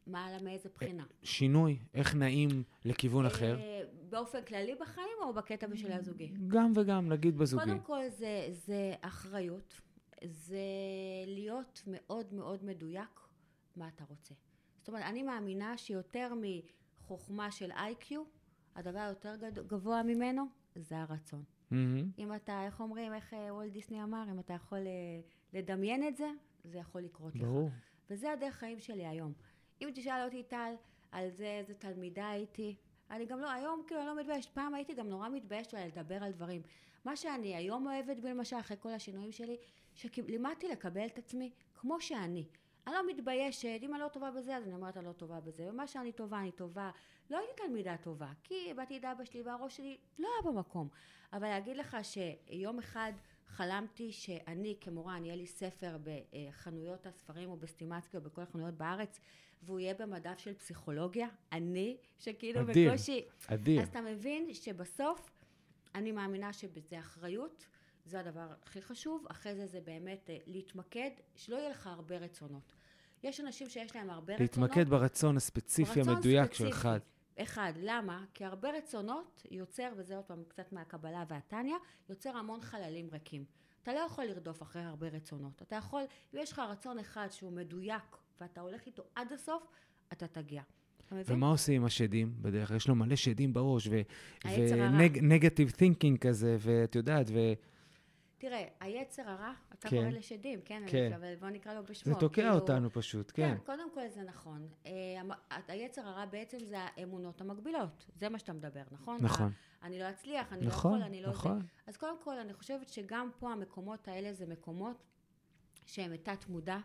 מה 0.06 0.24
הלאה 0.24 0.42
מאיזה 0.42 0.68
בחינה? 0.74 1.04
שינוי, 1.22 1.78
איך 1.94 2.14
נעים 2.14 2.62
לכיוון 2.84 3.26
אחר. 3.26 3.58
אה, 3.58 3.82
באופן 4.08 4.44
כללי 4.44 4.74
בחיים 4.80 5.18
או 5.22 5.34
בקטע 5.34 5.66
בשל 5.66 5.92
הזוגי? 5.92 6.32
גם 6.48 6.72
וגם, 6.76 7.08
נגיד 7.08 7.38
בזוגי. 7.38 7.64
קודם 7.64 7.80
כל 7.80 8.08
זה, 8.08 8.46
זה 8.50 8.94
אחריות, 9.00 9.80
זה 10.24 10.58
להיות 11.26 11.82
מאוד 11.86 12.34
מאוד 12.34 12.64
מדויק 12.64 13.20
מה 13.76 13.88
אתה 13.88 14.04
רוצה. 14.08 14.34
זאת 14.78 14.88
אומרת, 14.88 15.04
אני 15.04 15.22
מאמינה 15.22 15.78
שיותר 15.78 16.32
מחוכמה 17.00 17.50
של 17.50 17.72
איי-קיו, 17.72 18.22
הדבר 18.76 18.98
היותר 18.98 19.34
גבוה 19.66 20.02
ממנו 20.02 20.44
זה 20.74 20.98
הרצון. 20.98 21.42
מהמם. 21.70 22.10
אם 22.18 22.34
אתה, 22.34 22.64
איך 22.64 22.80
אומרים, 22.80 23.14
איך 23.14 23.34
אה, 23.34 23.54
וולט 23.54 23.72
דיסני 23.72 24.02
אמר, 24.02 24.24
אם 24.30 24.38
אתה 24.38 24.52
יכול 24.52 24.78
אה, 24.78 25.20
לדמיין 25.52 26.08
את 26.08 26.16
זה, 26.16 26.30
זה 26.64 26.78
יכול 26.78 27.00
לקרות 27.00 27.34
לך. 27.34 27.42
ברור. 27.42 27.70
וזה 28.10 28.32
הדרך 28.32 28.54
חיים 28.54 28.80
שלי 28.80 29.06
היום. 29.06 29.32
אם 29.82 29.90
תשאל 29.94 30.24
אותי, 30.24 30.42
טל, 30.42 30.74
על 31.12 31.30
זה, 31.30 31.46
איזה 31.46 31.74
תלמידה 31.74 32.28
הייתי, 32.28 32.76
אני 33.10 33.26
גם 33.26 33.40
לא, 33.40 33.50
היום 33.50 33.82
כאילו 33.86 34.00
אני 34.00 34.08
לא 34.08 34.20
מתביישת, 34.20 34.50
פעם 34.50 34.74
הייתי 34.74 34.94
גם 34.94 35.08
נורא 35.08 35.28
מתביישת 35.28 35.74
לדבר 35.74 36.24
על 36.24 36.32
דברים. 36.32 36.62
מה 37.04 37.16
שאני 37.16 37.56
היום 37.56 37.86
אוהבת, 37.86 38.16
למשל, 38.22 38.56
אחרי 38.56 38.76
כל 38.80 38.90
השינויים 38.90 39.32
שלי, 39.32 39.56
שלימדתי 39.94 40.68
לקבל 40.68 41.06
את 41.06 41.18
עצמי 41.18 41.50
כמו 41.74 42.00
שאני. 42.00 42.44
אני 42.86 42.94
לא 42.94 43.06
מתביישת, 43.06 43.78
אם 43.82 43.94
אני 43.94 44.02
לא 44.02 44.08
טובה 44.08 44.30
בזה, 44.30 44.56
אז 44.56 44.64
אני 44.64 44.74
אומרת 44.74 44.96
אני 44.96 45.06
לא 45.06 45.12
טובה 45.12 45.40
בזה, 45.40 45.66
ומה 45.70 45.86
שאני 45.86 46.12
טובה, 46.12 46.40
אני 46.40 46.52
טובה. 46.52 46.90
לא 47.30 47.38
הייתי 47.38 47.52
תלמידה 47.62 47.96
טובה, 47.96 48.32
כי 48.44 48.74
באתי 48.76 48.98
את 48.98 49.04
אבא 49.04 49.24
שלי 49.24 49.42
והראש 49.42 49.76
שלי 49.76 49.96
לא 50.18 50.28
היה 50.28 50.52
במקום. 50.52 50.88
אבל 51.32 51.48
להגיד 51.48 51.76
לך 51.76 51.96
שיום 52.02 52.78
אחד 52.78 53.12
חלמתי 53.46 54.12
שאני 54.12 54.76
כמורה, 54.80 55.16
אני 55.16 55.26
יהיה 55.28 55.36
לי 55.36 55.46
ספר 55.46 55.96
בחנויות 56.04 57.06
הספרים 57.06 57.50
או 57.50 57.56
בסטימצקי 57.56 58.16
או 58.16 58.22
בכל 58.22 58.42
החנויות 58.42 58.74
בארץ, 58.74 59.20
והוא 59.64 59.80
יהיה 59.80 59.94
במדף 59.94 60.38
של 60.38 60.54
פסיכולוגיה, 60.54 61.28
אני, 61.52 61.96
שכאילו 62.18 62.60
אדיר. 62.60 62.90
בקושי... 62.90 63.24
אדיר. 63.46 63.82
אז 63.82 63.88
אתה 63.88 64.00
מבין 64.00 64.54
שבסוף 64.54 65.30
אני 65.94 66.12
מאמינה 66.12 66.52
שזה 66.52 66.98
אחריות, 66.98 67.66
זה 68.04 68.20
הדבר 68.20 68.46
הכי 68.62 68.82
חשוב, 68.82 69.26
אחרי 69.30 69.54
זה 69.54 69.66
זה 69.66 69.80
באמת 69.80 70.30
אה, 70.30 70.38
להתמקד, 70.46 71.10
שלא 71.36 71.56
יהיה 71.56 71.70
לך 71.70 71.86
הרבה 71.86 72.18
רצונות. 72.18 72.72
יש 73.22 73.40
אנשים 73.40 73.68
שיש 73.68 73.96
להם 73.96 74.10
הרבה 74.10 74.34
רצונות. 74.34 74.40
להתמקד 74.40 74.88
ברצון 74.88 75.36
הספציפי 75.36 76.00
רצון 76.00 76.14
המדויק 76.14 76.44
ספציפי. 76.44 76.70
שלך. 76.70 76.88
אחד, 77.38 77.72
למה? 77.76 78.24
כי 78.34 78.44
הרבה 78.44 78.70
רצונות 78.70 79.42
יוצר, 79.50 79.92
וזה 79.96 80.16
עוד 80.16 80.24
פעם 80.24 80.42
קצת 80.48 80.72
מהקבלה 80.72 81.24
והתניא, 81.28 81.76
יוצר 82.08 82.36
המון 82.36 82.60
חללים 82.60 83.08
ריקים. 83.12 83.44
אתה 83.82 83.92
לא 83.92 83.98
יכול 83.98 84.24
לרדוף 84.24 84.62
אחרי 84.62 84.82
הרבה 84.82 85.08
רצונות. 85.08 85.62
אתה 85.62 85.76
יכול, 85.76 86.02
אם 86.34 86.38
יש 86.42 86.52
לך 86.52 86.58
רצון 86.58 86.98
אחד 86.98 87.28
שהוא 87.30 87.52
מדויק, 87.52 88.16
ואתה 88.40 88.60
הולך 88.60 88.86
איתו 88.86 89.02
עד 89.14 89.32
הסוף, 89.32 89.62
אתה 90.12 90.26
תגיע. 90.26 90.62
ומה 91.12 91.48
עושים 91.48 91.80
עם 91.80 91.84
השדים? 91.86 92.34
בדרך 92.42 92.68
כלל 92.68 92.76
יש 92.76 92.88
לו 92.88 92.94
מלא 92.94 93.16
שדים 93.16 93.52
בראש. 93.52 93.88
ונגטיב 94.44 95.70
תינקינג 95.70 96.18
כזה, 96.18 96.56
ואת 96.60 96.94
יודעת, 96.94 97.26
וזה 97.28 97.54
תראה, 98.38 98.64
היצר 98.80 99.22
הרע, 99.30 99.52
אתה 99.72 99.88
כן. 99.88 99.96
קורא 99.96 100.08
לשדים, 100.08 100.60
כן? 100.64 100.82
כן. 100.86 100.98
אני- 101.06 101.16
אבל 101.16 101.34
בוא 101.40 101.48
נקרא 101.48 101.74
לו 101.74 101.84
בשמו. 101.84 102.14
תוקע 102.14 102.34
כאילו- 102.42 102.54
אותנו 102.54 102.90
פשוט, 102.90 103.32
כן. 103.34 103.56
קודם 103.66 103.90
כל 103.94 104.08
זה 104.14 104.22
נכון. 104.22 104.68
אה, 104.86 104.92
היצר 105.68 106.08
הרע 106.08 106.26
בעצם 106.26 106.58
זה 106.68 106.76
האמונות 106.78 107.40
המקבילות. 107.40 108.06
זה 108.16 108.28
מה 108.28 108.38
שאתה 108.38 108.52
מדבר, 108.52 108.82
נכון? 108.92 109.16
נכון. 109.20 109.52
אני 109.82 109.98
לא 109.98 110.10
אצליח, 110.10 110.52
אני 110.52 110.66
נכון, 110.66 110.92
לא 110.92 110.96
יכול, 110.96 111.06
אני 111.06 111.22
לא 111.22 111.28
נכון. 111.30 111.60
זה. 111.60 111.66
אז 111.86 111.96
קודם 111.96 112.16
כל, 112.24 112.38
אני 112.38 112.52
חושבת 112.54 112.88
שגם 112.88 113.30
פה 113.38 113.52
המקומות 113.52 114.08
האלה 114.08 114.32
זה 114.32 114.46
מקומות 114.46 114.96
שהם 115.86 116.12
בתת 116.12 116.48
מודע, 116.48 116.78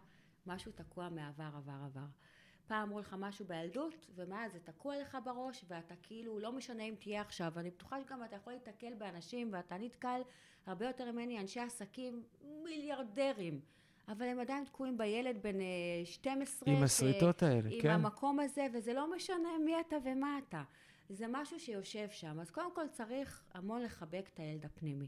משהו 0.46 0.72
תקוע 0.72 1.10
מעבר, 1.10 1.50
עבר, 1.58 1.72
עבר. 1.86 2.06
פעם 2.68 2.82
אמרו 2.88 3.00
לך 3.00 3.16
משהו 3.20 3.46
בילדות, 3.46 4.08
ומאז 4.16 4.52
זה 4.54 4.60
תקוע 4.60 5.02
לך 5.02 5.18
בראש, 5.24 5.66
ואתה 5.68 5.96
כאילו, 6.04 6.40
לא 6.40 6.52
משנה 6.52 6.84
אם 6.84 6.96
תהיה 7.00 7.22
עכשיו. 7.22 7.54
אני 7.60 7.70
בטוחה 7.70 8.02
שגם 8.02 8.24
אתה 8.24 8.36
יכול 8.36 8.54
להתקל 8.54 8.94
באנשים, 8.98 9.50
ואתה 9.54 9.78
נתקל 9.78 10.22
הרבה 10.66 10.86
יותר 10.88 11.12
ממני, 11.12 11.40
אנשי 11.40 11.60
עסקים 11.60 12.24
מיליארדרים. 12.64 13.62
אבל 14.08 14.26
הם 14.26 14.40
עדיין 14.40 14.66
תקועים 14.66 14.98
בילד 14.98 15.38
בן 15.42 15.62
אה, 15.62 15.66
12. 16.06 16.74
עם 16.74 16.80
ש- 16.80 16.84
השריטות 16.84 17.44
האלה, 17.44 17.70
עם 17.72 17.82
כן. 17.82 17.90
המקום 17.90 18.40
הזה, 18.40 18.68
וזה 18.74 18.94
לא 18.94 19.16
משנה 19.16 19.50
מי 19.66 19.80
אתה 19.80 19.96
ומה 20.04 20.40
אתה. 20.48 20.64
זה 21.10 21.26
משהו 21.30 21.60
שיושב 21.60 22.08
שם. 22.10 22.40
אז 22.40 22.52
קודם 22.52 22.76
כל 22.76 22.88
צריך 22.92 23.44
המון 23.54 23.82
לחבק 23.84 24.30
את 24.34 24.40
הילד 24.40 24.66
הפנימי, 24.66 25.08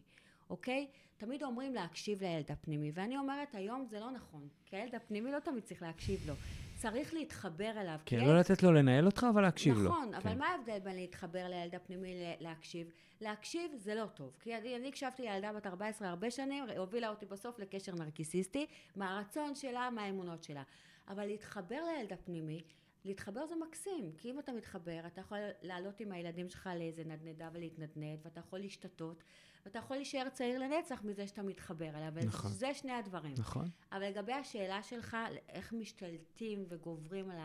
אוקיי? 0.51 0.87
תמיד 1.17 1.43
אומרים 1.43 1.73
להקשיב 1.73 2.21
לילד 2.23 2.51
הפנימי, 2.51 2.91
ואני 2.93 3.17
אומרת 3.17 3.55
היום 3.55 3.85
זה 3.89 3.99
לא 3.99 4.11
נכון, 4.11 4.47
כי 4.65 4.75
הילד 4.75 4.95
הפנימי 4.95 5.31
לא 5.31 5.39
תמיד 5.39 5.63
צריך 5.63 5.81
להקשיב 5.81 6.19
לו. 6.27 6.33
צריך 6.75 7.13
להתחבר 7.13 7.71
אליו. 7.81 7.99
כן, 8.05 8.15
ילד- 8.17 8.27
לא 8.27 8.39
לתת 8.39 8.63
לו 8.63 8.71
לנהל 8.71 9.05
אותך, 9.05 9.25
אבל 9.29 9.41
להקשיב 9.41 9.77
לו. 9.77 9.89
נכון, 9.89 10.13
אבל 10.13 10.29
כן. 10.31 10.37
מה 10.37 10.47
ההבדל 10.47 10.79
בין 10.79 10.95
להתחבר 10.95 11.47
לילד 11.49 11.75
הפנימי 11.75 12.13
להקשיב? 12.39 12.91
להקשיב 13.21 13.71
זה 13.75 13.95
לא 13.95 14.05
טוב, 14.05 14.37
כי 14.39 14.57
אני, 14.57 14.75
אני 14.75 14.87
הקשבתי 14.87 15.21
לילדה 15.23 15.53
בת 15.53 15.67
14 15.67 16.09
הרבה 16.09 16.31
שנים, 16.31 16.63
הובילה 16.77 17.09
אותי 17.09 17.25
בסוף 17.25 17.59
לקשר 17.59 17.95
נרקיסיסטי, 17.95 18.65
מהרצון 18.95 19.55
שלה, 19.55 19.89
מהאמונות 19.89 20.43
שלה. 20.43 20.63
אבל 21.07 21.25
להתחבר 21.25 21.79
לילד 21.95 22.13
הפנימי, 22.13 22.61
להתחבר 23.05 23.45
זה 23.45 23.55
מקסים, 23.67 24.11
כי 24.17 24.31
אם 24.31 24.39
אתה 24.39 24.51
מתחבר, 24.51 24.99
אתה 25.07 25.21
יכול 25.21 25.37
לעלות 25.61 25.99
עם 25.99 26.11
הילדים 26.11 26.49
שלך 26.49 26.69
לאיזה 26.77 27.03
נדנדה 27.03 27.49
ולהתנדנד, 27.53 28.19
ואתה 28.23 28.39
יכול 28.39 28.59
להשתתות, 28.59 29.23
ואתה 29.65 29.79
יכול 29.79 29.97
להישאר 29.97 30.29
צעיר 30.29 30.59
לנצח 30.59 31.03
מזה 31.03 31.27
שאתה 31.27 31.41
מתחבר 31.41 31.89
אליו, 31.89 32.13
נכון. 32.25 32.51
וזה 32.51 32.73
שני 32.73 32.91
הדברים. 32.91 33.33
נכון. 33.37 33.69
אבל 33.91 34.07
לגבי 34.07 34.33
השאלה 34.33 34.83
שלך, 34.83 35.17
איך 35.49 35.73
משתלטים 35.73 36.65
וגוברים 36.69 37.29
על 37.29 37.37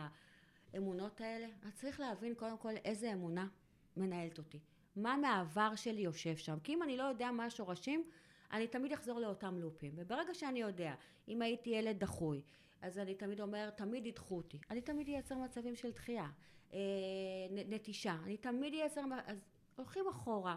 האמונות 0.73 1.21
האלה, 1.21 1.47
אז 1.63 1.73
צריך 1.73 1.99
להבין 1.99 2.35
קודם 2.35 2.57
כל 2.57 2.73
איזה 2.85 3.13
אמונה 3.13 3.47
מנהלת 3.97 4.37
אותי. 4.37 4.59
מה 4.95 5.17
מהעבר 5.17 5.75
שלי 5.75 6.01
יושב 6.01 6.37
שם. 6.37 6.59
כי 6.63 6.73
אם 6.73 6.83
אני 6.83 6.97
לא 6.97 7.03
יודע 7.03 7.31
מה 7.31 7.45
השורשים, 7.45 8.03
אני 8.51 8.67
תמיד 8.67 8.93
אחזור 8.93 9.19
לאותם 9.19 9.57
לופים. 9.59 9.93
וברגע 9.95 10.33
שאני 10.33 10.59
יודע, 10.59 10.93
אם 11.27 11.41
הייתי 11.41 11.69
ילד 11.69 11.99
דחוי, 11.99 12.41
אז 12.81 12.99
אני 12.99 13.15
תמיד 13.15 13.41
אומר, 13.41 13.69
תמיד 13.69 14.05
ידחו 14.05 14.37
אותי. 14.37 14.59
אני 14.71 14.81
תמיד 14.81 15.07
אייצר 15.07 15.37
מצבים 15.37 15.75
של 15.75 15.91
דחייה, 15.91 16.29
אה, 16.73 16.79
נטישה. 17.49 18.17
אני 18.23 18.37
תמיד 18.37 18.73
אייצר... 18.73 19.01
אז 19.25 19.37
הולכים 19.75 20.07
אחורה. 20.07 20.55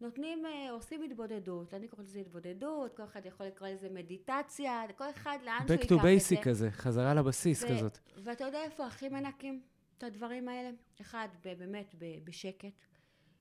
נותנים, 0.00 0.46
אה, 0.46 0.70
עושים 0.70 1.02
התבודדות, 1.02 1.74
אני 1.74 1.88
קוראת 1.88 2.06
לזה 2.06 2.18
התבודדות, 2.18 2.96
כל 2.96 3.04
אחד 3.04 3.26
יכול 3.26 3.46
לקרוא 3.46 3.68
לזה 3.68 3.88
מדיטציה, 3.88 4.82
כל 4.96 5.10
אחד 5.10 5.38
לאן 5.44 5.58
שהוא 5.66 5.76
Back 5.76 5.80
ייקח 5.80 5.94
to 5.94 5.98
את 5.98 6.20
זה. 6.20 6.36
basic 6.36 6.42
כזה, 6.44 6.70
חזרה 6.70 7.14
לבסיס 7.14 7.62
ו- 7.62 7.66
כזאת. 7.68 7.98
ואתה 8.24 8.44
יודע 8.44 8.62
איפה 8.62 8.86
הכי 8.86 9.08
מנקים 9.08 9.62
את 9.98 10.02
הדברים 10.02 10.48
האלה? 10.48 10.70
אחד, 11.00 11.28
באמת, 11.44 11.94
בשקט. 12.24 12.68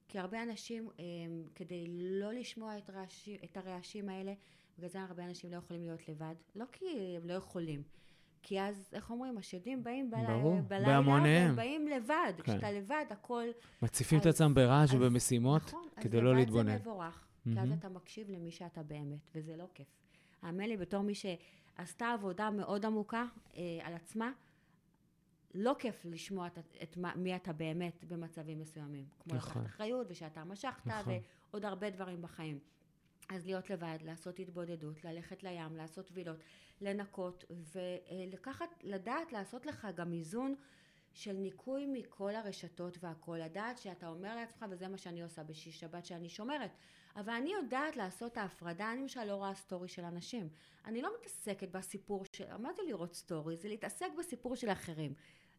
כי 0.08 0.20
הרבה 0.20 0.43
אנשים, 0.43 0.89
הם, 0.99 1.43
כדי 1.56 1.86
לא 1.89 2.34
לשמוע 2.34 2.78
את, 2.78 2.89
רעשי, 2.89 3.38
את 3.43 3.58
הרעשים 3.58 4.10
האלה, 4.10 4.34
בגלל 4.78 4.89
זה 4.89 5.01
הרבה 5.01 5.26
אנשים 5.26 5.51
לא 5.51 5.58
יכולים 5.58 5.82
להיות 5.82 6.10
לבד. 6.10 6.36
לא 6.56 6.66
כי 6.72 6.86
הם 7.18 7.28
לא 7.28 7.34
יכולים. 7.34 7.84
כי 8.48 8.62
אז, 8.62 8.89
איך 8.93 9.10
אומרים, 9.12 9.38
השדים 9.38 9.84
באים 9.84 10.12
בלי... 10.12 10.26
ברור, 10.28 10.62
בלילה, 10.62 10.86
בהמוניהם. 10.88 11.46
והם 11.48 11.56
באים 11.56 11.88
לבד. 11.88 12.34
כן. 12.38 12.43
כשאתה 12.43 12.72
לבד, 12.72 13.06
הכל... 13.10 13.43
מציפים 13.82 14.20
את 14.20 14.28
אז- 14.28 14.36
עצמם 14.36 14.54
ברעש 14.54 14.89
אז- 14.89 14.96
ובמשימות 14.96 15.62
נכון, 15.68 15.88
כדי 16.02 16.18
אז 16.18 16.24
לא 16.24 16.30
לבד 16.32 16.39
להתבונן. 16.39 16.72
זה 16.74 16.80
מבורך, 16.80 17.26
כי 17.43 17.60
אז. 17.60 17.72
אתה 17.80 17.89
מקשיב 17.89 18.30
למי 18.30 18.52
שאתה 18.52 18.84
באמת, 18.84 19.30
וזה 19.36 19.56
לא 19.58 19.66
כיף. 19.74 19.88
האמן 20.41 20.64
לי, 20.66 20.78
בתור 20.78 21.02
מי 21.02 21.14
שעשתה 21.16 22.14
עבודה 22.14 22.50
מאוד 22.50 22.86
עמוקה 22.86 23.26
אה, 23.58 23.62
על 23.84 23.93
עצמה, 23.93 24.32
לא 25.54 25.76
כיף 25.80 26.06
לשמוע 26.06 26.48
את, 26.48 26.58
את 26.84 26.98
מה- 26.98 27.16
מי 27.16 27.36
אתה 27.36 27.54
באמת 27.54 28.04
במצבים 28.08 28.60
מסוימים. 28.60 29.06
כמו 29.20 29.36
נכון. 29.36 29.62
לקחת 29.62 29.76
אחריות, 29.76 30.08
ושאתה 30.10 30.43
משכת, 30.43 30.88
נכון. 30.88 31.14
ועוד 31.52 31.66
הרבה 31.66 31.89
דברים 31.89 32.22
בחיים. 32.22 32.60
אז 33.30 33.45
להיות 33.45 33.69
לבד, 33.69 33.97
לעשות 34.01 34.39
התבודדות, 34.39 35.03
ללכת 35.03 35.43
לים, 35.43 35.76
לעשות 35.76 36.07
טבילות, 36.07 36.38
לנקות, 36.82 37.43
ולקחת, 37.49 38.69
לדעת 38.84 39.32
לעשות 39.32 39.65
לך 39.65 39.88
גם 39.95 40.13
איזון 40.13 40.55
של 41.13 41.34
ניקוי 41.34 41.86
מכל 41.86 42.36
הרשתות 42.36 42.97
והכל, 43.01 43.38
לדעת 43.45 43.78
שאתה 43.78 44.07
אומר 44.07 44.36
לעצמך, 44.36 44.65
וזה 44.69 44.88
מה 44.88 44.97
שאני 44.97 45.23
עושה 45.23 45.43
בשיש 45.43 45.80
שבת 45.80 46.05
שאני 46.05 46.30
שומרת, 46.30 46.71
אבל 47.15 47.34
אני 47.34 47.53
יודעת 47.53 47.95
לעשות 47.95 48.32
את 48.32 48.38
ההפרדה, 48.38 48.91
אני 48.91 49.01
למשל 49.01 49.23
לא 49.23 49.36
רואה 49.36 49.55
סטורי 49.55 49.88
של 49.88 50.03
אנשים. 50.03 50.49
אני 50.86 51.01
לא 51.01 51.09
מתעסקת 51.19 51.69
בסיפור 51.71 52.23
של, 52.34 52.57
מה 52.57 52.73
זה 52.73 52.82
לראות 52.88 53.13
סטורי? 53.13 53.57
זה 53.57 53.67
להתעסק 53.69 54.07
בסיפור 54.17 54.55
של 54.55 54.69
אחרים. 54.69 55.13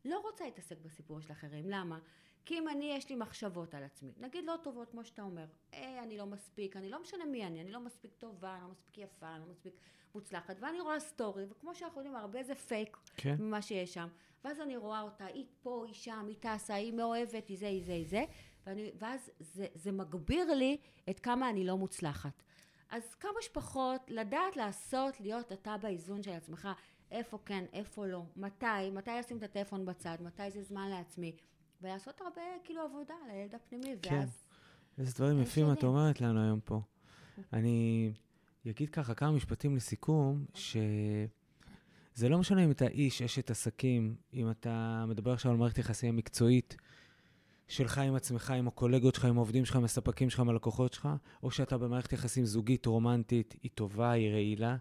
לא 0.04 0.18
רוצה 0.18 0.44
להתעסק 0.44 0.78
בסיפור 0.78 1.20
של 1.20 1.32
אחרים, 1.32 1.70
למה? 1.70 1.98
כי 2.46 2.58
אם 2.58 2.68
אני, 2.68 2.92
יש 2.96 3.10
לי 3.10 3.16
מחשבות 3.16 3.74
על 3.74 3.84
עצמי, 3.84 4.12
נגיד 4.18 4.44
לא 4.44 4.54
טובות 4.62 4.90
כמו 4.90 5.04
שאתה 5.04 5.22
אומר, 5.22 5.46
אה, 5.74 6.02
אני 6.02 6.18
לא 6.18 6.26
מספיק, 6.26 6.76
אני 6.76 6.88
לא 6.88 7.02
משנה 7.02 7.24
מי 7.24 7.46
אני, 7.46 7.60
אני 7.60 7.72
לא 7.72 7.80
מספיק 7.80 8.14
טובה, 8.14 8.54
אני 8.54 8.62
לא 8.62 8.68
מספיק 8.68 8.98
יפה, 8.98 9.30
אני 9.30 9.40
לא 9.40 9.46
מספיק 9.46 9.74
מוצלחת, 10.14 10.56
ואני 10.60 10.80
רואה 10.80 11.00
סטורי, 11.00 11.44
וכמו 11.50 11.74
שאנחנו 11.74 12.00
יודעים, 12.00 12.16
הרבה 12.16 12.42
זה 12.42 12.54
פייק 12.54 12.96
כן. 13.16 13.36
ממה 13.38 13.62
שיש 13.62 13.94
שם, 13.94 14.08
ואז 14.44 14.60
אני 14.60 14.76
רואה 14.76 15.00
אותה, 15.00 15.24
היא 15.24 15.46
פה, 15.62 15.84
היא 15.86 15.94
שם, 15.94 16.26
היא 16.28 16.36
טסה, 16.40 16.74
היא 16.74 16.92
מאוהבת, 16.92 17.48
היא 17.48 17.58
זה, 17.58 17.68
היא 17.68 17.84
זה, 17.84 17.92
היא 17.92 18.06
זה, 18.08 18.24
ואני, 18.66 18.92
ואז 18.98 19.30
זה, 19.40 19.66
זה 19.74 19.92
מגביר 19.92 20.54
לי 20.54 20.76
את 21.10 21.20
כמה 21.20 21.50
אני 21.50 21.64
לא 21.64 21.76
מוצלחת. 21.76 22.42
אז 22.90 23.14
כמה 23.14 23.42
שפחות 23.42 24.00
לדעת 24.08 24.56
לעשות, 24.56 25.20
להיות 25.20 25.52
אתה 25.52 25.76
באיזון 25.76 26.22
של 26.22 26.32
עצמך, 26.32 26.68
איפה 27.10 27.38
כן, 27.44 27.64
איפה 27.72 28.06
לא, 28.06 28.22
מתי, 28.36 28.90
מתי 28.92 29.10
לשים 29.18 29.38
את 29.38 29.42
הטלפון 29.42 29.84
בצד, 29.84 30.16
מתי 30.20 30.50
זה 30.50 30.62
זמן 30.62 30.88
לעצמי, 30.90 31.36
ולעשות 31.82 32.20
הרבה 32.20 32.42
כאילו 32.64 32.82
עבודה 32.82 33.14
על 33.24 33.30
הילד 33.30 33.54
הפנימי, 33.54 33.96
כן. 34.02 34.14
ואז... 34.14 34.44
איזה 34.98 35.12
דברים 35.14 35.42
יפים 35.42 35.72
את. 35.72 35.84
אומרת 35.84 36.20
לנו 36.20 36.40
היום 36.40 36.60
פה. 36.64 36.80
אני 37.52 38.10
אגיד 38.70 38.90
ככה 38.90 39.14
כמה 39.14 39.32
משפטים 39.32 39.76
לסיכום, 39.76 40.44
שזה 40.54 42.28
לא 42.28 42.38
משנה 42.38 42.64
אם 42.64 42.70
אתה 42.70 42.86
איש, 42.86 43.22
אשת 43.22 43.50
עסקים, 43.50 44.16
אם 44.34 44.50
אתה 44.50 45.04
מדבר 45.08 45.32
עכשיו 45.32 45.52
על 45.52 45.58
מערכת 45.58 45.78
יחסים 45.78 46.16
מקצועית 46.16 46.76
שלך 47.68 47.98
עם 47.98 48.14
עצמך, 48.14 48.50
עם 48.50 48.68
הקולגות 48.68 49.14
שלך, 49.14 49.24
עם 49.24 49.36
העובדים 49.36 49.64
שלך, 49.64 49.76
עם 49.76 49.84
הספקים 49.84 50.30
שלך, 50.30 50.40
עם 50.40 50.48
הלקוחות 50.48 50.92
שלך, 50.92 51.08
או 51.42 51.50
שאתה 51.50 51.78
במערכת 51.78 52.12
יחסים 52.12 52.44
זוגית, 52.44 52.86
רומנטית, 52.86 53.54
היא 53.62 53.70
טובה, 53.74 54.10
היא 54.10 54.32
רעילה. 54.32 54.76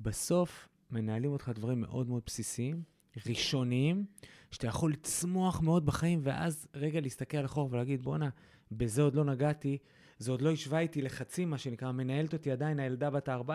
בסוף 0.00 0.68
מנהלים 0.90 1.32
אותך 1.32 1.50
דברים 1.54 1.80
מאוד 1.80 2.08
מאוד 2.08 2.22
בסיסיים, 2.26 2.82
ראשוניים, 3.26 4.04
שאתה 4.50 4.66
יכול 4.66 4.92
לצמוח 4.92 5.60
מאוד 5.60 5.86
בחיים, 5.86 6.20
ואז 6.22 6.68
רגע 6.74 7.00
להסתכל 7.00 7.44
אחורה 7.44 7.68
ולהגיד, 7.70 8.02
בואנה, 8.02 8.28
בזה 8.72 9.02
עוד 9.02 9.14
לא 9.14 9.24
נגעתי, 9.24 9.78
זה 10.18 10.30
עוד 10.30 10.42
לא 10.42 10.50
השווה 10.50 10.78
איתי 10.80 11.02
לחצי, 11.02 11.44
מה 11.44 11.58
שנקרא, 11.58 11.92
מנהלת 11.92 12.32
אותי 12.32 12.50
עדיין 12.50 12.80
הילדה 12.80 13.10
בת 13.10 13.28
ה-14, 13.28 13.50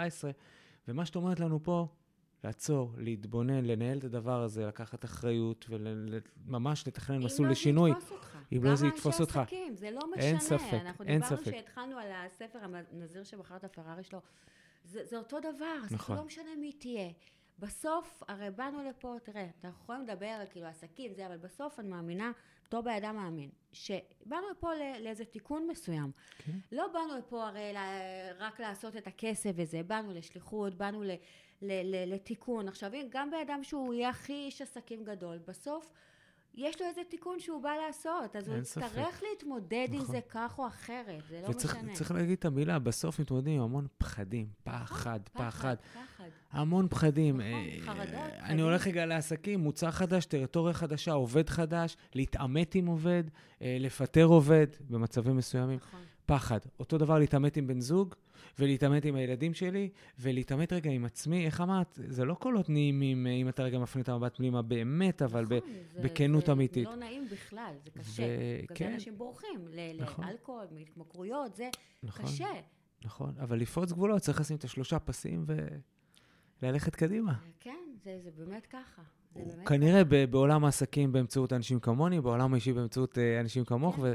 ומה 0.87 1.05
שאת 1.05 1.15
אומרת 1.15 1.39
לנו 1.39 1.63
פה, 1.63 1.87
לעצור, 2.43 2.93
להתבונן, 2.97 3.65
לנהל 3.65 3.97
את 3.97 4.03
הדבר 4.03 4.41
הזה, 4.41 4.65
לקחת 4.65 5.05
אחריות 5.05 5.65
וממש 5.69 6.87
לתכנן 6.87 7.23
מסלול 7.23 7.51
לשינוי. 7.51 7.91
אם 8.53 8.63
לא 8.63 8.75
זה 8.75 8.87
יתפוס 8.87 9.21
אותך. 9.21 9.35
לא 9.35 9.43
זה 9.43 9.49
גם 9.49 9.57
אנשי. 9.57 9.69
עסקים, 9.69 9.75
זה 9.75 9.91
לא 9.91 9.99
משנה. 10.11 10.23
אין 10.23 10.39
ספק, 10.39 10.73
אנחנו 10.73 11.05
אין 11.05 11.21
דיברנו 11.21 11.37
ספק. 11.37 11.51
שהתחלנו 11.51 11.97
על 11.97 12.07
הספר 12.11 12.59
הנזיר 12.91 13.23
שבחר 13.23 13.55
את 13.55 13.63
הפרארי 13.63 14.03
שלו. 14.03 14.19
זה, 14.85 15.05
זה 15.05 15.17
אותו 15.17 15.39
דבר, 15.39 15.87
זה 15.89 15.95
נכון. 15.95 16.17
לא 16.17 16.23
משנה 16.23 16.49
מי 16.59 16.71
תהיה. 16.71 17.09
בסוף, 17.61 18.23
הרי 18.27 18.51
באנו 18.51 18.83
לפה, 18.89 19.15
תראה, 19.23 19.47
אנחנו 19.63 19.79
יכולים 19.83 20.01
לדבר 20.01 20.25
על 20.25 20.47
כאילו 20.47 20.67
עסקים, 20.67 21.13
זה, 21.13 21.25
אבל 21.27 21.37
בסוף 21.37 21.79
אני 21.79 21.87
מאמינה, 21.87 22.31
בתור 22.65 22.81
בן 22.81 22.91
אדם 22.91 23.15
מאמין, 23.15 23.49
שבאנו 23.73 24.49
לפה 24.51 24.73
ל- 24.73 25.03
לאיזה 25.03 25.25
תיקון 25.25 25.67
מסוים. 25.67 26.11
כן. 26.37 26.51
לא 26.71 26.87
באנו 26.87 27.17
לפה 27.17 27.47
הרי 27.47 27.73
ל- 27.73 27.77
רק 28.37 28.59
לעשות 28.59 28.97
את 28.97 29.07
הכסף 29.07 29.51
וזה, 29.55 29.83
באנו 29.83 30.13
לשליחות, 30.13 30.73
באנו 30.75 31.03
ל- 31.03 31.11
ל- 31.61 31.95
ל- 31.95 32.13
לתיקון. 32.13 32.67
עכשיו, 32.67 32.91
גם 33.09 33.31
בן 33.31 33.37
אדם 33.37 33.63
שהוא 33.63 33.93
יהיה 33.93 34.09
הכי 34.09 34.33
איש 34.33 34.61
עסקים 34.61 35.03
גדול, 35.03 35.37
בסוף 35.47 35.91
יש 36.55 36.81
לו 36.81 36.87
איזה 36.87 37.01
תיקון 37.09 37.39
שהוא 37.39 37.63
בא 37.63 37.71
לעשות, 37.85 38.35
אז 38.35 38.47
הוא 38.47 38.63
ספק. 38.63 38.85
יצטרך 38.85 39.23
להתמודד 39.29 39.87
עם 39.91 40.01
נכון. 40.01 40.15
זה 40.15 40.19
כך 40.29 40.59
או 40.59 40.67
אחרת, 40.67 41.23
זה 41.29 41.41
לא 41.41 41.49
וצריך 41.49 41.75
משנה. 41.75 41.93
צריך 41.93 42.11
להגיד 42.11 42.37
את 42.37 42.45
המילה, 42.45 42.79
בסוף 42.79 43.19
מתמודדים 43.19 43.53
עם 43.53 43.61
המון 43.61 43.87
פחדים, 43.97 44.47
פחד, 44.63 45.19
פחד, 45.33 45.49
פחד, 45.49 45.75
פחד. 45.93 46.29
המון 46.51 46.87
פחדים. 46.87 47.41
נכון, 47.41 47.53
אה, 47.53 47.77
חרדות, 47.81 48.15
אני 48.15 48.39
פחדים. 48.39 48.59
הולך 48.59 48.87
רגע 48.87 49.05
לעסקים, 49.05 49.59
מוצר 49.59 49.91
חדש, 49.91 50.25
טריטוריה 50.25 50.73
חדשה, 50.73 51.11
עובד 51.11 51.49
חדש, 51.49 51.97
להתעמת 52.15 52.75
עם 52.75 52.85
עובד, 52.85 53.23
אה, 53.61 53.77
לפטר 53.79 54.25
עובד 54.25 54.67
במצבים 54.89 55.37
מסוימים. 55.37 55.77
נכון. 55.77 55.99
פחד. 56.25 56.59
אותו 56.79 56.97
דבר 56.97 57.19
להתעמת 57.19 57.57
עם 57.57 57.67
בן 57.67 57.79
זוג, 57.79 58.15
ולהתעמת 58.59 59.05
עם 59.05 59.15
הילדים 59.15 59.53
שלי, 59.53 59.89
ולהתעמת 60.19 60.73
רגע 60.73 60.91
עם 60.91 61.05
עצמי. 61.05 61.45
איך 61.45 61.61
אמרת? 61.61 61.99
זה 62.07 62.25
לא 62.25 62.33
קולות 62.33 62.69
נעימים 62.69 63.27
אה, 63.27 63.31
אם 63.31 63.49
אתה 63.49 63.63
רגע 63.63 63.79
מפנה 63.79 64.01
את 64.01 64.09
המבט 64.09 64.37
פנימה 64.37 64.61
באמת, 64.61 65.21
אבל 65.21 65.45
ב... 65.45 65.53
נכון, 65.53 65.69
זה- 65.93 66.01
בכנות 66.01 66.45
זה 66.45 66.51
אמיתית. 66.51 66.85
לא 66.87 66.95
נעים 66.95 67.27
בכלל, 67.31 67.73
זה 67.83 67.89
קשה. 67.91 68.23
ו- 68.23 68.25
בגלל 68.63 68.77
כן. 68.77 68.87
זה 68.89 68.93
אנשים 68.95 69.17
בורחים 69.17 69.67
ל- 69.71 70.01
נכון. 70.01 70.25
לאלכוהול, 70.27 70.65
מהתמכרויות, 70.71 71.55
זה 71.55 71.69
נכון, 72.03 72.25
קשה. 72.25 72.47
נכון. 73.05 73.33
אבל 73.39 73.59
לפרוץ 73.59 73.91
גבולות, 73.91 74.21
צריך 74.21 74.39
לשים 74.39 74.57
את 74.57 74.63
השלושה 74.63 74.99
פסים 74.99 75.45
וללכת 76.61 76.95
קדימה. 76.95 77.33
כן, 77.59 77.77
זה 78.03 78.19
זה 78.23 78.29
באמת 78.37 78.65
ככה. 78.65 79.01
זה 79.35 79.51
באמת 79.55 79.67
כנראה 79.67 80.03
ב- 80.03 80.25
בעולם 80.25 80.65
העסקים 80.65 81.11
באמצעות 81.11 81.53
אנשים 81.53 81.79
כמוני, 81.79 82.21
בעולם 82.21 82.53
האישי 82.53 82.73
באמצעות 82.73 83.17
אה, 83.17 83.39
אנשים 83.39 83.65
כמוך, 83.65 83.95
כן. 83.95 84.01
ו- 84.03 84.13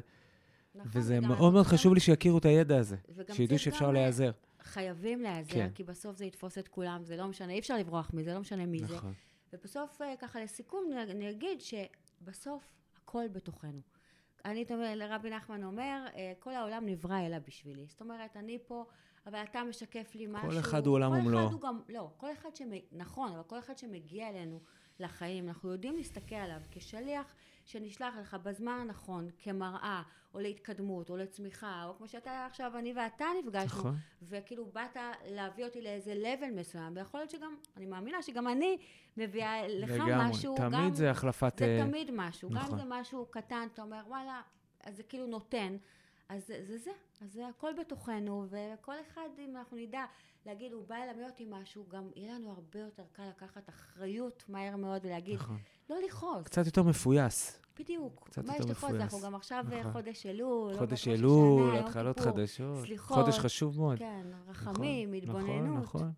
נכון, 0.76 1.00
וזה 1.00 1.20
מאוד 1.20 1.52
מאוד 1.52 1.66
חשוב 1.66 1.94
לי 1.94 2.00
שיכירו 2.00 2.38
את 2.38 2.44
הידע 2.44 2.78
הזה, 2.78 2.96
שידעו 3.32 3.58
שאפשר 3.58 3.84
אה, 3.86 3.92
להיעזר. 3.92 4.30
חייבים 4.60 5.20
להיעזר, 5.22 5.52
כן. 5.52 5.70
כי 5.74 5.84
בסוף 5.84 6.16
זה 6.16 6.24
יתפוס 6.24 6.58
את 6.58 6.68
כולם, 6.68 7.04
זה 7.04 7.16
לא 7.16 7.26
משנה, 7.26 7.52
אי 7.52 7.58
אפשר 7.58 7.76
לברוח 7.76 8.10
מזה, 8.14 8.34
לא 8.34 8.40
משנה 8.40 8.66
מי 8.66 8.78
זה. 8.78 8.96
נכון. 8.96 9.12
ובסוף, 9.52 10.02
אה, 10.02 10.14
ככה 10.18 10.40
לסיכום, 10.40 10.90
אני- 11.10 11.30
אגיד 11.30 11.58
שבסוף 11.60 12.62
הכל 13.02 13.28
בתוכנו. 13.32 13.80
אני 14.44 14.64
רבי 15.08 15.30
נחמן 15.30 15.64
אומר, 15.64 16.04
אה, 16.16 16.32
כל 16.38 16.54
העולם 16.54 16.86
נברא 16.86 17.26
אלא 17.26 17.38
בשבילי. 17.38 17.86
זאת 17.86 18.00
אומרת, 18.00 18.36
אני 18.36 18.58
פה, 18.66 18.84
אבל 19.26 19.42
אתה 19.50 19.64
משקף 19.64 20.14
לי 20.14 20.26
משהו. 20.30 20.60
אחד 20.60 20.86
הוא 20.86 20.94
עולם 20.94 21.12
כל 21.12 21.18
ומלואו. 21.18 21.46
אחד 21.46 21.52
הוא 21.52 21.60
גם, 21.60 21.80
לא, 21.88 22.10
כל 22.16 22.32
אחד 22.32 22.56
שמ... 22.56 22.70
נכון, 22.92 23.32
אבל 23.32 23.42
כל 23.42 23.58
אחד 23.58 23.78
שמגיע 23.78 24.28
אלינו 24.28 24.60
לחיים, 25.00 25.48
אנחנו 25.48 25.72
יודעים 25.72 25.96
להסתכל 25.96 26.34
עליו 26.34 26.60
כשליח 26.70 27.34
שנשלח 27.66 28.14
לך 28.20 28.36
בזמן 28.42 28.78
הנכון, 28.80 29.28
כמראה, 29.38 30.02
או 30.34 30.40
להתקדמות, 30.40 31.10
או 31.10 31.16
לצמיחה, 31.16 31.84
או 31.84 31.96
כמו 31.96 32.08
שאתה 32.08 32.46
עכשיו, 32.46 32.72
אני 32.78 32.92
ואתה 32.96 33.24
נפגשנו, 33.40 33.78
נכון. 33.78 33.96
וכאילו 34.22 34.66
באת 34.66 34.96
להביא 35.26 35.64
אותי 35.64 35.82
לאיזה 35.82 36.12
level 36.12 36.60
מסוים, 36.60 36.96
ויכול 36.96 37.20
להיות 37.20 37.30
שגם, 37.30 37.54
אני 37.76 37.86
מאמינה 37.86 38.22
שגם 38.22 38.48
אני 38.48 38.78
מביאה 39.16 39.68
לך 39.68 39.90
לגמרי. 39.90 40.30
משהו, 40.30 40.56
תמיד 40.56 40.72
גם, 40.72 40.94
זה 40.94 41.10
החלפת... 41.10 41.58
זה 41.58 41.64
אה, 41.64 41.86
תמיד 41.86 42.10
משהו, 42.14 42.50
גם 42.50 42.56
נכון. 42.56 42.72
אם 42.72 42.78
זה 42.78 42.84
משהו 42.88 43.26
קטן, 43.30 43.68
אתה 43.74 43.82
אומר, 43.82 44.02
וואלה, 44.06 44.40
אז 44.84 44.96
זה 44.96 45.02
כאילו 45.02 45.26
נותן, 45.26 45.76
אז 46.28 46.46
זה 46.46 46.64
זה, 46.66 46.78
זה. 46.78 46.90
אז 47.20 47.32
זה 47.32 47.48
הכל 47.48 47.72
בתוכנו, 47.80 48.46
וכל 48.48 48.94
אחד, 49.08 49.28
אם 49.38 49.56
אנחנו 49.56 49.76
נדע 49.76 50.04
להגיד, 50.46 50.72
הוא 50.72 50.86
בא 50.86 50.96
ללמד 50.96 51.26
אותי 51.30 51.46
משהו, 51.50 51.84
גם 51.88 52.08
יהיה 52.16 52.34
לנו 52.34 52.50
הרבה 52.50 52.78
יותר 52.78 53.02
קל 53.12 53.22
לקחת 53.28 53.68
אחריות 53.68 54.44
מהר 54.48 54.76
מאוד 54.76 55.04
ולהגיד, 55.04 55.34
נכון. 55.34 55.58
לא 55.90 55.96
לכעוס, 56.06 56.42
קצת 56.44 56.66
יותר 56.66 56.82
מפויס. 56.82 57.60
בדיוק. 57.78 58.22
קצת 58.24 58.44
מה 58.44 58.52
יותר 58.52 58.64
יש 58.64 58.70
לכעוס? 58.70 58.92
מפויס. 58.92 59.02
אנחנו 59.02 59.20
גם 59.20 59.34
עכשיו 59.34 59.64
אה, 59.72 59.80
נכון. 59.80 59.92
חודש 59.92 60.26
אלול, 60.26 60.78
חודש 60.78 61.08
אלול, 61.08 61.76
התחלות. 61.78 62.20
חדשות. 62.20 62.84
סליחות. 62.86 63.16
חודש 63.16 63.38
חשוב 63.38 63.78
מאוד. 63.80 63.98
כן, 63.98 64.22
נכון, 64.30 64.50
רחמים, 64.50 65.12
התבוננות. 65.12 65.82
נכון, 65.82 65.82
נכון. 65.82 66.12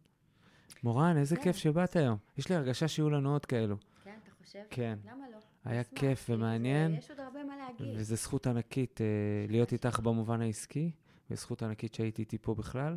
מורן, 0.82 1.16
איזה 1.16 1.36
כן. 1.36 1.42
כיף 1.42 1.56
שבאת 1.56 1.96
היום. 1.96 2.16
יש 2.38 2.48
לי 2.48 2.54
הרגשה 2.54 2.88
שיהיו 2.88 3.10
לנו 3.10 3.32
עוד 3.32 3.46
כאלו. 3.46 3.76
כן, 4.04 4.18
אתה 4.22 4.30
חושב? 4.44 4.62
כן. 4.70 4.98
למה 5.04 5.24
לא? 5.32 5.38
היה 5.64 5.80
נשמח, 5.80 5.98
כיף 5.98 6.26
ומעניין. 6.30 6.94
יש 6.94 7.10
עוד 7.10 7.20
הרבה 7.20 7.44
מה 7.44 7.56
להגיד. 7.56 7.94
וזו 7.96 8.16
זכות 8.16 8.46
ענקית 8.46 9.00
אה, 9.00 9.06
להיות 9.48 9.72
איתך 9.72 10.00
במובן 10.00 10.40
העסקי, 10.40 10.90
וזכות 11.30 11.62
ענקית 11.62 11.94
שהייתי 11.94 12.22
איתי 12.22 12.38
פה 12.38 12.54
בכלל, 12.54 12.96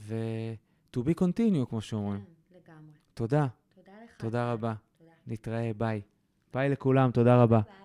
ו- 0.00 0.54
to 0.96 1.00
be 1.00 1.20
continue, 1.20 1.66
כמו 1.68 1.80
שאומרים. 1.80 2.20
כן, 2.20 2.56
לגמרי. 2.56 2.92
תודה, 3.14 3.46
תודה 3.74 3.92
לך. 4.04 4.10
תודה. 4.16 4.52
רבה. 4.52 4.74
תודה. 4.98 5.10
נתראה, 5.26 5.70
ביי. 5.76 6.00
ביי 6.54 6.68
לכולם, 6.68 7.10
תודה 7.10 7.42
רבה. 7.42 7.60
ביי. 7.60 7.81